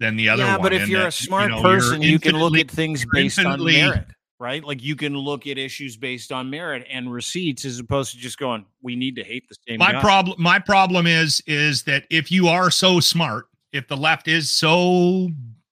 than 0.00 0.16
the 0.16 0.28
other 0.28 0.44
yeah, 0.44 0.52
one. 0.54 0.62
but 0.62 0.72
if 0.72 0.82
and 0.82 0.90
you're 0.90 1.00
that, 1.00 1.08
a 1.08 1.12
smart 1.12 1.50
you 1.50 1.56
know, 1.56 1.62
person, 1.62 2.02
you 2.02 2.18
can 2.18 2.36
look 2.36 2.56
at 2.56 2.70
things 2.70 3.06
based 3.10 3.38
on 3.38 3.64
merit, 3.64 4.06
right? 4.38 4.62
Like 4.62 4.82
you 4.82 4.96
can 4.96 5.16
look 5.16 5.46
at 5.46 5.56
issues 5.56 5.96
based 5.96 6.30
on 6.30 6.50
merit 6.50 6.86
and 6.90 7.10
receipts, 7.10 7.64
as 7.64 7.78
opposed 7.78 8.12
to 8.12 8.18
just 8.18 8.38
going, 8.38 8.66
"We 8.82 8.96
need 8.96 9.16
to 9.16 9.24
hate 9.24 9.48
the 9.48 9.56
same." 9.66 9.78
my 9.78 9.92
guy." 9.92 10.00
problem 10.02 10.36
my 10.38 10.58
problem 10.58 11.06
is 11.06 11.42
is 11.46 11.84
that 11.84 12.04
if 12.10 12.30
you 12.30 12.48
are 12.48 12.70
so 12.70 13.00
smart 13.00 13.46
if 13.72 13.86
the 13.88 13.96
left 13.96 14.28
is 14.28 14.50
so 14.50 15.30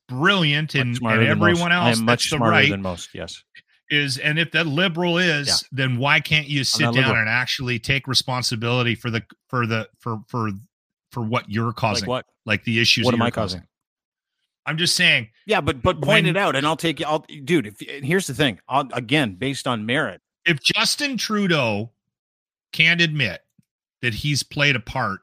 brilliant 0.09 0.75
Much 0.75 0.81
and, 0.83 0.97
smarter 0.97 1.21
and 1.21 1.31
than 1.31 1.39
most. 1.39 1.49
everyone 1.51 1.73
I 1.73 1.89
else 1.89 1.99
am 1.99 2.07
that's 2.07 2.23
much 2.25 2.31
the 2.31 2.37
smarter 2.37 2.51
right 2.53 2.71
than 2.71 2.83
most. 2.83 3.11
Yes, 3.15 3.43
is 3.91 4.19
and 4.19 4.39
if 4.39 4.51
that 4.53 4.67
liberal 4.67 5.19
is 5.19 5.49
Yeah. 5.49 5.55
then 5.73 5.99
why 5.99 6.21
can't 6.21 6.49
you 6.49 6.65
sit 6.65 6.81
down 6.85 6.95
liberal. 6.95 7.17
and 7.17 7.29
actually 7.29 7.79
take 7.79 8.07
responsibility 8.09 8.95
for 8.95 9.11
the 9.11 9.23
for 9.49 9.67
the 9.67 9.89
for 9.99 10.19
for 10.29 10.51
for 11.13 11.23
what 11.23 11.49
you're 11.49 11.73
causing 11.73 12.03
like 12.03 12.09
what? 12.09 12.27
like 12.47 12.65
the 12.65 12.81
issues 12.81 13.05
What 13.05 13.13
that 13.13 13.17
am 13.19 13.23
I 13.23 13.27
you're 13.27 13.33
causing? 13.33 13.63
i'm 14.67 14.77
just 14.77 14.95
saying 14.95 15.29
Yeah, 15.47 15.61
but 15.63 15.81
but 15.83 15.95
point 16.03 16.25
When- 16.25 16.27
it 16.27 16.37
out, 16.37 16.55
and 16.57 16.67
I'll 16.67 16.77
take 16.77 17.01
you. 17.01 17.07
I'll, 17.07 17.25
dude. 17.45 17.67
If 17.67 17.81
here's 18.05 18.27
the 18.27 18.35
thing, 18.35 18.61
I'll, 18.69 18.87
again, 18.93 19.35
based 19.37 19.67
on 19.67 19.87
merit, 19.87 20.21
if 20.45 20.63
justin 20.63 21.17
trudeau 21.17 21.91
can't 22.75 23.01
admit 23.01 23.41
that 24.03 24.13
he's 24.15 24.43
played 24.43 24.77
a 24.77 24.81
part 24.81 25.21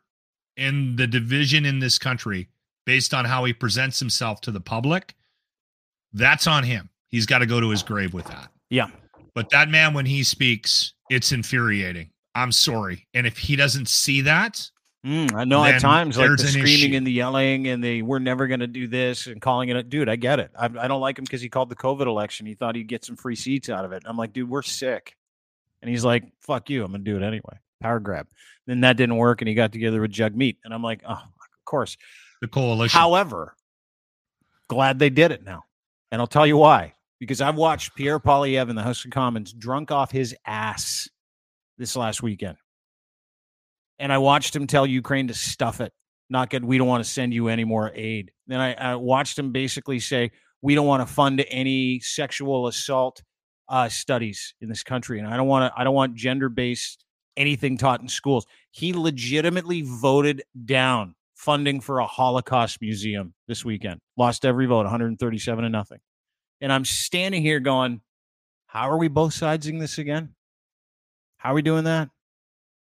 in 0.58 0.96
the 0.96 1.06
division 1.06 1.66
in 1.66 1.78
this 1.80 2.00
country 2.00 2.50
based 2.86 3.14
on 3.14 3.26
how 3.26 3.44
he 3.46 3.54
presents 3.54 4.00
himself 4.00 4.42
to 4.42 4.52
the 4.52 4.60
public 4.62 5.16
that's 6.14 6.48
on 6.48 6.64
him 6.64 6.90
he's 7.10 7.26
got 7.26 7.40
to 7.40 7.46
go 7.46 7.60
to 7.60 7.70
his 7.70 7.84
grave 7.84 8.14
with 8.14 8.26
that 8.26 8.50
yeah, 8.70 8.88
but 9.34 9.50
that 9.52 9.70
man 9.70 9.94
when 9.94 10.06
he 10.06 10.24
speaks 10.24 10.94
it's 11.10 11.32
infuriating 11.32 12.10
i'm 12.34 12.52
sorry 12.52 13.08
and 13.14 13.28
if 13.28 13.38
he 13.38 13.56
doesn't 13.56 13.88
see 13.88 14.22
that 14.22 14.70
Mm, 15.06 15.36
I 15.36 15.44
know 15.44 15.64
at 15.64 15.82
times 15.82 16.18
like 16.18 16.32
the 16.32 16.40
screaming 16.40 16.68
issue. 16.68 16.96
and 16.96 17.06
the 17.06 17.12
yelling 17.12 17.68
and 17.68 17.84
the 17.84 18.02
we're 18.02 18.18
never 18.18 18.48
going 18.48 18.62
to 18.62 18.68
do 18.68 18.88
this 18.88 19.28
and 19.28 19.40
calling 19.40 19.70
it 19.70 19.76
a 19.76 19.84
dude. 19.84 20.10
I 20.10 20.16
get 20.16 20.40
it. 20.40 20.50
I, 20.58 20.66
I 20.66 20.88
don't 20.88 21.00
like 21.00 21.20
him 21.20 21.26
because 21.26 21.42
he 21.42 21.50
called 21.50 21.70
the 21.70 21.76
COVID 21.76 22.08
election. 22.08 22.48
He 22.48 22.56
thought 22.56 22.76
he'd 22.76 22.88
get 22.88 23.06
some 23.06 23.16
free 23.16 23.36
seats 23.36 23.70
out 23.70 23.86
of 23.86 23.92
it. 23.92 24.02
I'm 24.08 24.18
like, 24.18 24.34
dude, 24.34 24.50
we're 24.50 24.64
sick. 24.64 25.16
And 25.84 25.92
he's 25.92 26.04
like, 26.04 26.24
fuck 26.42 26.72
you. 26.72 26.84
I'm 26.84 26.92
going 26.92 27.06
to 27.06 27.12
do 27.12 27.18
it 27.18 27.22
anyway. 27.24 27.60
Power 27.82 28.00
grab. 28.00 28.26
Then 28.66 28.82
that 28.82 28.98
didn't 28.98 29.18
work 29.18 29.42
and 29.44 29.48
he 29.48 29.54
got 29.54 29.72
together 29.72 30.02
with 30.02 30.12
Jagmeet. 30.12 30.58
And 30.66 30.74
I'm 30.74 30.82
like, 30.82 31.02
oh, 31.08 31.12
of 31.14 31.66
course. 31.66 31.98
The 32.46 32.52
coalition 32.52 33.00
However, 33.00 33.56
glad 34.68 35.00
they 35.00 35.10
did 35.10 35.32
it 35.32 35.44
now. 35.44 35.64
And 36.12 36.22
I'll 36.22 36.28
tell 36.28 36.46
you 36.46 36.58
why. 36.58 36.94
Because 37.20 37.42
I've 37.42 37.56
watched 37.56 37.96
Pierre 37.96 38.20
Poilievre 38.20 38.70
in 38.70 38.76
the 38.76 38.84
House 38.84 39.04
of 39.04 39.10
Commons 39.10 39.52
drunk 39.52 39.90
off 39.90 40.12
his 40.12 40.36
ass 40.46 41.10
this 41.80 41.96
last 41.96 42.22
weekend. 42.22 42.58
And 43.98 44.14
I 44.14 44.20
watched 44.20 44.56
him 44.56 44.68
tell 44.68 44.86
Ukraine 44.86 45.28
to 45.30 45.34
stuff 45.34 45.82
it. 45.82 45.92
Not 46.30 46.52
good. 46.52 46.64
We 46.64 46.78
don't 46.78 46.88
want 46.88 47.04
to 47.04 47.10
send 47.10 47.34
you 47.34 47.48
any 47.48 47.64
more 47.64 47.92
aid. 47.96 48.32
Then 48.46 48.60
I, 48.60 48.74
I 48.74 48.96
watched 48.96 49.40
him 49.40 49.52
basically 49.52 50.00
say, 50.00 50.30
we 50.62 50.76
don't 50.76 50.86
want 50.86 51.08
to 51.08 51.12
fund 51.12 51.44
any 51.50 52.00
sexual 52.00 52.68
assault 52.68 53.24
uh, 53.70 53.90
studies 53.90 54.54
in 54.62 54.70
this 54.70 54.84
country. 54.84 55.18
And 55.18 55.28
I 55.28 55.36
don't 55.36 55.48
want 55.48 55.74
to, 55.74 55.80
I 55.80 55.84
don't 55.84 55.96
want 55.96 56.14
gender 56.14 56.50
based 56.50 57.06
anything 57.38 57.76
taught 57.76 58.02
in 58.02 58.08
schools. 58.08 58.46
He 58.70 58.94
legitimately 58.94 59.82
voted 59.82 60.44
down 60.66 61.16
funding 61.36 61.82
for 61.82 62.00
a 62.00 62.08
Holocaust 62.08 62.82
museum 62.82 63.34
this 63.48 63.64
weekend. 63.64 64.00
Lost 64.18 64.46
every 64.46 64.66
vote, 64.66 64.86
137 64.86 65.64
to 65.64 65.70
nothing. 65.70 66.00
And 66.62 66.72
I'm 66.72 66.86
standing 66.86 67.42
here 67.42 67.60
going, 67.60 68.02
how 68.68 68.90
are 68.90 68.98
we 68.98 69.08
both 69.08 69.34
sidesing 69.34 69.80
this 69.80 69.98
again? 69.98 70.34
How 71.38 71.52
are 71.52 71.56
we 71.56 71.62
doing 71.62 71.84
that? 71.84 72.10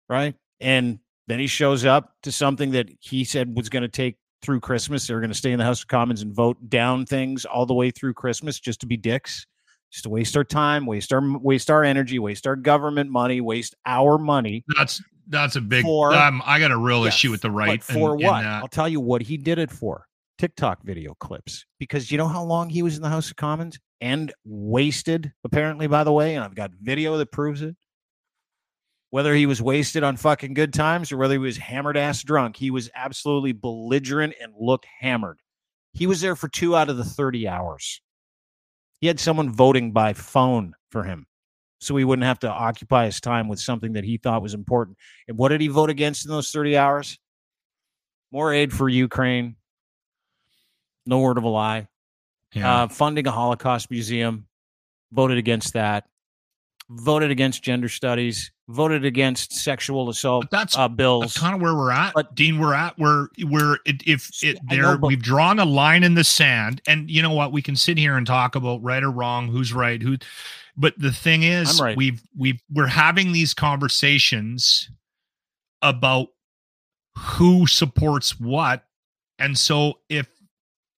Right. 0.10 0.36
And 0.60 1.00
then 1.28 1.40
he 1.40 1.48
shows 1.48 1.86
up 1.86 2.14
to 2.24 2.32
something 2.32 2.72
that 2.72 2.90
he 3.00 3.24
said 3.24 3.56
was 3.56 3.70
going 3.70 3.84
to 3.84 3.88
take 3.88 4.18
through 4.42 4.60
Christmas. 4.60 5.06
They 5.06 5.14
were 5.14 5.20
going 5.20 5.32
to 5.32 5.38
stay 5.38 5.52
in 5.52 5.60
the 5.60 5.66
House 5.66 5.82
of 5.82 5.88
Commons 5.88 6.22
and 6.22 6.34
vote 6.34 6.58
down 6.70 7.06
things 7.06 7.46
all 7.46 7.66
the 7.66 7.74
way 7.74 7.92
through 7.92 8.16
Christmas 8.16 8.60
just 8.60 8.82
to 8.82 8.88
be 8.88 8.98
dicks, 8.98 9.46
just 9.92 10.04
to 10.04 10.10
waste 10.10 10.36
our 10.36 10.44
time, 10.44 10.86
waste 10.86 11.14
our 11.14 11.22
waste 11.40 11.70
our 11.70 11.84
energy, 11.84 12.20
waste 12.20 12.48
our 12.48 12.56
government 12.56 13.12
money, 13.12 13.42
waste 13.42 13.76
our 13.86 14.18
money. 14.18 14.64
that's 14.76 15.02
that's 15.30 15.56
a 15.56 15.62
big 15.62 15.86
For- 15.86 16.14
um, 16.14 16.42
i 16.46 16.60
got 16.60 16.72
a 16.72 16.78
real 16.78 17.02
Yeah, 17.04 17.08
issue 17.10 17.32
with 17.32 17.42
the 17.42 17.52
right 17.52 17.82
for 17.84 18.16
in- 18.20 18.26
what? 18.26 18.46
I'll 18.46 18.68
tell 18.68 18.90
you 18.90 19.00
what 19.00 19.22
he 19.22 19.38
did 19.38 19.58
it 19.60 19.72
for. 19.72 20.06
TikTok 20.38 20.84
video 20.84 21.14
clips. 21.20 21.66
Because 21.80 22.12
you 22.12 22.18
know 22.18 22.28
how 22.28 22.44
long 22.44 22.70
he 22.70 22.82
was 22.82 22.96
in 22.96 23.02
the 23.02 23.10
House 23.10 23.30
of 23.30 23.36
Commons? 23.36 23.80
and 24.02 24.32
wasted, 24.46 25.34
apparently, 25.44 25.86
by 25.86 26.06
the 26.06 26.12
way. 26.14 26.36
And 26.36 26.44
I've 26.46 26.56
got 26.56 26.72
video 26.82 27.18
that 27.18 27.34
proves 27.34 27.62
it. 27.62 27.76
Whether 29.10 29.34
he 29.36 29.46
was 29.46 29.62
wasted 29.62 30.04
on 30.04 30.16
fucking 30.16 30.54
good 30.54 30.72
times 30.74 31.12
or 31.12 31.18
whether 31.18 31.34
he 31.34 31.38
was 31.40 31.58
hammered 31.58 31.98
ass 31.98 32.24
drunk, 32.24 32.56
he 32.56 32.72
was 32.72 32.90
absolutely 32.96 33.52
belligerent 33.52 34.36
and 34.42 34.54
looked 34.58 34.86
hammered. 35.02 35.40
He 35.94 36.08
was 36.08 36.22
there 36.22 36.36
for 36.38 36.48
two 36.48 36.78
out 36.78 36.90
of 36.90 36.96
the 36.96 37.04
30 37.04 37.48
hours. 37.48 38.02
He 39.02 39.08
had 39.08 39.20
someone 39.20 39.52
voting 39.52 39.92
by 39.92 40.14
phone 40.14 40.74
for 40.92 41.04
him 41.04 41.26
so 41.80 41.96
he 41.96 42.04
wouldn't 42.04 42.26
have 42.26 42.40
to 42.40 42.50
occupy 42.50 43.06
his 43.06 43.20
time 43.22 43.48
with 43.48 43.60
something 43.60 43.94
that 43.94 44.04
he 44.04 44.18
thought 44.18 44.42
was 44.42 44.54
important. 44.54 44.98
And 45.28 45.38
what 45.38 45.50
did 45.50 45.62
he 45.62 45.68
vote 45.68 45.90
against 45.90 46.26
in 46.26 46.32
those 46.32 46.52
30 46.52 46.78
hours? 46.78 47.18
More 48.32 48.54
aid 48.54 48.72
for 48.74 48.88
Ukraine. 48.90 49.56
No 51.06 51.20
word 51.20 51.38
of 51.38 51.44
a 51.44 51.50
lie. 51.50 51.88
Yeah. 52.54 52.84
Uh, 52.84 52.88
funding 52.88 53.26
a 53.28 53.32
Holocaust 53.32 53.90
museum. 53.90 54.48
Voted 55.12 55.38
against 55.38 55.74
that. 55.74 56.06
Voted 56.90 57.32
against 57.32 57.64
gender 57.64 57.90
studies. 57.90 58.52
Voted 58.72 59.04
against 59.04 59.52
sexual 59.52 60.10
assault 60.10 60.44
But 60.44 60.52
that's 60.52 60.78
uh, 60.78 60.88
bills. 60.88 61.24
That's 61.24 61.40
kind 61.40 61.56
of 61.56 61.62
where 61.62 61.74
we're 61.74 61.92
at, 61.92 62.14
But- 62.14 62.36
Dean. 62.36 62.60
We're 62.60 62.76
at 62.76 62.98
where 63.00 63.30
where 63.48 63.80
it, 63.86 64.08
if 64.08 64.30
it 64.44 64.60
there 64.70 64.84
know, 64.84 64.98
but- 65.00 65.08
we've 65.08 65.22
drawn 65.24 65.58
a 65.58 65.66
line 65.66 66.04
in 66.04 66.14
the 66.14 66.24
sand, 66.24 66.80
and 66.86 67.10
you 67.10 67.24
know 67.24 67.34
what? 67.34 67.52
We 67.52 67.64
can 67.64 67.76
sit 67.76 67.98
here 67.98 68.16
and 68.16 68.28
talk 68.28 68.56
about 68.56 68.84
right 68.84 69.02
or 69.02 69.10
wrong, 69.10 69.48
who's 69.48 69.74
right, 69.74 70.00
who. 70.00 70.18
But 70.78 70.94
the 71.00 71.12
thing 71.12 71.42
is, 71.42 71.82
right. 71.82 71.98
we've 71.98 72.22
we've 72.38 72.62
we're 72.72 72.86
having 72.86 73.32
these 73.32 73.56
conversations 73.56 74.92
about 75.82 76.28
who 77.18 77.66
supports 77.66 78.40
what, 78.40 78.84
and 79.40 79.58
so 79.58 79.96
if 80.10 80.28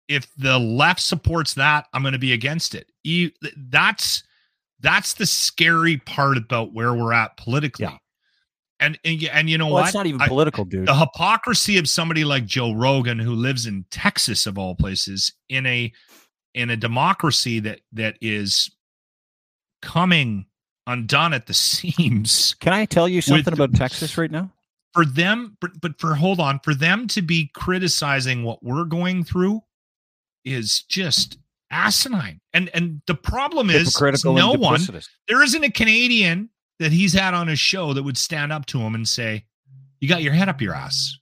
if 0.10 0.28
the 0.36 0.60
left 0.60 1.00
supports 1.00 1.54
that, 1.54 1.88
I'm 1.94 2.02
going 2.02 2.12
to 2.12 2.20
be 2.20 2.34
against 2.34 2.76
it. 2.76 2.92
You, 3.06 3.32
that's 3.56 4.24
that's 4.82 5.14
the 5.14 5.26
scary 5.26 5.98
part 5.98 6.38
about 6.38 6.74
where 6.74 6.94
we're 6.94 7.14
at 7.14 7.38
politically. 7.38 7.86
Yeah. 7.86 7.98
And 8.80 8.98
and, 9.06 9.24
and 9.26 9.50
you 9.50 9.58
know 9.58 9.66
well, 9.68 9.76
what? 9.76 9.86
it's 9.86 9.94
not 9.96 10.08
even 10.08 10.22
I- 10.22 10.28
political, 10.28 10.66
dude. 10.66 10.88
the 10.88 10.96
hypocrisy 10.96 11.78
of 11.78 11.88
somebody 11.88 12.24
like 12.24 12.46
Joe 12.46 12.74
Rogan 12.74 13.20
who 13.20 13.34
lives 13.34 13.68
in 13.68 13.86
Texas 13.92 14.48
of 14.48 14.58
all 14.58 14.76
places 14.76 15.32
in 15.50 15.66
a 15.66 15.92
in 16.54 16.70
a 16.72 16.76
democracy 16.76 17.60
that 17.60 17.82
that 17.94 18.18
is 18.22 18.72
coming 19.82 20.46
undone 20.88 21.34
at 21.34 21.46
the 21.48 21.54
seams 21.56 22.56
Can 22.60 22.74
I 22.74 22.86
tell 22.86 23.08
you 23.08 23.22
something 23.22 23.52
With- 23.52 23.60
about 23.60 23.76
Texas 23.76 24.18
right 24.18 24.32
now? 24.32 24.52
for 24.94 25.06
them 25.06 25.56
but, 25.62 25.72
but 25.80 25.98
for 26.02 26.16
hold 26.16 26.42
on 26.42 26.60
for 26.66 26.74
them 26.76 27.08
to 27.08 27.22
be 27.22 27.50
criticizing 27.54 28.44
what 28.44 28.62
we're 28.62 28.84
going 28.84 29.24
through 29.24 29.62
is 30.44 30.82
just 30.82 31.38
asinine 31.72 32.40
and 32.54 32.70
and 32.74 33.02
the 33.08 33.16
problem 33.16 33.70
is 33.70 34.00
no 34.24 34.52
one 34.54 34.82
there 35.28 35.42
isn't 35.42 35.64
a 35.64 35.72
Canadian 35.72 36.50
that 36.80 36.92
he's 36.92 37.14
had 37.14 37.34
on 37.34 37.48
his 37.48 37.60
show 37.60 37.94
that 37.94 38.04
would 38.04 38.18
stand 38.18 38.52
up 38.52 38.66
to 38.68 38.80
him 38.80 38.96
and 38.96 39.08
say, 39.08 39.46
"You 40.00 40.08
got 40.10 40.24
your 40.24 40.34
head 40.34 40.50
up 40.50 40.62
your 40.62 40.74
ass," 40.74 41.16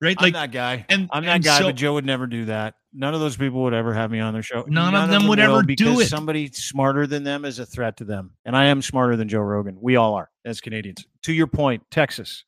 right? 0.00 0.16
I'm 0.18 0.24
Like 0.24 0.34
that 0.34 0.52
guy. 0.52 0.86
and- 0.88 1.08
I'm 1.12 1.24
that 1.24 1.34
and 1.36 1.44
guy, 1.44 1.58
so- 1.58 1.64
but 1.66 1.76
Joe 1.76 1.94
would 1.94 2.06
never 2.06 2.26
do 2.26 2.44
that. 2.46 2.74
None 2.92 3.12
of 3.12 3.20
those 3.20 3.36
people 3.36 3.62
would 3.64 3.74
ever 3.74 3.92
have 3.92 4.10
me 4.10 4.20
on 4.20 4.32
their 4.32 4.42
show. 4.42 4.64
None 4.68 4.94
of 4.94 5.10
them 5.10 5.26
would 5.26 5.38
will 5.38 5.56
ever 5.56 5.62
do 5.62 5.74
because 5.74 6.02
it. 6.02 6.08
Somebody 6.08 6.50
smarter 6.52 7.06
than 7.06 7.24
them 7.24 7.44
is 7.44 7.58
a 7.58 7.66
threat 7.66 7.96
to 7.98 8.04
them, 8.04 8.30
and 8.44 8.56
I 8.56 8.66
am 8.66 8.80
smarter 8.80 9.16
than 9.16 9.28
Joe 9.28 9.40
Rogan. 9.40 9.76
We 9.80 9.96
all 9.96 10.14
are 10.14 10.30
as 10.44 10.60
Canadians. 10.62 11.04
To 11.24 11.32
your 11.32 11.46
point, 11.46 11.82
Texas. 11.90 12.44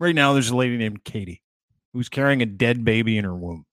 Right 0.00 0.14
now, 0.14 0.32
there's 0.32 0.50
a 0.50 0.56
lady 0.56 0.76
named 0.76 1.04
Katie 1.04 1.42
who's 1.92 2.08
carrying 2.08 2.42
a 2.42 2.46
dead 2.46 2.84
baby 2.84 3.16
in 3.16 3.24
her 3.24 3.34
womb, 3.36 3.64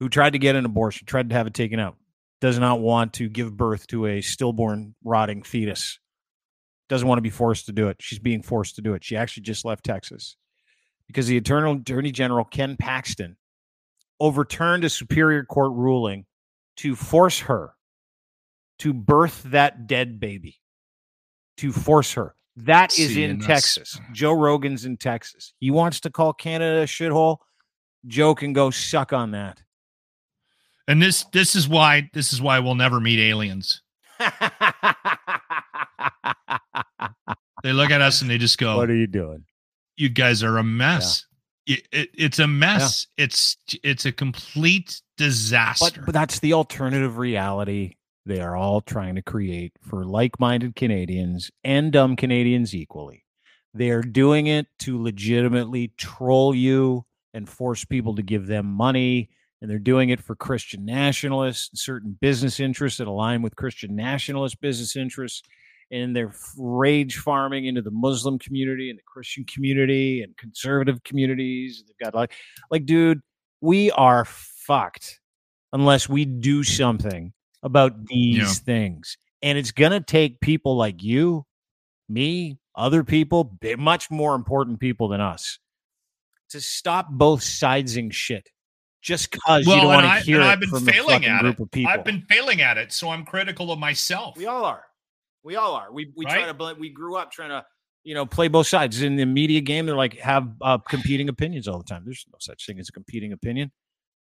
who 0.00 0.08
tried 0.08 0.32
to 0.34 0.38
get 0.38 0.56
an 0.56 0.64
abortion, 0.64 1.06
tried 1.06 1.28
to 1.30 1.34
have 1.34 1.46
it 1.46 1.54
taken 1.54 1.78
out, 1.78 1.96
does 2.40 2.58
not 2.58 2.80
want 2.80 3.14
to 3.14 3.28
give 3.28 3.56
birth 3.56 3.86
to 3.88 4.06
a 4.06 4.20
stillborn, 4.20 4.94
rotting 5.04 5.42
fetus. 5.42 5.98
Doesn't 6.88 7.08
want 7.08 7.18
to 7.18 7.22
be 7.22 7.30
forced 7.30 7.66
to 7.66 7.72
do 7.72 7.88
it. 7.88 7.96
She's 8.00 8.18
being 8.18 8.42
forced 8.42 8.76
to 8.76 8.82
do 8.82 8.94
it. 8.94 9.02
She 9.02 9.16
actually 9.16 9.44
just 9.44 9.64
left 9.64 9.84
Texas 9.84 10.36
because 11.06 11.26
the 11.26 11.36
Eternal 11.36 11.76
Attorney 11.76 12.12
General 12.12 12.44
Ken 12.44 12.76
Paxton 12.76 13.36
overturned 14.20 14.84
a 14.84 14.90
Superior 14.90 15.44
Court 15.44 15.72
ruling 15.72 16.26
to 16.76 16.94
force 16.94 17.40
her 17.40 17.74
to 18.80 18.92
birth 18.92 19.42
that 19.44 19.86
dead 19.86 20.20
baby. 20.20 20.60
To 21.58 21.72
force 21.72 22.12
her. 22.14 22.34
That 22.56 22.98
is 22.98 23.14
See, 23.14 23.24
in 23.24 23.40
Texas. 23.40 23.98
Joe 24.12 24.32
Rogan's 24.32 24.84
in 24.84 24.96
Texas. 24.96 25.54
He 25.58 25.70
wants 25.70 26.00
to 26.00 26.10
call 26.10 26.32
Canada 26.32 26.82
a 26.82 26.86
shithole. 26.86 27.38
Joe 28.06 28.34
can 28.34 28.52
go 28.52 28.70
suck 28.70 29.12
on 29.12 29.30
that. 29.32 29.62
And 30.88 31.00
this 31.02 31.24
this 31.32 31.54
is 31.56 31.68
why 31.68 32.08
this 32.12 32.32
is 32.32 32.40
why 32.42 32.58
we'll 32.60 32.74
never 32.74 33.00
meet 33.00 33.18
aliens. 33.18 33.82
They 37.62 37.72
look 37.72 37.90
at 37.90 38.02
us 38.02 38.20
and 38.20 38.30
they 38.30 38.36
just 38.38 38.58
go, 38.58 38.76
what 38.76 38.90
are 38.90 38.94
you 38.94 39.06
doing? 39.06 39.44
"You 39.96 40.08
guys 40.10 40.42
are 40.42 40.58
a 40.58 40.64
mess." 40.64 41.24
It, 41.66 41.88
it- 41.92 42.10
it's 42.14 42.38
a 42.38 42.46
mess. 42.46 43.06
It's 43.16 43.56
it's 43.82 44.04
a 44.04 44.12
complete 44.12 45.00
disaster. 45.16 46.00
But, 46.00 46.06
but 46.06 46.12
that's 46.12 46.40
the 46.40 46.52
alternative 46.52 47.16
reality 47.16 47.94
they 48.26 48.40
are 48.40 48.54
all 48.56 48.80
trying 48.82 49.14
to 49.14 49.22
create 49.22 49.72
for 49.82 50.04
like 50.04 50.38
minded 50.38 50.76
Canadians 50.76 51.50
and 51.62 51.90
dumb 51.92 52.16
Canadians 52.16 52.74
equally. 52.74 53.24
They 53.72 53.90
are 53.90 54.02
doing 54.02 54.46
it 54.46 54.66
to 54.80 55.02
legitimately 55.02 55.92
troll 55.96 56.54
you 56.54 57.04
and 57.32 57.48
force 57.48 57.84
people 57.84 58.14
to 58.16 58.22
give 58.22 58.46
them 58.46 58.66
money. 58.66 59.30
And 59.64 59.70
they're 59.70 59.78
doing 59.78 60.10
it 60.10 60.20
for 60.20 60.36
Christian 60.36 60.84
nationalists, 60.84 61.70
and 61.70 61.78
certain 61.78 62.18
business 62.20 62.60
interests 62.60 62.98
that 62.98 63.08
align 63.08 63.40
with 63.40 63.56
Christian 63.56 63.96
nationalist 63.96 64.60
business 64.60 64.94
interests. 64.94 65.40
And 65.90 66.14
they're 66.14 66.34
rage 66.58 67.16
farming 67.16 67.64
into 67.64 67.80
the 67.80 67.90
Muslim 67.90 68.38
community 68.38 68.90
and 68.90 68.98
the 68.98 69.02
Christian 69.06 69.44
community 69.44 70.20
and 70.22 70.36
conservative 70.36 71.02
communities. 71.02 71.82
They've 71.86 71.96
got 71.96 72.14
like, 72.14 72.34
like, 72.70 72.84
dude, 72.84 73.22
we 73.62 73.90
are 73.92 74.26
fucked 74.26 75.18
unless 75.72 76.10
we 76.10 76.26
do 76.26 76.62
something 76.62 77.32
about 77.62 78.04
these 78.04 78.36
Yeah. 78.36 78.52
things. 78.66 79.16
And 79.40 79.56
it's 79.56 79.72
going 79.72 79.92
to 79.92 80.00
take 80.00 80.40
people 80.40 80.76
like 80.76 81.02
you, 81.02 81.46
me, 82.06 82.58
other 82.76 83.02
people, 83.02 83.58
much 83.78 84.10
more 84.10 84.34
important 84.34 84.78
people 84.78 85.08
than 85.08 85.22
us, 85.22 85.58
to 86.50 86.60
stop 86.60 87.08
both 87.10 87.40
sidesing 87.40 88.12
shit 88.12 88.50
just 89.04 89.30
because 89.30 89.66
you 89.66 89.70
Well, 89.70 89.82
don't 89.82 89.92
and 89.92 89.94
want 90.02 90.06
I- 90.06 90.18
to 90.20 90.24
hear 90.24 90.36
and 90.40 90.44
it 90.44 90.48
I've 90.52 90.60
been 90.60 90.70
from 90.70 90.88
a 90.88 90.92
failing 90.92 91.08
fucking 91.22 91.28
at 91.28 91.40
group 91.42 91.60
it. 91.60 91.62
of 91.62 91.70
people. 91.70 91.92
I've 91.92 92.04
been 92.04 92.22
failing 92.22 92.62
at 92.62 92.78
it, 92.78 92.90
so 92.92 93.10
I'm 93.10 93.24
critical 93.24 93.70
of 93.70 93.78
myself. 93.78 94.36
We 94.36 94.46
all 94.46 94.64
are. 94.64 94.84
We 95.42 95.56
all 95.56 95.74
are. 95.74 95.92
We 95.92 96.10
we 96.16 96.24
try 96.24 96.46
to 96.46 96.54
blend. 96.54 96.78
We 96.78 96.88
grew 96.88 97.16
up 97.16 97.30
trying 97.30 97.50
to 97.50 97.64
you 98.02 98.14
know 98.14 98.24
play 98.24 98.48
both 98.48 98.66
sides 98.66 99.02
in 99.02 99.16
the 99.16 99.26
media 99.26 99.60
game. 99.60 99.84
They're 99.86 99.94
like 99.94 100.14
have 100.20 100.48
uh, 100.62 100.78
competing 100.78 101.28
opinions 101.28 101.68
all 101.68 101.76
the 101.78 101.84
time. 101.84 102.02
There's 102.06 102.24
no 102.32 102.38
such 102.40 102.64
thing 102.66 102.78
as 102.78 102.88
a 102.88 102.92
competing 102.92 103.32
opinion. 103.32 103.70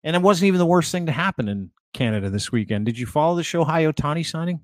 And 0.05 0.16
it 0.16 0.22
wasn't 0.22 0.49
even 0.49 0.59
the 0.59 0.66
worst 0.66 0.91
thing 0.91 1.07
to 1.07 1.12
happen 1.12 1.49
in 1.49 1.70
Canada 1.95 2.28
this 2.28 2.51
weekend. 2.51 2.87
Did 2.87 2.99
you 2.99 3.07
follow 3.07 3.37
the 3.37 3.43
Shohei 3.43 3.89
Ohtani 3.93 4.26
signing? 4.26 4.61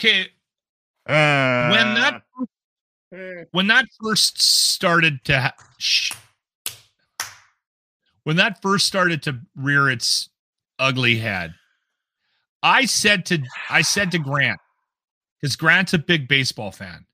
Okay, 0.00 0.28
when 1.04 1.94
that 1.94 2.22
when 3.50 3.66
that 3.66 3.84
first 4.02 4.40
started 4.40 5.22
to 5.24 5.40
ha- 5.40 5.54
shh, 5.78 6.12
when 8.28 8.36
that 8.36 8.60
first 8.60 8.86
started 8.86 9.22
to 9.22 9.40
rear 9.56 9.88
its 9.88 10.28
ugly 10.78 11.16
head 11.16 11.54
i 12.62 12.84
said 12.84 13.24
to 13.24 13.38
i 13.70 13.80
said 13.80 14.10
to 14.10 14.18
grant 14.18 14.60
because 15.40 15.56
grant's 15.56 15.94
a 15.94 15.98
big 15.98 16.28
baseball 16.28 16.70
fan 16.70 17.06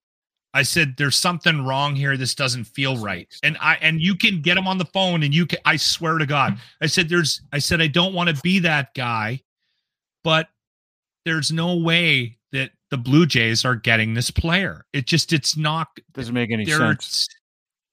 i 0.54 0.62
said 0.64 0.92
there's 0.98 1.14
something 1.14 1.64
wrong 1.64 1.94
here 1.94 2.16
this 2.16 2.34
doesn't 2.34 2.64
feel 2.64 2.96
right 2.96 3.32
and 3.44 3.56
i 3.60 3.76
and 3.80 4.00
you 4.00 4.16
can 4.16 4.42
get 4.42 4.58
him 4.58 4.66
on 4.66 4.76
the 4.76 4.84
phone 4.86 5.22
and 5.22 5.32
you 5.32 5.46
can 5.46 5.60
i 5.64 5.76
swear 5.76 6.18
to 6.18 6.26
god 6.26 6.58
i 6.82 6.86
said 6.86 7.08
there's 7.08 7.42
i 7.52 7.60
said 7.60 7.80
i 7.80 7.86
don't 7.86 8.12
want 8.12 8.28
to 8.28 8.42
be 8.42 8.58
that 8.58 8.92
guy 8.94 9.40
but 10.24 10.48
there's 11.24 11.52
no 11.52 11.76
way 11.76 12.36
that 12.50 12.72
the 12.90 12.98
blue 12.98 13.24
jays 13.24 13.64
are 13.64 13.76
getting 13.76 14.14
this 14.14 14.32
player 14.32 14.84
it 14.92 15.06
just 15.06 15.32
it's 15.32 15.56
not 15.56 15.86
Doesn't 16.12 16.34
make 16.34 16.50
any 16.50 16.64
sense. 16.66 17.28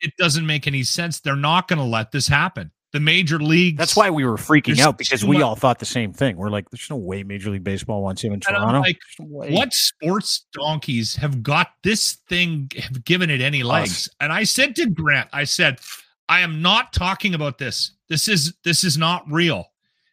It 0.02 0.18
doesn't 0.18 0.48
make 0.48 0.66
any 0.66 0.82
sense. 0.82 1.20
They're 1.20 1.36
not 1.36 1.68
going 1.68 1.78
to 1.78 1.86
let 1.86 2.12
this 2.12 2.28
happen. 2.28 2.72
The 2.94 3.00
major 3.00 3.40
leagues. 3.40 3.78
That's 3.78 3.96
why 3.96 4.10
we 4.10 4.26
were 4.26 4.36
freaking 4.36 4.78
out 4.80 4.98
because 4.98 5.24
we 5.24 5.38
much- 5.38 5.44
all 5.44 5.56
thought 5.56 5.80
the 5.80 5.86
same 5.86 6.12
thing. 6.12 6.36
We're 6.36 6.50
like, 6.50 6.70
there's 6.70 6.90
no 6.90 6.98
way 6.98 7.24
Major 7.24 7.50
League 7.50 7.64
Baseball 7.64 8.04
wants 8.04 8.22
him 8.22 8.34
in 8.34 8.42
Toronto. 8.42 8.82
like, 8.82 9.00
no. 9.18 9.26
What 9.56 9.74
sports 9.74 10.46
donkeys 10.54 11.16
have 11.16 11.42
got 11.42 11.70
this 11.84 12.18
thing, 12.28 12.70
have 12.78 13.06
given 13.06 13.30
it 13.30 13.40
any 13.40 13.64
legs? 13.64 14.10
And 14.20 14.34
I 14.34 14.44
said 14.44 14.76
to 14.76 14.90
Grant, 14.90 15.30
I 15.32 15.46
said, 15.46 15.80
I 16.28 16.42
am 16.42 16.62
not 16.62 16.94
talking 16.94 17.34
about 17.34 17.58
this. 17.58 17.92
This 18.10 18.28
is 18.28 18.54
this 18.64 18.84
is 18.84 18.98
not 18.98 19.30
real. 19.30 19.68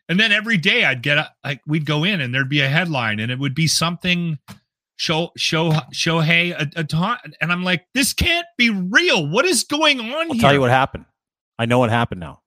And 0.08 0.18
then 0.18 0.32
every 0.32 0.56
day 0.56 0.84
I'd 0.84 1.02
get 1.02 1.18
a, 1.18 1.30
like 1.44 1.60
we'd 1.66 1.84
go 1.84 2.04
in 2.04 2.20
and 2.20 2.34
there'd 2.34 2.48
be 2.48 2.60
a 2.60 2.68
headline 2.68 3.20
and 3.20 3.30
it 3.30 3.38
would 3.38 3.54
be 3.54 3.66
something 3.66 4.38
show 4.96 5.30
show 5.36 5.72
show 5.92 6.18
hey 6.18 6.50
a, 6.50 6.68
a 6.74 6.82
ton 6.82 7.18
and 7.40 7.52
I'm 7.52 7.62
like 7.62 7.86
this 7.94 8.12
can't 8.12 8.46
be 8.56 8.70
real. 8.70 9.28
What 9.28 9.44
is 9.44 9.64
going 9.64 10.00
on 10.00 10.06
here? 10.06 10.18
I'll 10.18 10.32
here? 10.32 10.40
tell 10.40 10.52
you 10.52 10.60
what 10.60 10.70
happened. 10.70 11.04
I 11.58 11.66
know 11.66 11.78
what 11.78 11.90
happened 11.90 12.20
now. 12.20 12.40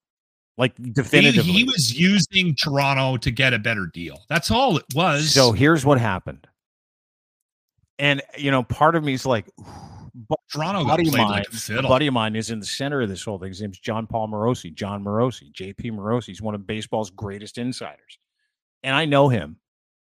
Like 0.58 0.78
He, 0.78 0.92
definitively. 0.92 1.52
he 1.52 1.64
was 1.64 1.98
using 1.98 2.56
Toronto 2.56 3.18
to 3.18 3.32
get 3.32 3.54
a 3.54 3.60
better 3.60 3.88
deal. 3.88 4.24
That's 4.30 4.52
all 4.52 4.78
it 4.78 4.86
was. 4.94 5.32
So 5.34 5.52
here's 5.52 5.86
what 5.86 6.00
happened. 6.00 6.48
And 8.00 8.22
you 8.38 8.52
know, 8.52 8.64
part 8.64 8.96
of 8.96 9.04
me 9.04 9.14
is 9.14 9.26
like, 9.26 9.46
but 10.30 10.40
Toronto 10.52 10.84
buddy 10.86 11.08
of 11.08 11.14
played 11.14 11.24
mine, 11.24 11.44
like 11.70 11.84
buddy 11.84 12.08
of 12.08 12.14
mine 12.14 12.36
is 12.36 12.50
in 12.52 12.60
the 12.60 12.66
center 12.66 13.02
of 13.02 13.10
this 13.10 13.24
whole 13.24 13.40
thing. 13.40 13.50
His 13.50 13.62
name's 13.62 13.80
Jon 13.80 14.08
Paul 14.08 14.28
Morosi, 14.28 14.74
Jon 14.74 15.04
Morosi, 15.04 15.52
JP 15.54 15.94
Morosi. 15.94 16.28
He's 16.28 16.42
one 16.42 16.54
of 16.56 16.68
baseball's 16.68 17.10
greatest 17.10 17.58
insiders. 17.58 18.20
And 18.84 18.96
I 18.96 19.06
know 19.06 19.30
him. 19.30 19.58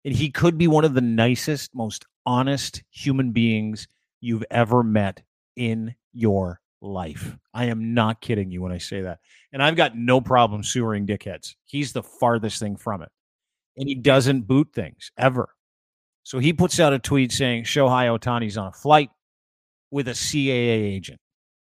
And 0.06 0.16
he 0.16 0.32
could 0.32 0.58
be 0.58 0.68
one 0.68 0.86
of 0.86 0.93
the 0.93 1.02
nicest, 1.02 1.76
most 1.76 2.06
honest 2.26 2.84
human 2.89 3.32
beings 3.32 3.88
you've 4.22 4.45
ever 4.50 4.82
met 4.82 5.22
in 5.58 5.93
your 6.14 6.62
life. 6.82 7.38
I 7.60 7.66
am 7.66 7.93
not 7.93 8.22
kidding 8.22 8.51
you 8.51 8.62
when 8.62 8.72
I 8.72 8.78
say 8.78 9.01
that. 9.01 9.20
And 9.51 9.62
I've 9.62 9.76
got 9.76 9.97
no 9.97 10.22
problem 10.22 10.64
sewering 10.64 11.05
dickheads. 11.05 11.55
He's 11.66 11.91
the 11.91 12.03
farthest 12.03 12.57
thing 12.60 12.78
from 12.78 13.01
it. 13.01 13.10
And 13.76 13.86
he 13.89 13.95
doesn't 13.95 14.47
boot 14.47 14.70
things 14.74 15.12
ever. 15.18 15.49
So 16.24 16.39
he 16.39 16.53
puts 16.53 16.80
out 16.80 16.93
a 16.93 16.99
tweet 16.99 17.34
saying 17.34 17.66
Shohei 17.66 18.18
Ohtani's 18.18 18.55
on 18.57 18.68
a 18.68 18.72
flight 18.72 19.10
with 19.91 20.07
a 20.07 20.12
CAA 20.12 20.86
agent. 20.95 21.20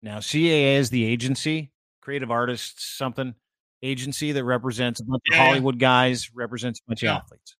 Now, 0.00 0.18
CAA 0.18 0.76
is 0.76 0.90
the 0.90 1.04
agency, 1.04 1.72
creative 2.02 2.30
artists, 2.30 2.84
something 2.96 3.34
agency 3.82 4.30
that 4.30 4.44
represents 4.44 5.00
a 5.00 5.04
bunch 5.04 5.22
of. 5.32 5.36
Hollywood 5.38 5.80
guys, 5.80 6.30
represents 6.34 6.78
a 6.78 6.82
bunch 6.88 7.02
Yeah. 7.02 7.16
of 7.16 7.22
athletes. 7.24 7.56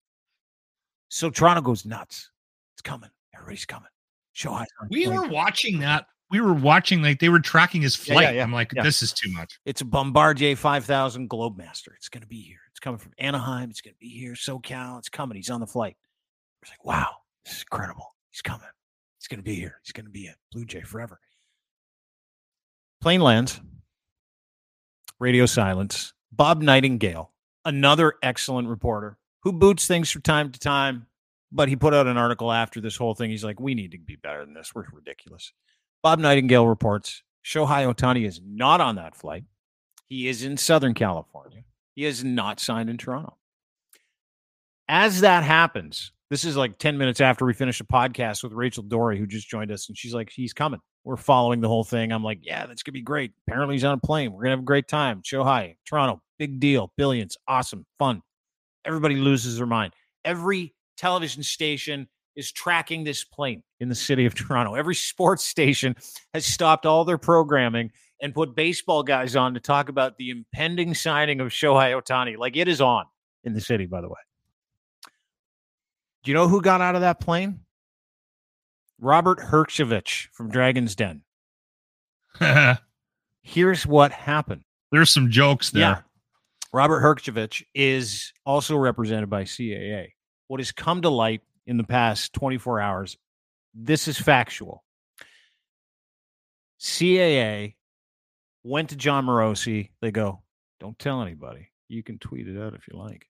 So 1.09 1.31
Toronto 1.31 1.63
goes 1.63 1.85
nuts. 1.85 2.31
It's 2.75 2.83
coming. 2.83 3.11
Everybody's 3.35 3.67
coming. 3.67 3.89
Shohei's 4.37 4.69
on 4.81 4.89
we 4.89 5.09
were 5.09 5.27
watching 5.27 5.81
that. 5.81 6.07
We 6.31 6.41
were 6.41 6.53
watching 6.53 7.03
like 7.03 7.19
they 7.19 7.29
were 7.29 7.41
tracking 7.41 7.83
his 7.83 7.97
Yeah, 8.07 8.15
flight. 8.15 8.25
yeah, 8.29 8.31
yeah, 8.33 8.43
I'm 8.45 8.53
like, 8.53 8.73
yeah. 8.75 8.83
this 8.83 9.03
is 9.03 9.13
too 9.13 9.31
much. 9.33 9.59
It's 9.65 9.81
a 9.81 9.85
Bombardier 9.85 10.55
5000 10.57 11.29
Globemaster. 11.29 11.89
It's 11.97 12.09
going 12.09 12.21
to 12.23 12.29
be 12.29 12.41
here. 12.41 12.61
It's 12.71 12.79
coming 12.81 12.99
from 12.99 13.13
Anaheim. 13.19 13.71
It's 13.71 13.81
going 13.81 13.95
to 13.95 13.99
be 14.01 14.09
here. 14.09 14.35
SoCal. 14.35 14.99
It's 14.99 15.09
coming. 15.09 15.37
He's 15.37 15.51
on 15.51 15.61
the 15.61 15.67
flight. 15.67 15.97
It's 16.63 16.71
like, 16.71 16.85
wow, 16.85 17.09
this 17.45 17.55
is 17.57 17.63
incredible. 17.63 18.15
He's 18.31 18.43
coming. 18.43 18.67
He's 19.19 19.27
going 19.29 19.39
to 19.41 19.45
be 19.45 19.55
here. 19.57 19.81
He's 19.83 19.93
going 19.93 20.05
to 20.07 20.11
be 20.13 20.27
a 20.29 20.35
Blue 20.53 20.65
Jay 20.65 20.83
forever. 20.83 21.19
Plane 23.01 23.21
lands. 23.21 23.61
Radio 25.19 25.47
silence. 25.47 26.13
Bob 26.33 26.63
Nightingale, 26.63 27.33
another 27.65 28.15
excellent 28.23 28.69
reporter 28.69 29.19
who 29.43 29.53
boots 29.53 29.87
things 29.87 30.11
from 30.11 30.23
time 30.23 30.53
to 30.53 30.61
time, 30.61 31.07
but 31.51 31.69
he 31.69 31.77
put 31.77 31.93
out 31.93 32.07
an 32.07 32.17
article 32.17 32.53
after 32.53 32.81
this 32.81 32.97
whole 32.97 33.15
thing. 33.15 33.31
He's 33.31 33.45
like, 33.45 33.59
we 33.59 33.75
need 33.75 33.91
to 33.93 33.99
be 33.99 34.17
better 34.17 34.45
than 34.45 34.55
this. 34.55 34.73
We're 34.75 34.85
ridiculous. 34.93 35.53
Bob 36.03 36.19
Nightingale 36.19 36.67
reports 36.67 37.23
Shohei 37.45 37.93
Ohtani 37.93 38.27
is 38.27 38.41
not 38.45 38.81
on 38.81 38.97
that 38.97 39.15
flight. 39.15 39.45
He 40.07 40.29
is 40.29 40.43
in 40.43 40.57
Southern 40.57 40.95
California. 40.95 41.63
He 41.95 42.05
is 42.05 42.25
not 42.25 42.59
signed 42.59 42.89
in 42.89 42.97
Toronto. 42.97 43.37
As 44.89 45.21
that 45.21 45.45
happens, 45.45 46.13
this 46.31 46.45
is 46.45 46.57
like 46.57 46.79
10 46.79 46.97
minutes 46.97 47.21
after 47.21 47.45
we 47.45 47.53
finish 47.53 47.81
a 47.81 47.85
podcast 47.85 48.43
with 48.43 48.53
Rachel 48.53 48.83
Dory, 48.83 49.19
who 49.19 49.27
just 49.27 49.49
joined 49.49 49.71
us, 49.71 49.89
and 49.89 49.97
she's 49.97 50.15
like, 50.15 50.31
he's 50.31 50.53
coming. 50.53 50.81
We're 51.05 51.17
following 51.17 51.61
the 51.61 51.69
whole 51.69 51.85
thing. 51.85 52.13
I'm 52.13 52.25
like, 52.25 52.41
yeah, 52.43 52.67
that's 52.67 52.83
going 52.83 52.93
to 52.93 52.99
be 52.99 53.03
great. 53.03 53.33
Apparently, 53.47 53.75
he's 53.75 53.85
on 53.85 53.95
a 53.95 53.99
plane. 53.99 54.33
We're 54.33 54.43
going 54.43 54.51
to 54.51 54.57
have 54.57 54.61
a 54.61 54.63
great 54.63 54.89
time. 54.89 55.23
Shohei, 55.23 55.77
Toronto, 55.85 56.23
big 56.39 56.61
deal, 56.61 56.93
billions, 56.97 57.37
awesome, 57.47 57.85
fun. 57.99 58.23
Everybody 58.85 59.17
loses 59.17 59.59
their 59.59 59.67
mind. 59.67 59.93
Every 60.25 60.75
television 60.97 61.43
station 61.43 62.09
is 62.41 62.51
tracking 62.51 63.05
this 63.05 63.23
plane 63.23 63.63
in 63.79 63.89
the 63.89 63.95
city 63.95 64.27
of 64.27 64.35
Toronto. 64.35 64.75
Every 64.75 64.97
sports 64.97 65.45
station 65.45 65.95
has 66.35 66.45
stopped 66.45 66.87
all 66.87 67.05
their 67.05 67.19
programming 67.19 67.93
and 68.21 68.35
put 68.35 68.57
baseball 68.57 69.03
guys 69.03 69.37
on 69.37 69.55
to 69.55 69.61
talk 69.61 69.89
about 69.89 70.19
the 70.19 70.31
impending 70.31 70.95
signing 70.95 71.41
of 71.41 71.49
Shohei 71.49 72.01
Ohtani. 72.01 72.37
Like 72.37 72.57
it 72.57 72.67
is 72.67 72.81
on 72.81 73.05
in 73.45 73.53
the 73.53 73.61
city, 73.61 73.87
by 73.87 74.01
the 74.01 74.09
way. 74.09 74.19
Do 76.25 76.31
you 76.31 76.35
know 76.35 76.49
who 76.49 76.61
got 76.61 76.81
out 76.81 76.97
of 76.97 77.03
that 77.03 77.21
plane? 77.21 77.61
Robert 78.99 79.39
Herkshovich 79.39 80.29
from 80.33 80.51
Dragon's 80.51 80.95
Den. 80.95 81.23
Here's 83.43 83.87
what 83.87 84.13
happened. 84.13 84.63
There's 84.93 85.13
some 85.13 85.31
jokes 85.31 85.71
there. 85.71 85.81
Yeah. 85.81 86.01
Robert 86.73 87.01
Herkshovich 87.01 87.65
is 87.75 88.33
also 88.45 88.77
represented 88.77 89.31
by 89.31 89.45
CAA. 89.45 90.13
What 90.49 90.61
has 90.61 90.73
come 90.73 91.01
to 91.03 91.09
light 91.09 91.43
in 91.71 91.77
the 91.77 91.85
past 91.85 92.33
24 92.33 92.81
hours, 92.81 93.17
this 93.73 94.09
is 94.09 94.19
factual. 94.19 94.83
CAA 96.81 97.77
went 98.65 98.91
to 98.91 98.97
Jon 98.97 99.25
Morosi. 99.25 99.91
They 100.01 100.11
go, 100.11 100.43
don't 100.81 100.99
tell 100.99 101.23
anybody. 101.23 101.69
You 101.87 102.03
can 102.03 102.19
tweet 102.19 102.49
it 102.49 102.61
out 102.61 102.75
if 102.75 102.89
you 102.91 102.99
like. 102.99 103.29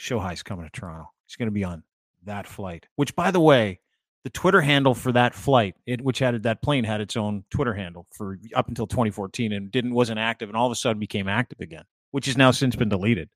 Shohei's 0.00 0.42
coming 0.42 0.64
to 0.64 0.70
Toronto. 0.70 1.10
He's 1.26 1.36
going 1.36 1.48
to 1.48 1.52
be 1.52 1.64
on 1.64 1.82
that 2.24 2.46
flight, 2.46 2.86
which, 2.96 3.14
by 3.14 3.30
the 3.30 3.40
way, 3.40 3.80
the 4.22 4.30
Twitter 4.30 4.62
handle 4.62 4.94
for 4.94 5.12
that 5.12 5.34
flight, 5.34 5.74
it, 5.86 6.00
which 6.00 6.20
had 6.20 6.44
that 6.44 6.62
plane 6.62 6.84
had 6.84 7.02
its 7.02 7.14
own 7.14 7.44
Twitter 7.50 7.74
handle 7.74 8.06
for 8.10 8.38
up 8.54 8.68
until 8.68 8.86
2014 8.86 9.52
and 9.52 9.70
didn't 9.70 9.92
wasn't 9.92 10.18
active, 10.18 10.48
and 10.48 10.56
all 10.56 10.66
of 10.66 10.72
a 10.72 10.76
sudden 10.76 10.98
became 10.98 11.28
active 11.28 11.60
again, 11.60 11.84
which 12.10 12.24
has 12.24 12.38
now 12.38 12.52
since 12.52 12.74
been 12.74 12.88
deleted. 12.88 13.28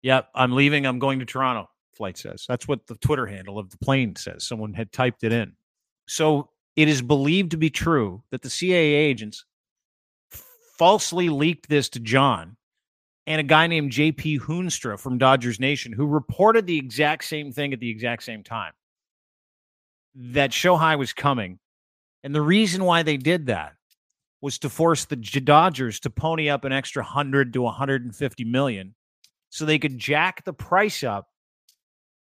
Yep, 0.00 0.30
I'm 0.34 0.52
leaving. 0.52 0.86
I'm 0.86 0.98
going 0.98 1.18
to 1.18 1.26
Toronto. 1.26 1.68
Flight 1.96 2.18
says 2.18 2.44
that's 2.48 2.68
what 2.68 2.86
the 2.86 2.96
Twitter 2.96 3.26
handle 3.26 3.58
of 3.58 3.70
the 3.70 3.78
plane 3.78 4.14
says. 4.16 4.44
Someone 4.44 4.74
had 4.74 4.92
typed 4.92 5.24
it 5.24 5.32
in. 5.32 5.52
So 6.06 6.50
it 6.76 6.88
is 6.88 7.02
believed 7.02 7.52
to 7.52 7.56
be 7.56 7.70
true 7.70 8.22
that 8.30 8.42
the 8.42 8.48
CAA 8.48 8.94
agents 8.94 9.44
falsely 10.78 11.28
leaked 11.28 11.68
this 11.68 11.88
to 11.90 12.00
Jon 12.00 12.56
and 13.26 13.40
a 13.40 13.44
guy 13.44 13.66
named 13.66 13.92
JP 13.92 14.40
Hoornstra 14.40 15.00
from 15.00 15.18
Dodgers 15.18 15.58
Nation 15.58 15.92
who 15.92 16.06
reported 16.06 16.66
the 16.66 16.78
exact 16.78 17.24
same 17.24 17.50
thing 17.52 17.72
at 17.72 17.80
the 17.80 17.90
exact 17.90 18.22
same 18.22 18.44
time 18.44 18.72
that 20.14 20.50
Shohei 20.50 20.98
was 20.98 21.12
coming. 21.12 21.58
And 22.22 22.34
the 22.34 22.42
reason 22.42 22.84
why 22.84 23.02
they 23.02 23.16
did 23.16 23.46
that 23.46 23.74
was 24.40 24.58
to 24.58 24.68
force 24.68 25.04
the 25.04 25.16
Dodgers 25.16 26.00
to 26.00 26.10
pony 26.10 26.48
up 26.48 26.64
an 26.64 26.72
extra 26.72 27.02
100 27.02 27.52
to 27.52 27.62
150 27.62 28.44
million 28.44 28.94
so 29.50 29.64
they 29.64 29.78
could 29.78 29.98
jack 29.98 30.44
the 30.44 30.52
price 30.52 31.02
up. 31.02 31.28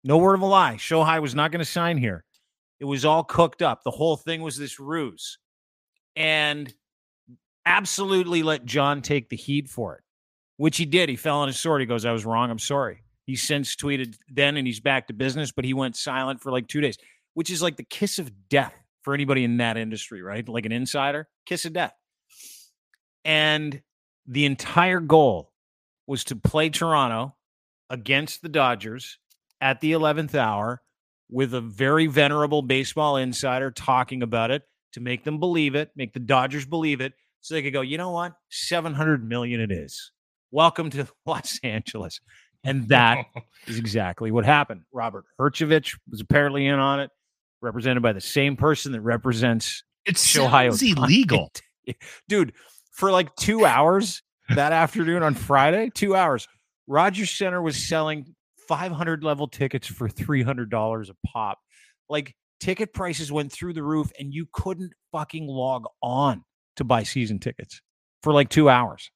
No 0.03 0.17
word 0.17 0.35
of 0.35 0.41
a 0.41 0.45
lie. 0.45 0.75
Shohei 0.75 1.21
was 1.21 1.35
not 1.35 1.51
going 1.51 1.59
to 1.59 1.65
sign 1.65 1.97
here. 1.97 2.23
It 2.79 2.85
was 2.85 3.05
all 3.05 3.23
cooked 3.23 3.61
up. 3.61 3.83
The 3.83 3.91
whole 3.91 4.17
thing 4.17 4.41
was 4.41 4.57
this 4.57 4.79
ruse. 4.79 5.37
And 6.15 6.73
absolutely 7.65 8.43
let 8.43 8.65
Jon 8.65 9.01
take 9.01 9.29
the 9.29 9.37
heat 9.37 9.69
for 9.69 9.95
it, 9.95 10.03
which 10.57 10.77
he 10.77 10.85
did. 10.85 11.07
He 11.09 11.15
fell 11.15 11.37
on 11.37 11.47
his 11.47 11.59
sword. 11.59 11.81
He 11.81 11.87
goes, 11.87 12.05
I 12.05 12.11
was 12.11 12.25
wrong. 12.25 12.49
I'm 12.49 12.59
sorry. 12.59 13.03
He 13.25 13.35
since 13.35 13.75
tweeted 13.75 14.15
then 14.29 14.57
and 14.57 14.65
he's 14.65 14.79
back 14.79 15.07
to 15.07 15.13
business, 15.13 15.51
but 15.51 15.63
he 15.63 15.73
went 15.73 15.95
silent 15.95 16.41
for 16.41 16.51
like 16.51 16.67
two 16.67 16.81
days, 16.81 16.97
which 17.35 17.51
is 17.51 17.61
like 17.61 17.77
the 17.77 17.83
kiss 17.83 18.17
of 18.17 18.31
death 18.49 18.73
for 19.03 19.13
anybody 19.13 19.43
in 19.43 19.57
that 19.57 19.77
industry, 19.77 20.21
right? 20.21 20.47
Like 20.47 20.65
an 20.65 20.71
insider, 20.71 21.27
kiss 21.45 21.65
of 21.65 21.73
death. 21.73 21.93
And 23.23 23.81
the 24.25 24.45
entire 24.45 24.99
goal 24.99 25.51
was 26.07 26.23
to 26.25 26.35
play 26.35 26.69
Toronto 26.69 27.35
against 27.89 28.41
the 28.41 28.49
Dodgers 28.49 29.19
at 29.62 29.80
the 29.80 29.93
11th 29.93 30.36
hour 30.36 30.82
with 31.30 31.53
a 31.53 31.62
very 31.62 32.07
venerable 32.07 32.62
baseball 32.62 33.16
insider 33.16 33.72
talking 33.72 34.24
about 34.24 34.51
it 34.51 34.64
to 34.93 34.99
make 34.99 35.24
them 35.24 35.39
believe 35.39 35.76
it, 35.76 35.91
make 35.95 36.14
the 36.14 36.20
Dodgers 36.20 36.66
believe 36.66 36.99
it, 36.99 37.14
so 37.39 37.53
they 37.53 37.62
could 37.62 37.74
go, 37.74 37.82
you 37.82 37.97
know 37.97 38.12
what? 38.12 38.34
700 38.49 39.28
million 39.28 39.62
it 39.62 39.72
is. 39.72 40.12
Welcome 40.51 40.89
to 40.91 41.07
Los 41.26 41.59
Angeles. 41.64 42.20
And 42.64 42.89
that 42.89 43.26
is 43.68 43.80
exactly 43.80 44.32
what 44.32 44.45
happened. 44.45 44.82
Robert 44.91 45.26
Herchovich 45.39 45.97
was 46.09 46.22
apparently 46.22 46.68
in 46.68 46.78
on 46.80 46.99
it, 46.99 47.09
represented 47.62 48.03
by 48.03 48.14
the 48.14 48.22
same 48.22 48.57
person 48.57 48.91
that 48.91 49.01
represents 49.01 49.84
it's 50.05 50.26
Shohei 50.26 50.70
sounds 50.70 50.82
Ohtani. 50.82 50.97
illegal. 50.97 51.51
Dude, 52.28 52.53
for 52.91 53.12
like 53.12 53.36
two 53.36 53.66
hours 53.66 54.22
that 54.49 54.74
afternoon 54.74 55.24
on 55.24 55.36
Friday, 55.36 55.91
two 55.93 56.16
hours, 56.16 56.47
Rogers 56.88 57.32
Center 57.32 57.62
was 57.62 57.88
selling 57.88 58.36
500 58.72 59.22
level 59.22 59.49
tickets 59.49 59.86
for 59.86 60.07
$300 60.07 61.09
a 61.09 61.13
pop. 61.28 61.59
Like 62.07 62.34
ticket 62.61 62.93
prices 62.93 63.30
went 63.30 63.51
through 63.51 63.74
the 63.74 63.84
roof 63.84 64.13
and 64.17 64.34
you 64.34 64.47
couldn't 64.53 64.93
fucking 65.11 65.45
log 65.45 65.88
on 66.01 66.45
to 66.78 66.86
buy 66.86 67.03
season 67.03 67.38
tickets 67.38 67.82
for 68.24 68.32
like 68.32 68.47
two 68.47 68.69
hours. 68.69 69.11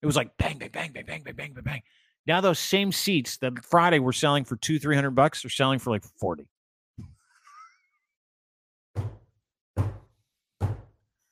It 0.00 0.06
was 0.06 0.14
like 0.14 0.30
bang, 0.38 0.58
bang, 0.58 0.70
bang, 0.72 0.92
bang, 0.92 1.04
bang, 1.06 1.22
bang, 1.24 1.34
bang, 1.34 1.54
bang, 1.54 1.64
bang. 1.64 1.82
Now 2.28 2.40
those 2.40 2.60
same 2.60 2.92
seats 2.92 3.36
that 3.38 3.64
Friday 3.64 3.98
were 3.98 4.12
selling 4.12 4.44
for 4.44 4.54
two, 4.54 4.78
three 4.78 4.94
hundred 4.94 5.16
bucks 5.16 5.44
are 5.44 5.50
selling 5.50 5.80
for 5.80 5.90
like 5.90 6.04
forty. 6.20 6.46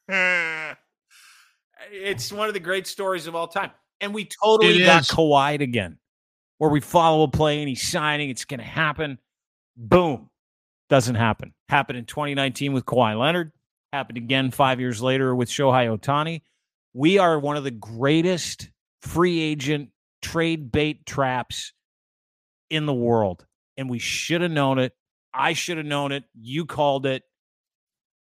it's 1.92 2.32
one 2.32 2.48
of 2.48 2.54
the 2.54 2.60
great 2.60 2.88
stories 2.88 3.28
of 3.28 3.36
all 3.36 3.46
time. 3.46 3.70
And 4.00 4.12
we 4.12 4.28
totally 4.42 4.82
It 4.82 4.84
got 4.84 5.02
is. 5.02 5.08
Kawhi 5.10 5.60
again, 5.60 5.98
where 6.62 6.70
we 6.70 6.78
follow 6.78 7.24
a 7.24 7.28
play 7.28 7.58
and 7.58 7.68
he's 7.68 7.82
signing, 7.82 8.30
it's 8.30 8.44
going 8.44 8.60
to 8.60 8.64
happen. 8.64 9.18
Boom. 9.76 10.30
Doesn't 10.88 11.16
happen. 11.16 11.54
Happened 11.68 11.98
in 11.98 12.04
2019 12.04 12.72
with 12.72 12.84
Kawhi 12.84 13.18
Leonard. 13.18 13.50
Happened 13.92 14.16
again 14.16 14.52
five 14.52 14.78
years 14.78 15.02
later 15.02 15.34
with 15.34 15.48
Shohei 15.48 15.88
Ohtani. 15.98 16.42
We 16.94 17.18
are 17.18 17.36
one 17.36 17.56
of 17.56 17.64
the 17.64 17.72
greatest 17.72 18.70
free 19.00 19.40
agent 19.40 19.88
trade 20.22 20.70
bait 20.70 21.04
traps 21.04 21.72
in 22.70 22.86
the 22.86 22.94
world. 22.94 23.44
And 23.76 23.90
we 23.90 23.98
should 23.98 24.42
have 24.42 24.52
known 24.52 24.78
it. 24.78 24.92
I 25.34 25.54
should 25.54 25.78
have 25.78 25.86
known 25.86 26.12
it. 26.12 26.22
You 26.32 26.64
called 26.64 27.06
it. 27.06 27.24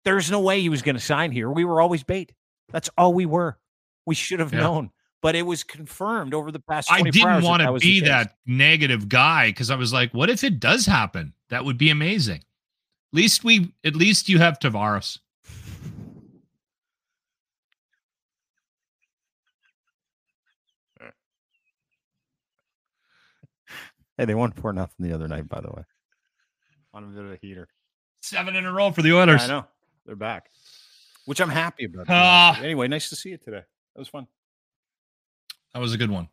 There's 0.05 0.31
no 0.31 0.39
way 0.39 0.61
he 0.61 0.69
was 0.69 0.81
going 0.81 0.95
to 0.95 1.01
sign 1.01 1.33
here. 1.33 1.51
We 1.51 1.65
were 1.65 1.81
always 1.81 2.05
bait. 2.05 2.31
That's 2.71 2.89
all 2.97 3.13
we 3.13 3.25
were. 3.25 3.57
We 4.05 4.15
should 4.15 4.39
have 4.39 4.53
Yeah. 4.53 4.61
known. 4.61 4.91
But 5.21 5.35
it 5.35 5.41
was 5.41 5.63
confirmed 5.63 6.33
over 6.33 6.51
the 6.51 6.59
past 6.59 6.89
I 6.91 7.01
didn't 7.01 7.43
want 7.43 7.61
to 7.61 7.71
was 7.71 7.83
be 7.83 7.99
that 8.01 8.37
negative 8.45 9.09
guy 9.09 9.49
because 9.49 9.69
I 9.69 9.75
was 9.75 9.91
like, 9.91 10.13
what 10.13 10.29
if 10.29 10.43
it 10.43 10.59
does 10.59 10.85
happen? 10.85 11.33
That 11.49 11.65
would 11.65 11.77
be 11.77 11.89
amazing. 11.89 12.37
At 12.37 13.13
least 13.13 13.43
we, 13.43 13.73
at 13.83 13.95
least 13.95 14.29
you 14.29 14.39
have 14.39 14.59
Tavares. 14.59 15.19
Hey, 24.19 24.25
they 24.25 24.35
won 24.35 24.51
four 24.51 24.73
nothing 24.73 25.07
the 25.07 25.15
other 25.15 25.29
night, 25.29 25.47
by 25.47 25.61
the 25.61 25.69
way. 25.69 25.81
On 26.93 27.05
a 27.05 27.07
bit 27.07 27.23
of 27.23 27.31
a 27.31 27.37
heater. 27.37 27.69
Seven 28.21 28.53
in 28.57 28.65
a 28.65 28.71
row 28.71 28.91
for 28.91 29.01
the 29.01 29.13
Oilers. 29.13 29.43
I 29.43 29.47
know 29.47 29.65
they're 30.05 30.17
back, 30.17 30.49
which 31.25 31.39
I'm 31.39 31.49
happy 31.49 31.85
about. 31.85 32.01
to 32.01 32.05
be 32.07 32.13
honest 32.13 32.27
uh, 32.27 32.51
with 32.51 32.57
you. 32.59 32.65
anyway, 32.65 32.87
nice 32.89 33.07
to 33.09 33.15
see 33.15 33.29
you 33.29 33.37
today. 33.37 33.61
That 33.95 33.99
was 33.99 34.09
fun. 34.09 34.27
That 35.73 35.79
was 35.79 35.93
a 35.93 35.97
good 35.97 36.11
one. 36.11 36.27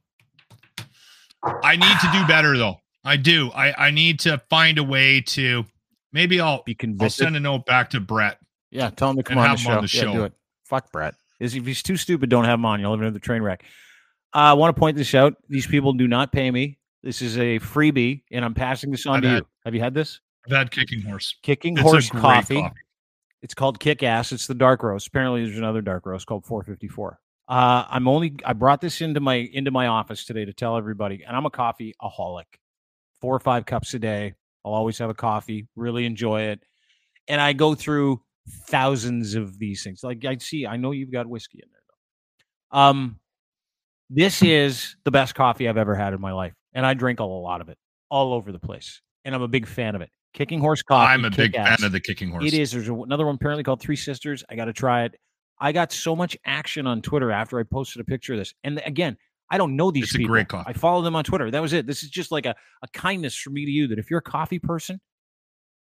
I 1.62 1.76
need 1.76 1.82
to 2.00 2.10
do 2.12 2.26
better 2.26 2.56
though. 2.56 2.80
I 3.04 3.16
do. 3.16 3.50
I 3.52 3.86
I 3.86 3.90
need 3.90 4.20
to 4.20 4.38
find 4.50 4.78
a 4.78 4.84
way 4.84 5.20
to 5.22 5.64
maybe 6.12 6.40
I'll 6.40 6.62
Be 6.64 6.76
I'll 7.00 7.10
send 7.10 7.36
a 7.36 7.40
note 7.40 7.66
back 7.66 7.90
to 7.90 8.00
Brett. 8.00 8.38
yeah, 8.70 8.90
tell 8.90 9.10
him 9.10 9.16
to 9.16 9.22
come 9.22 9.38
on, 9.38 9.54
the 9.56 9.62
him 9.62 9.78
on 9.78 9.86
show. 9.86 10.06
Yeah, 10.08 10.12
do 10.12 10.24
it. 10.24 10.32
Fuck 10.64 10.90
Brett. 10.92 11.14
Is 11.38 11.54
if 11.54 11.66
he's 11.66 11.82
too 11.82 11.96
stupid, 11.96 12.30
don't 12.30 12.44
have 12.44 12.58
him 12.58 12.64
on. 12.64 12.80
You'll 12.80 12.90
live 12.90 13.00
in 13.00 13.06
another 13.06 13.20
train 13.20 13.42
wreck. 13.42 13.62
Uh, 14.34 14.38
I 14.38 14.52
want 14.54 14.74
to 14.74 14.80
point 14.80 14.96
this 14.96 15.14
out. 15.14 15.34
These 15.48 15.66
people 15.66 15.92
do 15.92 16.08
not 16.08 16.32
pay 16.32 16.50
me. 16.50 16.78
This 17.02 17.22
is 17.22 17.38
a 17.38 17.58
freebie, 17.60 18.22
and 18.32 18.44
I'm 18.44 18.54
passing 18.54 18.90
this 18.90 19.06
on 19.06 19.16
I've 19.16 19.22
to 19.22 19.28
had- 19.28 19.38
you. 19.38 19.46
Have 19.64 19.74
you 19.74 19.80
had 19.80 19.94
this? 19.94 20.20
I've 20.48 20.56
had 20.56 20.70
kicking 20.70 21.02
horse. 21.02 21.34
Kicking 21.42 21.74
It's 21.74 21.82
Horse 21.82 22.08
great 22.08 22.20
coffee. 22.22 22.64
It's 23.42 23.54
called 23.54 23.80
Kick 23.80 24.02
Ass. 24.02 24.32
It's 24.32 24.46
the 24.46 24.54
dark 24.54 24.82
roast. 24.82 25.08
Apparently, 25.08 25.44
there's 25.44 25.58
another 25.58 25.82
dark 25.82 26.06
roast 26.06 26.26
called 26.26 26.44
454. 26.46 27.18
Uh, 27.48 27.84
I'm 27.88 28.08
only 28.08 28.34
I 28.44 28.52
brought 28.54 28.80
this 28.80 29.00
into 29.00 29.20
my 29.20 29.34
into 29.34 29.70
my 29.70 29.86
office 29.86 30.24
today 30.24 30.44
to 30.44 30.52
tell 30.52 30.76
everybody, 30.76 31.22
and 31.26 31.36
I'm 31.36 31.46
a 31.46 31.50
coffee 31.50 31.94
aholic. 32.02 32.44
Four 33.20 33.34
or 33.34 33.40
five 33.40 33.66
cups 33.66 33.94
a 33.94 33.98
day. 33.98 34.34
I'll 34.64 34.74
always 34.74 34.98
have 34.98 35.10
a 35.10 35.14
coffee. 35.14 35.68
Really 35.76 36.06
enjoy 36.06 36.42
it, 36.42 36.60
and 37.28 37.40
I 37.40 37.52
go 37.52 37.74
through 37.74 38.20
thousands 38.68 39.34
of 39.34 39.58
these 39.58 39.82
things. 39.84 40.02
Like 40.02 40.24
I 40.24 40.36
see, 40.38 40.66
I 40.66 40.76
know 40.76 40.90
you've 40.90 41.12
got 41.12 41.26
whiskey 41.26 41.60
in 41.62 41.68
there. 41.72 41.80
Though. 42.72 42.78
Um, 42.78 43.20
this 44.10 44.42
is 44.42 44.96
the 45.04 45.10
best 45.10 45.34
coffee 45.34 45.68
I've 45.68 45.76
ever 45.76 45.94
had 45.94 46.14
in 46.14 46.20
my 46.20 46.32
life, 46.32 46.54
and 46.74 46.84
I 46.84 46.94
drink 46.94 47.20
a 47.20 47.24
lot 47.24 47.60
of 47.60 47.68
it 47.68 47.78
all 48.10 48.34
over 48.34 48.50
the 48.50 48.58
place, 48.58 49.02
and 49.24 49.34
I'm 49.34 49.42
a 49.42 49.48
big 49.48 49.66
fan 49.66 49.94
of 49.94 50.00
it. 50.00 50.10
Kicking 50.34 50.60
Horse 50.60 50.82
Coffee. 50.82 51.12
I'm 51.12 51.24
a 51.24 51.30
big 51.30 51.52
Kick-Ass. 51.52 51.80
fan 51.80 51.86
of 51.86 51.92
the 51.92 52.00
kicking 52.00 52.30
horse. 52.30 52.44
It 52.44 52.54
is. 52.54 52.70
There's 52.70 52.88
another 52.88 53.24
one 53.24 53.36
apparently 53.36 53.64
called 53.64 53.80
Three 53.80 53.96
Sisters. 53.96 54.44
I 54.50 54.54
got 54.56 54.66
to 54.66 54.72
try 54.74 55.04
it. 55.04 55.14
I 55.58 55.72
got 55.72 55.92
so 55.92 56.14
much 56.14 56.36
action 56.44 56.86
on 56.86 57.02
Twitter 57.02 57.30
after 57.30 57.58
I 57.58 57.62
posted 57.62 58.00
a 58.00 58.04
picture 58.04 58.34
of 58.34 58.38
this. 58.38 58.54
And 58.64 58.80
again, 58.84 59.16
I 59.50 59.58
don't 59.58 59.76
know 59.76 59.90
these 59.90 60.04
It's 60.04 60.14
a 60.14 60.18
people. 60.18 60.32
great 60.34 60.48
coffee. 60.48 60.68
I 60.68 60.72
follow 60.72 61.02
them 61.02 61.16
on 61.16 61.24
Twitter. 61.24 61.50
That 61.50 61.62
was 61.62 61.72
it. 61.72 61.86
This 61.86 62.02
is 62.02 62.10
just 62.10 62.30
like 62.32 62.46
a, 62.46 62.54
a 62.82 62.88
kindness 62.92 63.36
from 63.36 63.54
me 63.54 63.64
to 63.64 63.70
you 63.70 63.86
that 63.88 63.98
if 63.98 64.10
you're 64.10 64.18
a 64.18 64.22
coffee 64.22 64.58
person, 64.58 65.00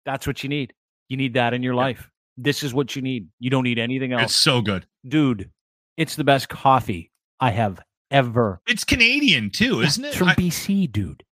that's 0.04 0.26
what 0.26 0.42
you 0.42 0.48
need. 0.48 0.72
You 1.08 1.16
need 1.16 1.34
that 1.34 1.54
in 1.54 1.62
your 1.62 1.74
life. 1.74 2.10
This 2.36 2.62
is 2.62 2.74
what 2.74 2.94
you 2.94 3.02
need. 3.02 3.28
You 3.38 3.50
don't 3.50 3.64
need 3.64 3.78
anything 3.78 4.12
else. 4.12 4.24
It's 4.24 4.34
so 4.36 4.60
good. 4.60 4.86
Dude, 5.06 5.50
it's 5.96 6.16
the 6.16 6.24
best 6.24 6.48
coffee 6.48 7.10
I 7.40 7.50
have 7.50 7.80
ever. 8.10 8.60
It's 8.66 8.84
Canadian 8.84 9.50
too, 9.50 9.80
isn't 9.80 10.04
it? 10.04 10.08
It's 10.08 10.16
from 10.16 10.28
I, 10.28 10.34
BC, 10.34 10.92
dude. 10.92 11.24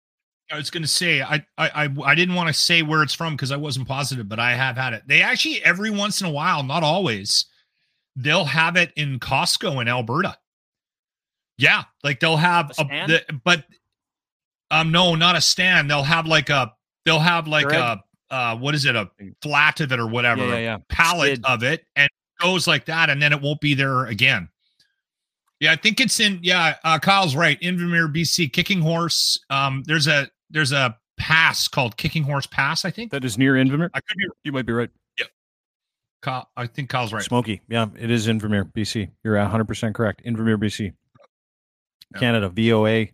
I 0.51 0.57
was 0.57 0.71
going 0.71 0.83
to 0.83 0.89
say 0.89 1.23
I, 1.23 1.45
I 1.59 1.85
I 1.87 1.89
I 2.05 2.15
didn't 2.15 2.35
want 2.35 2.49
to 2.49 2.55
say 2.55 2.83
where 2.83 3.03
it's 3.03 3.15
from 3.15 3.35
because 3.35 3.51
I 3.53 3.57
wasn't 3.57 3.87
positive, 3.89 4.29
but 4.29 4.39
I 4.39 4.55
have 4.55 4.77
had 4.77 4.93
it. 4.93 5.03
They 5.07 5.23
actually 5.23 5.63
every 5.65 5.91
once 5.91 6.21
in 6.21 6.27
a 6.27 6.31
while, 6.31 6.63
not 6.63 6.83
always, 6.83 7.47
they'll 8.17 8.45
have 8.45 8.77
it 8.77 8.93
in 8.97 9.19
Costco 9.21 9.81
in 9.81 9.89
Alberta. 9.89 10.37
Yeah, 11.57 11.85
like 12.03 12.21
they'll 12.21 12.37
have 12.37 12.73
A 12.79 12.83
a, 12.83 13.07
the, 13.07 13.41
but 13.45 13.65
um 14.71 14.91
no, 14.91 15.15
not 15.15 15.37
a 15.37 15.41
stand. 15.41 15.91
They'll 15.91 16.03
have 16.03 16.27
like 16.27 16.51
a 16.51 16.73
they'll 17.05 17.19
have 17.21 17.47
like 17.47 17.71
a 17.73 18.03
uh 18.31 18.57
what 18.57 18.75
is 18.75 18.85
it 18.85 18.97
a 18.97 19.09
flat 19.43 19.81
of 19.81 19.93
it 19.93 20.01
or 20.01 20.07
whatever 20.07 20.43
Yeah, 20.47 20.55
yeah, 20.55 20.59
yeah. 20.59 20.79
pallet 20.89 21.37
Skid. 21.37 21.45
of 21.47 21.63
it 21.63 21.85
and 21.95 22.07
it 22.07 22.43
goes 22.43 22.67
like 22.67 22.87
that 22.87 23.11
and 23.11 23.21
then 23.23 23.33
it 23.33 23.41
won't 23.41 23.61
be 23.61 23.75
there 23.75 24.07
again. 24.07 24.49
Yeah, 25.61 25.73
I 25.73 25.77
think 25.77 26.01
it's 26.01 26.19
in. 26.19 26.41
Yeah, 26.43 26.77
uh, 26.83 26.99
Kyle's 26.99 27.37
right. 27.37 27.59
Invermere, 27.61 28.13
BC, 28.13 28.53
Kicking 28.53 28.81
Horse. 28.81 29.39
Um, 29.49 29.83
there's 29.87 30.09
a 30.09 30.29
there's 30.51 30.73
a 30.73 30.99
pass 31.17 31.69
called 31.69 31.97
Kicking 31.97 32.25
Horse 32.25 32.45
Pass. 32.47 32.85
I 32.85 32.91
think. 32.91 33.13
That 33.13 33.25
is 33.25 33.39
near 33.39 33.55
Invermere. 33.55 33.89
I 33.95 34.01
could 34.01 34.17
be. 34.19 34.25
You 34.43 34.53
might 34.53 34.67
be 34.67 34.73
right. 34.73 34.91
Kyle, 36.25 36.49
I 36.57 36.67
think 36.67 36.89
Kyle's 36.89 37.13
right. 37.13 37.23
Smoky. 37.23 37.61
Yeah, 37.69 37.87
it 37.99 38.11
is 38.11 38.27
Invermere, 38.27 38.73
BC. 38.73 39.11
You're 39.23 39.37
100% 39.37 39.95
correct. 39.95 40.25
Invermere, 40.25 40.57
BC. 40.57 40.93
Yeah. 42.15 42.19
Canada, 42.19 42.49
VOA 42.49 43.09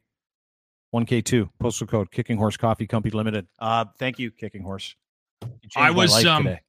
1K2, 0.95 1.51
postal 1.59 1.89
code, 1.89 2.13
Kicking 2.13 2.37
Horse 2.37 2.57
Coffee 2.57 2.87
Company 2.87 3.13
Limited. 3.13 3.49
Uh, 3.59 3.85
thank 3.99 4.21
you, 4.21 4.31
Kicking 4.31 4.63
Horse. 4.63 4.95
You 5.43 5.49
I 5.75 5.91
was, 5.91 6.25
um, 6.25 6.45
today. 6.45 6.61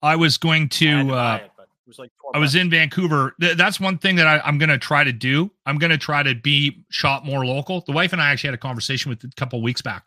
I 0.00 0.16
was 0.16 0.38
going 0.38 0.62
I 0.62 0.64
had 0.64 0.70
to. 0.70 1.08
buy 1.08 1.14
uh 1.14 1.36
it, 1.36 1.50
was 1.86 1.98
like 1.98 2.10
I 2.34 2.38
was 2.38 2.54
in 2.54 2.70
Vancouver. 2.70 3.34
Th- 3.40 3.56
that's 3.56 3.78
one 3.78 3.98
thing 3.98 4.16
that 4.16 4.26
I, 4.26 4.40
I'm 4.40 4.56
going 4.56 4.70
to 4.70 4.78
try 4.78 5.04
to 5.04 5.12
do. 5.12 5.50
I'm 5.66 5.76
going 5.76 5.90
to 5.90 5.98
try 5.98 6.22
to 6.22 6.34
be 6.34 6.86
shop 6.90 7.24
more 7.24 7.44
local. 7.44 7.82
The 7.86 7.92
wife 7.92 8.14
and 8.14 8.22
I 8.22 8.30
actually 8.30 8.48
had 8.48 8.54
a 8.54 8.58
conversation 8.58 9.10
with 9.10 9.22
a 9.24 9.30
couple 9.36 9.58
of 9.58 9.62
weeks 9.62 9.82
back 9.82 10.04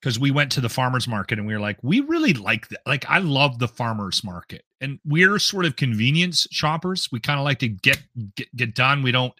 because 0.00 0.18
we 0.18 0.30
went 0.30 0.52
to 0.52 0.60
the 0.60 0.68
farmers 0.68 1.08
market 1.08 1.38
and 1.38 1.46
we 1.46 1.54
were 1.54 1.60
like, 1.60 1.78
we 1.82 2.00
really 2.00 2.34
like 2.34 2.68
that. 2.68 2.80
Like, 2.86 3.08
I 3.08 3.18
love 3.18 3.58
the 3.58 3.68
farmers 3.68 4.22
market, 4.22 4.64
and 4.80 4.98
we're 5.04 5.38
sort 5.38 5.64
of 5.64 5.76
convenience 5.76 6.46
shoppers. 6.50 7.08
We 7.10 7.20
kind 7.20 7.38
of 7.38 7.44
like 7.44 7.58
to 7.60 7.68
get, 7.68 8.00
get 8.34 8.54
get 8.56 8.74
done. 8.74 9.02
We 9.02 9.12
don't, 9.12 9.32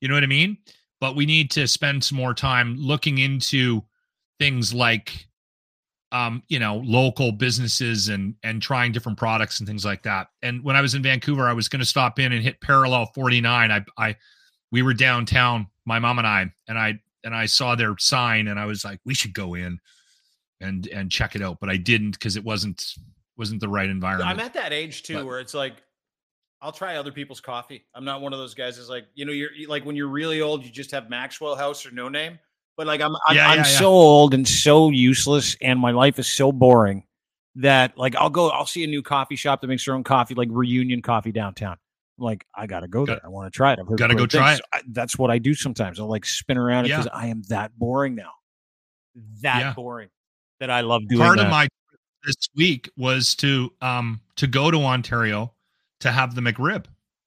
you 0.00 0.08
know 0.08 0.14
what 0.14 0.24
I 0.24 0.28
mean? 0.28 0.58
But 1.00 1.16
we 1.16 1.26
need 1.26 1.50
to 1.52 1.66
spend 1.66 2.04
some 2.04 2.16
more 2.16 2.34
time 2.34 2.76
looking 2.76 3.18
into 3.18 3.84
things 4.38 4.72
like 4.74 5.26
um, 6.12 6.42
you 6.48 6.58
know, 6.58 6.82
local 6.84 7.32
businesses 7.32 8.08
and 8.08 8.34
and 8.42 8.60
trying 8.60 8.92
different 8.92 9.18
products 9.18 9.60
and 9.60 9.68
things 9.68 9.84
like 9.84 10.02
that. 10.02 10.28
And 10.42 10.62
when 10.64 10.76
I 10.76 10.80
was 10.80 10.94
in 10.94 11.02
Vancouver, 11.02 11.48
I 11.48 11.52
was 11.52 11.68
going 11.68 11.80
to 11.80 11.86
stop 11.86 12.18
in 12.18 12.32
and 12.32 12.42
hit 12.42 12.60
Parallel 12.60 13.06
49. 13.14 13.70
I 13.70 13.84
I 13.96 14.16
we 14.72 14.82
were 14.82 14.94
downtown, 14.94 15.68
my 15.84 15.98
mom 15.98 16.18
and 16.18 16.26
I, 16.26 16.52
and 16.68 16.78
I 16.78 17.00
and 17.24 17.34
I 17.34 17.46
saw 17.46 17.74
their 17.74 17.94
sign 17.98 18.48
and 18.48 18.58
I 18.58 18.64
was 18.66 18.84
like, 18.84 19.00
we 19.04 19.14
should 19.14 19.34
go 19.34 19.54
in 19.54 19.78
and 20.60 20.86
and 20.88 21.10
check 21.10 21.34
it 21.36 21.42
out, 21.42 21.58
but 21.60 21.68
I 21.70 21.76
didn't 21.76 22.12
because 22.12 22.36
it 22.36 22.44
wasn't 22.44 22.84
wasn't 23.36 23.60
the 23.60 23.68
right 23.68 23.88
environment. 23.88 24.28
I'm 24.30 24.40
at 24.40 24.54
that 24.54 24.72
age 24.72 25.02
too 25.02 25.14
But- 25.16 25.26
where 25.26 25.40
it's 25.40 25.54
like, 25.54 25.74
I'll 26.62 26.72
try 26.72 26.96
other 26.96 27.12
people's 27.12 27.40
coffee. 27.40 27.86
I'm 27.94 28.04
not 28.04 28.20
one 28.20 28.34
of 28.34 28.38
those 28.38 28.52
guys 28.52 28.76
that's 28.76 28.90
like, 28.90 29.06
you 29.14 29.24
know, 29.24 29.32
you're 29.32 29.52
you- 29.52 29.68
like 29.68 29.84
when 29.86 29.96
you're 29.96 30.08
really 30.08 30.40
old, 30.42 30.64
you 30.64 30.70
just 30.70 30.90
have 30.90 31.08
Maxwell 31.08 31.56
House 31.56 31.86
or 31.86 31.90
no 31.90 32.08
name. 32.08 32.38
But 32.76 32.86
like 32.86 33.00
I'm, 33.00 33.14
I'm, 33.26 33.36
Yeah, 33.36 33.48
I'm 33.48 33.58
yeah. 33.58 33.62
so 33.64 33.88
old 33.90 34.34
and 34.34 34.46
so 34.46 34.90
useless, 34.90 35.56
and 35.62 35.78
my 35.80 35.90
life 35.90 36.18
is 36.18 36.26
so 36.26 36.52
boring 36.52 37.04
that 37.56 37.96
like 37.98 38.14
I'll 38.16 38.30
go, 38.30 38.48
I'll 38.50 38.66
see 38.66 38.84
a 38.84 38.86
new 38.86 39.02
coffee 39.02 39.36
shop 39.36 39.60
that 39.62 39.66
makes 39.66 39.84
their 39.84 39.94
own 39.94 40.04
coffee, 40.04 40.34
like 40.34 40.48
Reunion 40.50 41.00
Coffee 41.02 41.32
downtown. 41.32 41.76
Like, 42.20 42.46
I 42.54 42.66
gotta 42.66 42.86
go 42.86 43.06
Got- 43.06 43.14
there. 43.14 43.20
I 43.24 43.28
want 43.28 43.52
to 43.52 43.56
try 43.56 43.72
it. 43.72 43.78
I've 43.80 43.88
heard 43.88 43.98
gotta 43.98 44.14
go 44.14 44.26
try 44.26 44.50
things. 44.54 44.60
I, 44.72 44.82
that's 44.88 45.18
what 45.18 45.30
I 45.30 45.38
do 45.38 45.54
sometimes. 45.54 45.98
I'll 45.98 46.06
like 46.08 46.24
spin 46.26 46.58
around 46.58 46.84
it 46.84 46.88
Yeah. 46.90 46.98
because 46.98 47.10
I 47.14 47.26
am 47.28 47.42
that 47.48 47.76
boring 47.78 48.14
now. 48.14 48.30
That 49.42 49.60
Yeah. 49.60 49.72
boring 49.74 50.08
that 50.60 50.70
I 50.70 50.82
love 50.82 51.02
doing. 51.08 51.20
Part 51.22 51.38
that. 51.38 51.46
of 51.46 51.50
my 51.50 51.66
this 52.24 52.36
week 52.54 52.90
was 52.96 53.34
to 53.36 53.72
um 53.80 54.20
to 54.36 54.46
go 54.46 54.70
to 54.70 54.78
Ontario 54.84 55.54
to 56.00 56.10
have 56.12 56.34
the 56.34 56.40
McRib, 56.42 56.84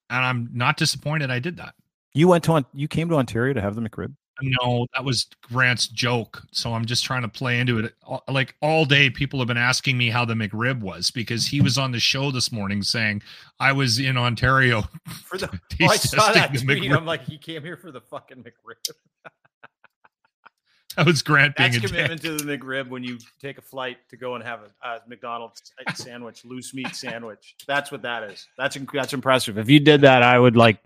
and 0.10 0.26
I'm 0.26 0.50
not 0.54 0.78
disappointed 0.78 1.30
I 1.32 1.40
did 1.40 1.58
that. 1.58 1.74
you 2.14 2.28
went 2.28 2.44
to, 2.46 2.64
you 2.74 2.88
came 2.88 3.10
to 3.10 3.16
Ontario 3.16 3.54
to 3.54 3.62
have 3.62 3.74
the 3.76 3.82
McRib. 3.82 4.16
No, 4.42 4.88
that 4.94 5.06
was 5.06 5.28
Grant's 5.44 5.88
joke. 5.88 6.42
So 6.52 6.74
I'm 6.74 6.86
just 6.86 7.06
trying 7.06 7.22
to 7.22 7.28
play 7.28 7.60
into 7.60 7.80
it. 7.80 7.94
Like 8.28 8.56
all 8.62 8.84
day, 8.86 9.10
people 9.10 9.40
have 9.40 9.48
been 9.48 9.58
asking 9.58 9.98
me 9.98 10.10
how 10.10 10.26
the 10.26 10.34
McRib 10.34 10.82
was 10.82 11.12
because 11.12 11.48
he 11.48 11.62
was 11.62 11.78
on 11.78 11.92
the 11.92 12.00
show 12.00 12.32
this 12.32 12.52
morning 12.52 12.82
saying 12.82 13.22
I 13.60 13.72
was 13.74 14.00
in 14.00 14.18
Ontario. 14.18 14.84
For 15.26 15.38
the 15.38 15.48
taste 15.70 15.82
Oh, 15.82 15.88
I 15.88 15.96
saw 15.98 16.34
that 16.34 16.54
tweet. 16.54 16.92
I'm 16.92 17.06
like, 17.06 17.24
he 17.24 17.38
came 17.38 17.62
here 17.64 17.78
for 17.78 17.92
the 17.92 18.02
fucking 18.02 18.44
McRib. 18.44 18.96
That 20.96 21.06
was 21.08 21.22
Grant 21.24 21.56
being 21.56 21.72
That's 21.72 21.86
a 21.86 21.88
commitment 21.88 22.22
dick. 22.22 22.38
to 22.38 22.46
the 22.46 22.58
McRib 22.58 22.90
when 22.90 23.04
you 23.04 23.18
take 23.42 23.58
a 23.58 23.62
flight 23.62 23.98
to 24.10 24.18
go 24.18 24.36
and 24.36 24.44
have 24.44 24.60
a 24.84 24.88
uh, 24.88 25.00
McDonald's 25.08 25.74
sandwich, 25.96 26.46
loose 26.46 26.74
meat 26.74 26.96
sandwich. 26.96 27.56
That's 27.68 27.92
what 27.92 28.04
that 28.04 28.24
is. 28.24 28.48
That's 28.58 28.78
that's 28.94 29.14
impressive. 29.14 29.58
If 29.58 29.70
you 29.70 29.80
did 29.80 30.02
that, 30.02 30.22
I 30.22 30.38
would 30.38 30.56
like, 30.56 30.78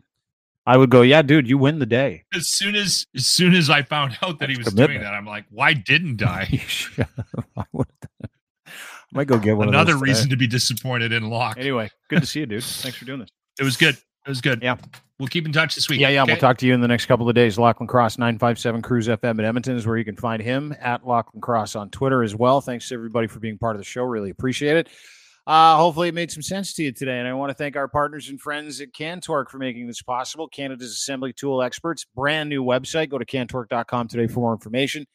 I 0.68 0.76
would 0.76 0.90
go, 0.90 1.02
yeah, 1.02 1.22
dude, 1.22 1.48
you 1.48 1.58
win 1.58 1.80
the 1.80 1.86
day. 1.86 2.26
As 2.34 2.50
soon 2.50 2.76
as 2.76 3.08
as 3.16 3.26
soon 3.26 3.56
as 3.56 3.70
I 3.70 3.84
found 3.84 4.18
out 4.22 4.40
that 4.40 4.50
he 4.50 4.58
was 4.58 4.66
That's 4.66 4.76
doing 4.76 5.00
that, 5.00 5.14
I'm 5.14 5.26
like, 5.26 5.46
why 5.50 5.74
didn't 5.74 6.22
I? 6.24 6.62
I 7.58 7.64
would. 7.72 7.88
I 8.22 8.28
might 9.14 9.28
go 9.28 9.40
get 9.40 9.56
one. 9.56 9.70
Another 9.70 9.94
of 9.94 10.00
those 10.00 10.02
today. 10.02 10.12
reason 10.12 10.30
to 10.32 10.36
be 10.36 10.46
disappointed 10.46 11.14
in 11.14 11.30
Locke. 11.30 11.58
Anyway, 11.58 11.90
good 12.10 12.20
to 12.20 12.28
see 12.28 12.42
you, 12.42 12.46
dude. 12.46 12.64
Thanks 12.64 12.98
for 12.98 13.06
doing 13.06 13.20
this. 13.20 13.30
It 13.58 13.64
was 13.64 13.78
good. 13.78 13.96
It 13.96 14.30
was 14.30 14.42
good. 14.42 14.62
Yeah. 14.62 14.76
We'll 15.20 15.30
keep 15.30 15.46
in 15.46 15.54
touch 15.54 15.74
this 15.74 15.88
week. 15.88 16.02
Yeah, 16.02 16.10
yeah. 16.10 16.24
okay? 16.24 16.34
We'll 16.34 16.42
talk 16.42 16.58
to 16.58 16.68
you 16.68 16.74
in 16.74 16.82
the 16.82 16.88
next 16.88 17.06
couple 17.06 17.28
of 17.28 17.34
days. 17.34 17.58
Lochlin 17.58 17.88
Cross, 17.88 18.18
957 18.18 18.82
CRUZ 18.82 19.18
FM 19.18 19.40
at 19.40 19.46
Edmonton 19.46 19.78
is 19.78 19.88
where 19.88 19.98
you 19.98 20.04
can 20.06 20.18
find 20.18 20.44
him 20.44 20.76
at 20.82 21.04
Lochlin 21.04 21.42
Cross 21.42 21.76
on 21.78 21.90
Twitter 21.90 22.22
as 22.22 22.36
well. 22.36 22.60
Thanks 22.60 22.90
to 22.90 22.96
everybody 22.96 23.26
for 23.28 23.40
being 23.40 23.58
part 23.58 23.76
of 23.76 23.80
the 23.80 23.86
show. 23.86 24.04
Really 24.04 24.30
appreciate 24.30 24.76
it. 24.76 24.90
Uh, 25.48 25.78
hopefully, 25.78 26.10
it 26.10 26.14
made 26.14 26.30
some 26.30 26.44
sense 26.44 26.74
to 26.74 26.84
you 26.84 26.92
today. 26.92 27.20
And 27.20 27.28
I 27.28 27.34
want 27.34 27.52
to 27.52 27.54
thank 27.54 27.78
our 27.78 27.88
partners 27.88 28.28
and 28.28 28.40
friends 28.40 28.82
at 28.82 28.92
Cantork 28.92 29.50
for 29.50 29.58
making 29.58 29.88
this 29.88 30.02
possible. 30.02 30.50
Canada's 30.50 30.92
assembly 30.92 31.32
tool 31.32 31.62
experts, 31.62 32.06
brand 32.16 32.50
new 32.50 32.62
website. 32.62 33.10
Go 33.10 33.18
to 33.18 33.26
cantork.com 33.26 34.10
today 34.10 34.28
for 34.28 34.42
more 34.42 34.52
information. 34.52 35.06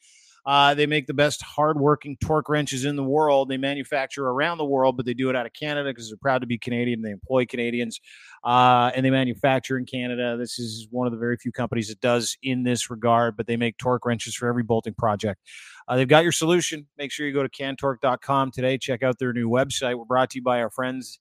Uh, 0.45 0.73
they 0.73 0.85
make 0.85 1.07
the 1.07 1.13
best 1.13 1.41
hardworking 1.41 2.17
torque 2.17 2.49
wrenches 2.49 2.83
in 2.83 2.97
the 2.97 3.03
world. 3.03 3.47
They 3.47 3.57
manufacture 3.57 4.27
around 4.27 4.57
the 4.57 4.65
world, 4.65 4.97
but 4.97 5.05
they 5.05 5.13
do 5.13 5.29
it 5.29 5.35
out 5.35 5.45
of 5.45 5.53
Canada 5.53 5.89
because 5.89 6.09
they're 6.09 6.17
proud 6.17 6.39
to 6.39 6.47
be 6.47 6.57
Canadian. 6.57 7.01
They 7.01 7.11
employ 7.11 7.45
Canadians 7.45 8.01
uh, 8.43 8.91
and 8.93 9.05
they 9.05 9.09
manufacture 9.09 9.77
in 9.77 9.85
Canada. 9.85 10.35
This 10.37 10.59
is 10.59 10.87
one 10.91 11.07
of 11.07 11.13
the 11.13 11.19
very 11.19 11.37
few 11.37 11.53
companies 11.53 11.87
that 11.87 12.01
does 12.01 12.37
in 12.43 12.63
this 12.63 12.89
regard, 12.89 13.37
but 13.37 13.47
they 13.47 13.55
make 13.55 13.77
torque 13.77 14.05
wrenches 14.05 14.35
for 14.35 14.49
every 14.49 14.63
bolting 14.63 14.95
project. 14.95 15.39
Uh, 15.87 15.95
they've 15.95 16.07
got 16.07 16.23
your 16.23 16.33
solution. 16.33 16.87
Make 16.97 17.11
sure 17.11 17.25
you 17.25 17.33
go 17.33 17.43
to 17.43 17.49
cantork.com 17.49 18.51
today. 18.51 18.77
Check 18.77 19.01
out 19.01 19.19
their 19.19 19.31
new 19.31 19.49
website. 19.49 19.97
We're 19.97 20.05
brought 20.05 20.31
to 20.31 20.39
you 20.39 20.43
by 20.43 20.61
our 20.61 20.69
friends 20.69 21.19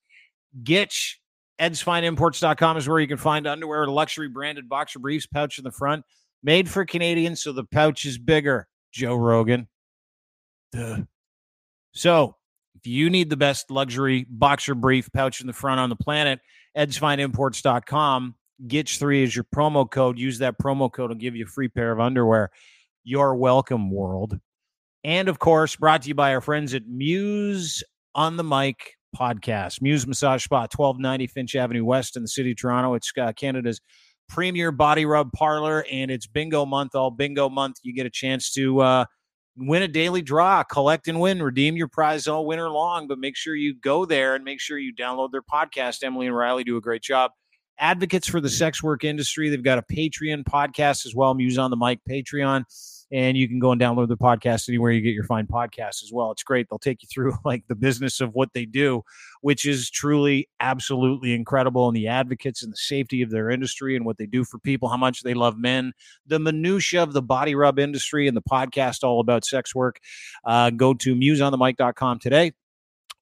Gitch. 0.63 1.17
EdsFineImports.com 1.61 2.77
is 2.77 2.89
where 2.89 2.99
you 2.99 3.07
can 3.07 3.19
find 3.19 3.47
underwear, 3.47 3.87
luxury 3.87 4.29
branded 4.29 4.69
boxer 4.69 4.99
briefs, 4.99 5.27
pouch 5.27 5.59
in 5.59 5.65
the 5.65 5.71
front, 5.71 6.05
made 6.43 6.69
for 6.69 6.85
Canadians, 6.85 7.41
so 7.41 7.53
the 7.53 7.63
pouch 7.63 8.05
is 8.05 8.19
bigger. 8.19 8.67
Joe 8.93 9.17
Rogan. 9.17 9.69
Duh. 10.73 10.99
So, 11.93 12.37
if 12.75 12.87
you 12.87 13.11
need 13.11 13.31
the 13.31 13.37
best 13.37 13.71
luxury 13.71 14.27
boxer 14.29 14.75
brief 14.75 15.13
pouch 15.13 15.41
in 15.41 15.47
the 15.47 15.53
front 15.53 15.81
on 15.81 15.91
the 15.91 15.97
planet, 15.97 16.41
edsfineimports.com. 16.77 18.35
Gitch3 18.67 19.23
is 19.23 19.35
your 19.35 19.45
promo 19.45 19.91
code. 19.91 20.19
Use 20.19 20.39
that 20.39 20.59
promo 20.59 20.91
code. 20.91 21.11
It'll 21.11 21.21
give 21.21 21.37
you 21.37 21.45
a 21.45 21.49
free 21.49 21.69
pair 21.69 21.93
of 21.93 22.01
underwear. 22.01 22.51
You're 23.05 23.35
welcome, 23.35 23.91
world. 23.91 24.39
And 25.05 25.29
of 25.29 25.39
course, 25.39 25.75
brought 25.75 26.03
to 26.03 26.09
you 26.09 26.15
by 26.15 26.33
our 26.35 26.41
friends 26.41 26.75
at 26.75 26.87
Muse 26.87 27.83
on 28.15 28.37
the 28.37 28.45
Mic 28.45 28.97
podcast. 29.17 29.83
Muse 29.83 30.07
Massage 30.07 30.45
Spa, 30.45 30.61
1290 30.61 31.27
Finch 31.27 31.57
Avenue 31.57 31.85
West 31.85 32.17
in 32.17 32.23
the 32.23 32.29
city 32.29 32.53
of 32.53 32.57
Toronto. 32.57 32.95
It's 32.95 33.13
uh, 33.21 33.33
Canada's 33.33 33.81
premier 34.29 34.73
body 34.73 35.05
rub 35.05 35.33
parlor, 35.33 35.85
and 35.91 36.11
it's 36.11 36.27
bingo 36.27 36.65
month. 36.65 36.95
All 36.95 37.11
bingo 37.11 37.49
month, 37.49 37.77
you 37.83 37.95
get 37.95 38.07
a 38.07 38.11
chance 38.11 38.53
to 38.53 38.81
uh, 38.81 39.05
win 39.57 39.83
a 39.83 39.89
daily 39.89 40.23
draw, 40.23 40.63
collect 40.63 41.09
and 41.09 41.21
win, 41.21 41.43
redeem 41.43 41.77
your 41.77 41.89
prize 41.89 42.27
all 42.27 42.47
winter 42.47 42.71
long. 42.71 43.09
But 43.09 43.19
make 43.19 43.37
sure 43.37 43.55
you 43.55 43.75
go 43.75 44.05
there 44.05 44.35
and 44.35 44.45
make 44.45 44.61
sure 44.61 44.79
you 44.79 44.95
download 44.95 45.31
their 45.33 45.43
podcast. 45.43 46.03
Emily 46.03 46.27
and 46.27 46.37
Riley 46.37 46.65
do 46.65 46.77
a 46.77 46.81
great 46.81 47.03
job. 47.03 47.31
Advocates 47.79 48.29
for 48.29 48.41
the 48.41 48.51
sex 48.51 48.83
work 48.83 49.03
industry. 49.03 49.49
They've 49.49 49.63
got 49.63 49.79
a 49.79 49.83
Patreon 49.83 50.45
podcast 50.45 51.07
as 51.07 51.15
well. 51.15 51.35
Muse 51.35 51.59
on 51.59 51.71
the 51.71 51.77
mic 51.77 52.01
Patreon 52.09 52.65
and 53.13 53.37
you 53.37 53.47
can 53.47 53.59
go 53.59 53.71
and 53.73 53.81
download 53.81 54.09
the 54.09 54.17
podcast 54.17 54.69
anywhere 54.69 54.91
you 54.91 55.03
get 55.03 55.13
your 55.13 55.25
fine 55.25 55.47
podcasts 55.47 56.03
as 56.03 56.11
well. 56.13 56.31
It's 56.31 56.43
great. 56.43 56.67
They'll 56.71 56.79
take 56.79 57.03
you 57.03 57.09
through 57.13 57.35
like 57.45 57.65
the 57.69 57.75
business 57.75 58.21
of 58.21 58.35
what 58.35 58.55
they 58.55 58.65
do, 58.65 59.03
which 59.43 59.67
is 59.67 59.91
truly 59.91 60.49
absolutely 60.61 61.35
incredible, 61.35 61.89
and 61.89 61.97
the 61.97 62.09
advocates 62.09 62.63
and 62.63 62.73
the 62.73 62.77
safety 62.77 63.21
of 63.23 63.31
their 63.31 63.51
industry 63.51 63.95
and 63.95 64.07
what 64.07 64.17
they 64.17 64.27
do 64.27 64.45
for 64.45 64.59
people, 64.59 64.89
how 64.89 64.97
much 64.97 65.23
they 65.23 65.35
love 65.35 65.59
men, 65.59 65.93
the 66.27 66.39
minutia 66.39 67.03
of 67.03 67.13
the 67.13 67.23
body 67.23 67.55
rub 67.55 67.79
industry, 67.79 68.27
and 68.27 68.37
the 68.37 68.43
podcast 68.43 69.05
all 69.05 69.21
about 69.21 69.45
sex 69.45 69.75
work. 69.75 69.99
Uh, 70.45 70.71
go 70.71 70.95
to 70.95 71.15
museonthemic.com 71.15 72.19
today 72.19 72.53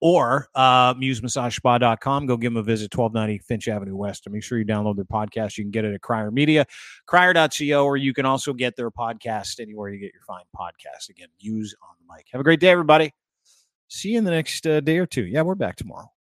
or 0.00 0.48
uh, 0.54 0.94
musemassage.spa.com. 0.94 2.26
Go 2.26 2.36
give 2.36 2.52
them 2.52 2.60
a 2.60 2.62
visit, 2.62 2.94
1290 2.94 3.44
Finch 3.46 3.68
Avenue 3.68 3.96
West. 3.96 4.26
And 4.26 4.32
make 4.32 4.42
sure 4.42 4.58
you 4.58 4.64
download 4.64 4.96
their 4.96 5.04
podcast. 5.04 5.58
You 5.58 5.64
can 5.64 5.70
get 5.70 5.84
it 5.84 5.94
at 5.94 6.00
Crier 6.00 6.30
Media, 6.30 6.66
crier.co, 7.06 7.84
or 7.84 7.96
you 7.96 8.14
can 8.14 8.26
also 8.26 8.52
get 8.52 8.76
their 8.76 8.90
podcast 8.90 9.60
anywhere 9.60 9.90
you 9.90 10.00
get 10.00 10.12
your 10.12 10.22
fine 10.26 10.44
podcast. 10.56 11.08
Again, 11.10 11.28
Muse 11.42 11.74
on 11.82 11.94
the 12.00 12.14
mic. 12.14 12.26
Have 12.32 12.40
a 12.40 12.44
great 12.44 12.60
day, 12.60 12.68
everybody. 12.68 13.12
See 13.88 14.10
you 14.10 14.18
in 14.18 14.24
the 14.24 14.30
next 14.30 14.66
uh, 14.66 14.80
day 14.80 14.98
or 14.98 15.06
two. 15.06 15.26
Yeah, 15.26 15.42
we're 15.42 15.54
back 15.54 15.76
tomorrow. 15.76 16.10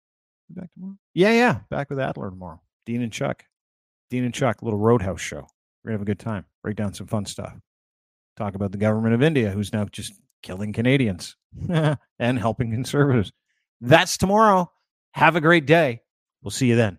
We're 0.48 0.62
back 0.62 0.72
tomorrow? 0.74 0.96
Yeah, 1.14 1.30
yeah. 1.32 1.60
Back 1.70 1.90
with 1.90 2.00
Adler 2.00 2.30
tomorrow. 2.30 2.60
Dean 2.84 3.02
and 3.02 3.12
Chuck. 3.12 3.44
Dean 4.10 4.24
and 4.24 4.34
Chuck, 4.34 4.62
little 4.62 4.78
roadhouse 4.78 5.20
show. 5.20 5.46
We're 5.84 5.90
going 5.90 5.98
to 5.98 6.00
have 6.00 6.02
a 6.02 6.04
good 6.04 6.18
time. 6.18 6.44
Break 6.62 6.76
down 6.76 6.92
some 6.92 7.06
fun 7.06 7.24
stuff. 7.24 7.54
Talk 8.36 8.54
about 8.54 8.72
the 8.72 8.78
government 8.78 9.14
of 9.14 9.22
India, 9.22 9.50
who's 9.50 9.72
now 9.72 9.84
just 9.84 10.14
killing 10.42 10.72
Canadians 10.72 11.36
and 11.68 12.38
helping 12.38 12.70
conservatives. 12.70 13.32
That's 13.80 14.16
tomorrow. 14.16 14.70
Have 15.12 15.36
a 15.36 15.40
great 15.40 15.66
day. 15.66 16.02
We'll 16.42 16.50
see 16.50 16.66
you 16.66 16.76
then. 16.76 16.98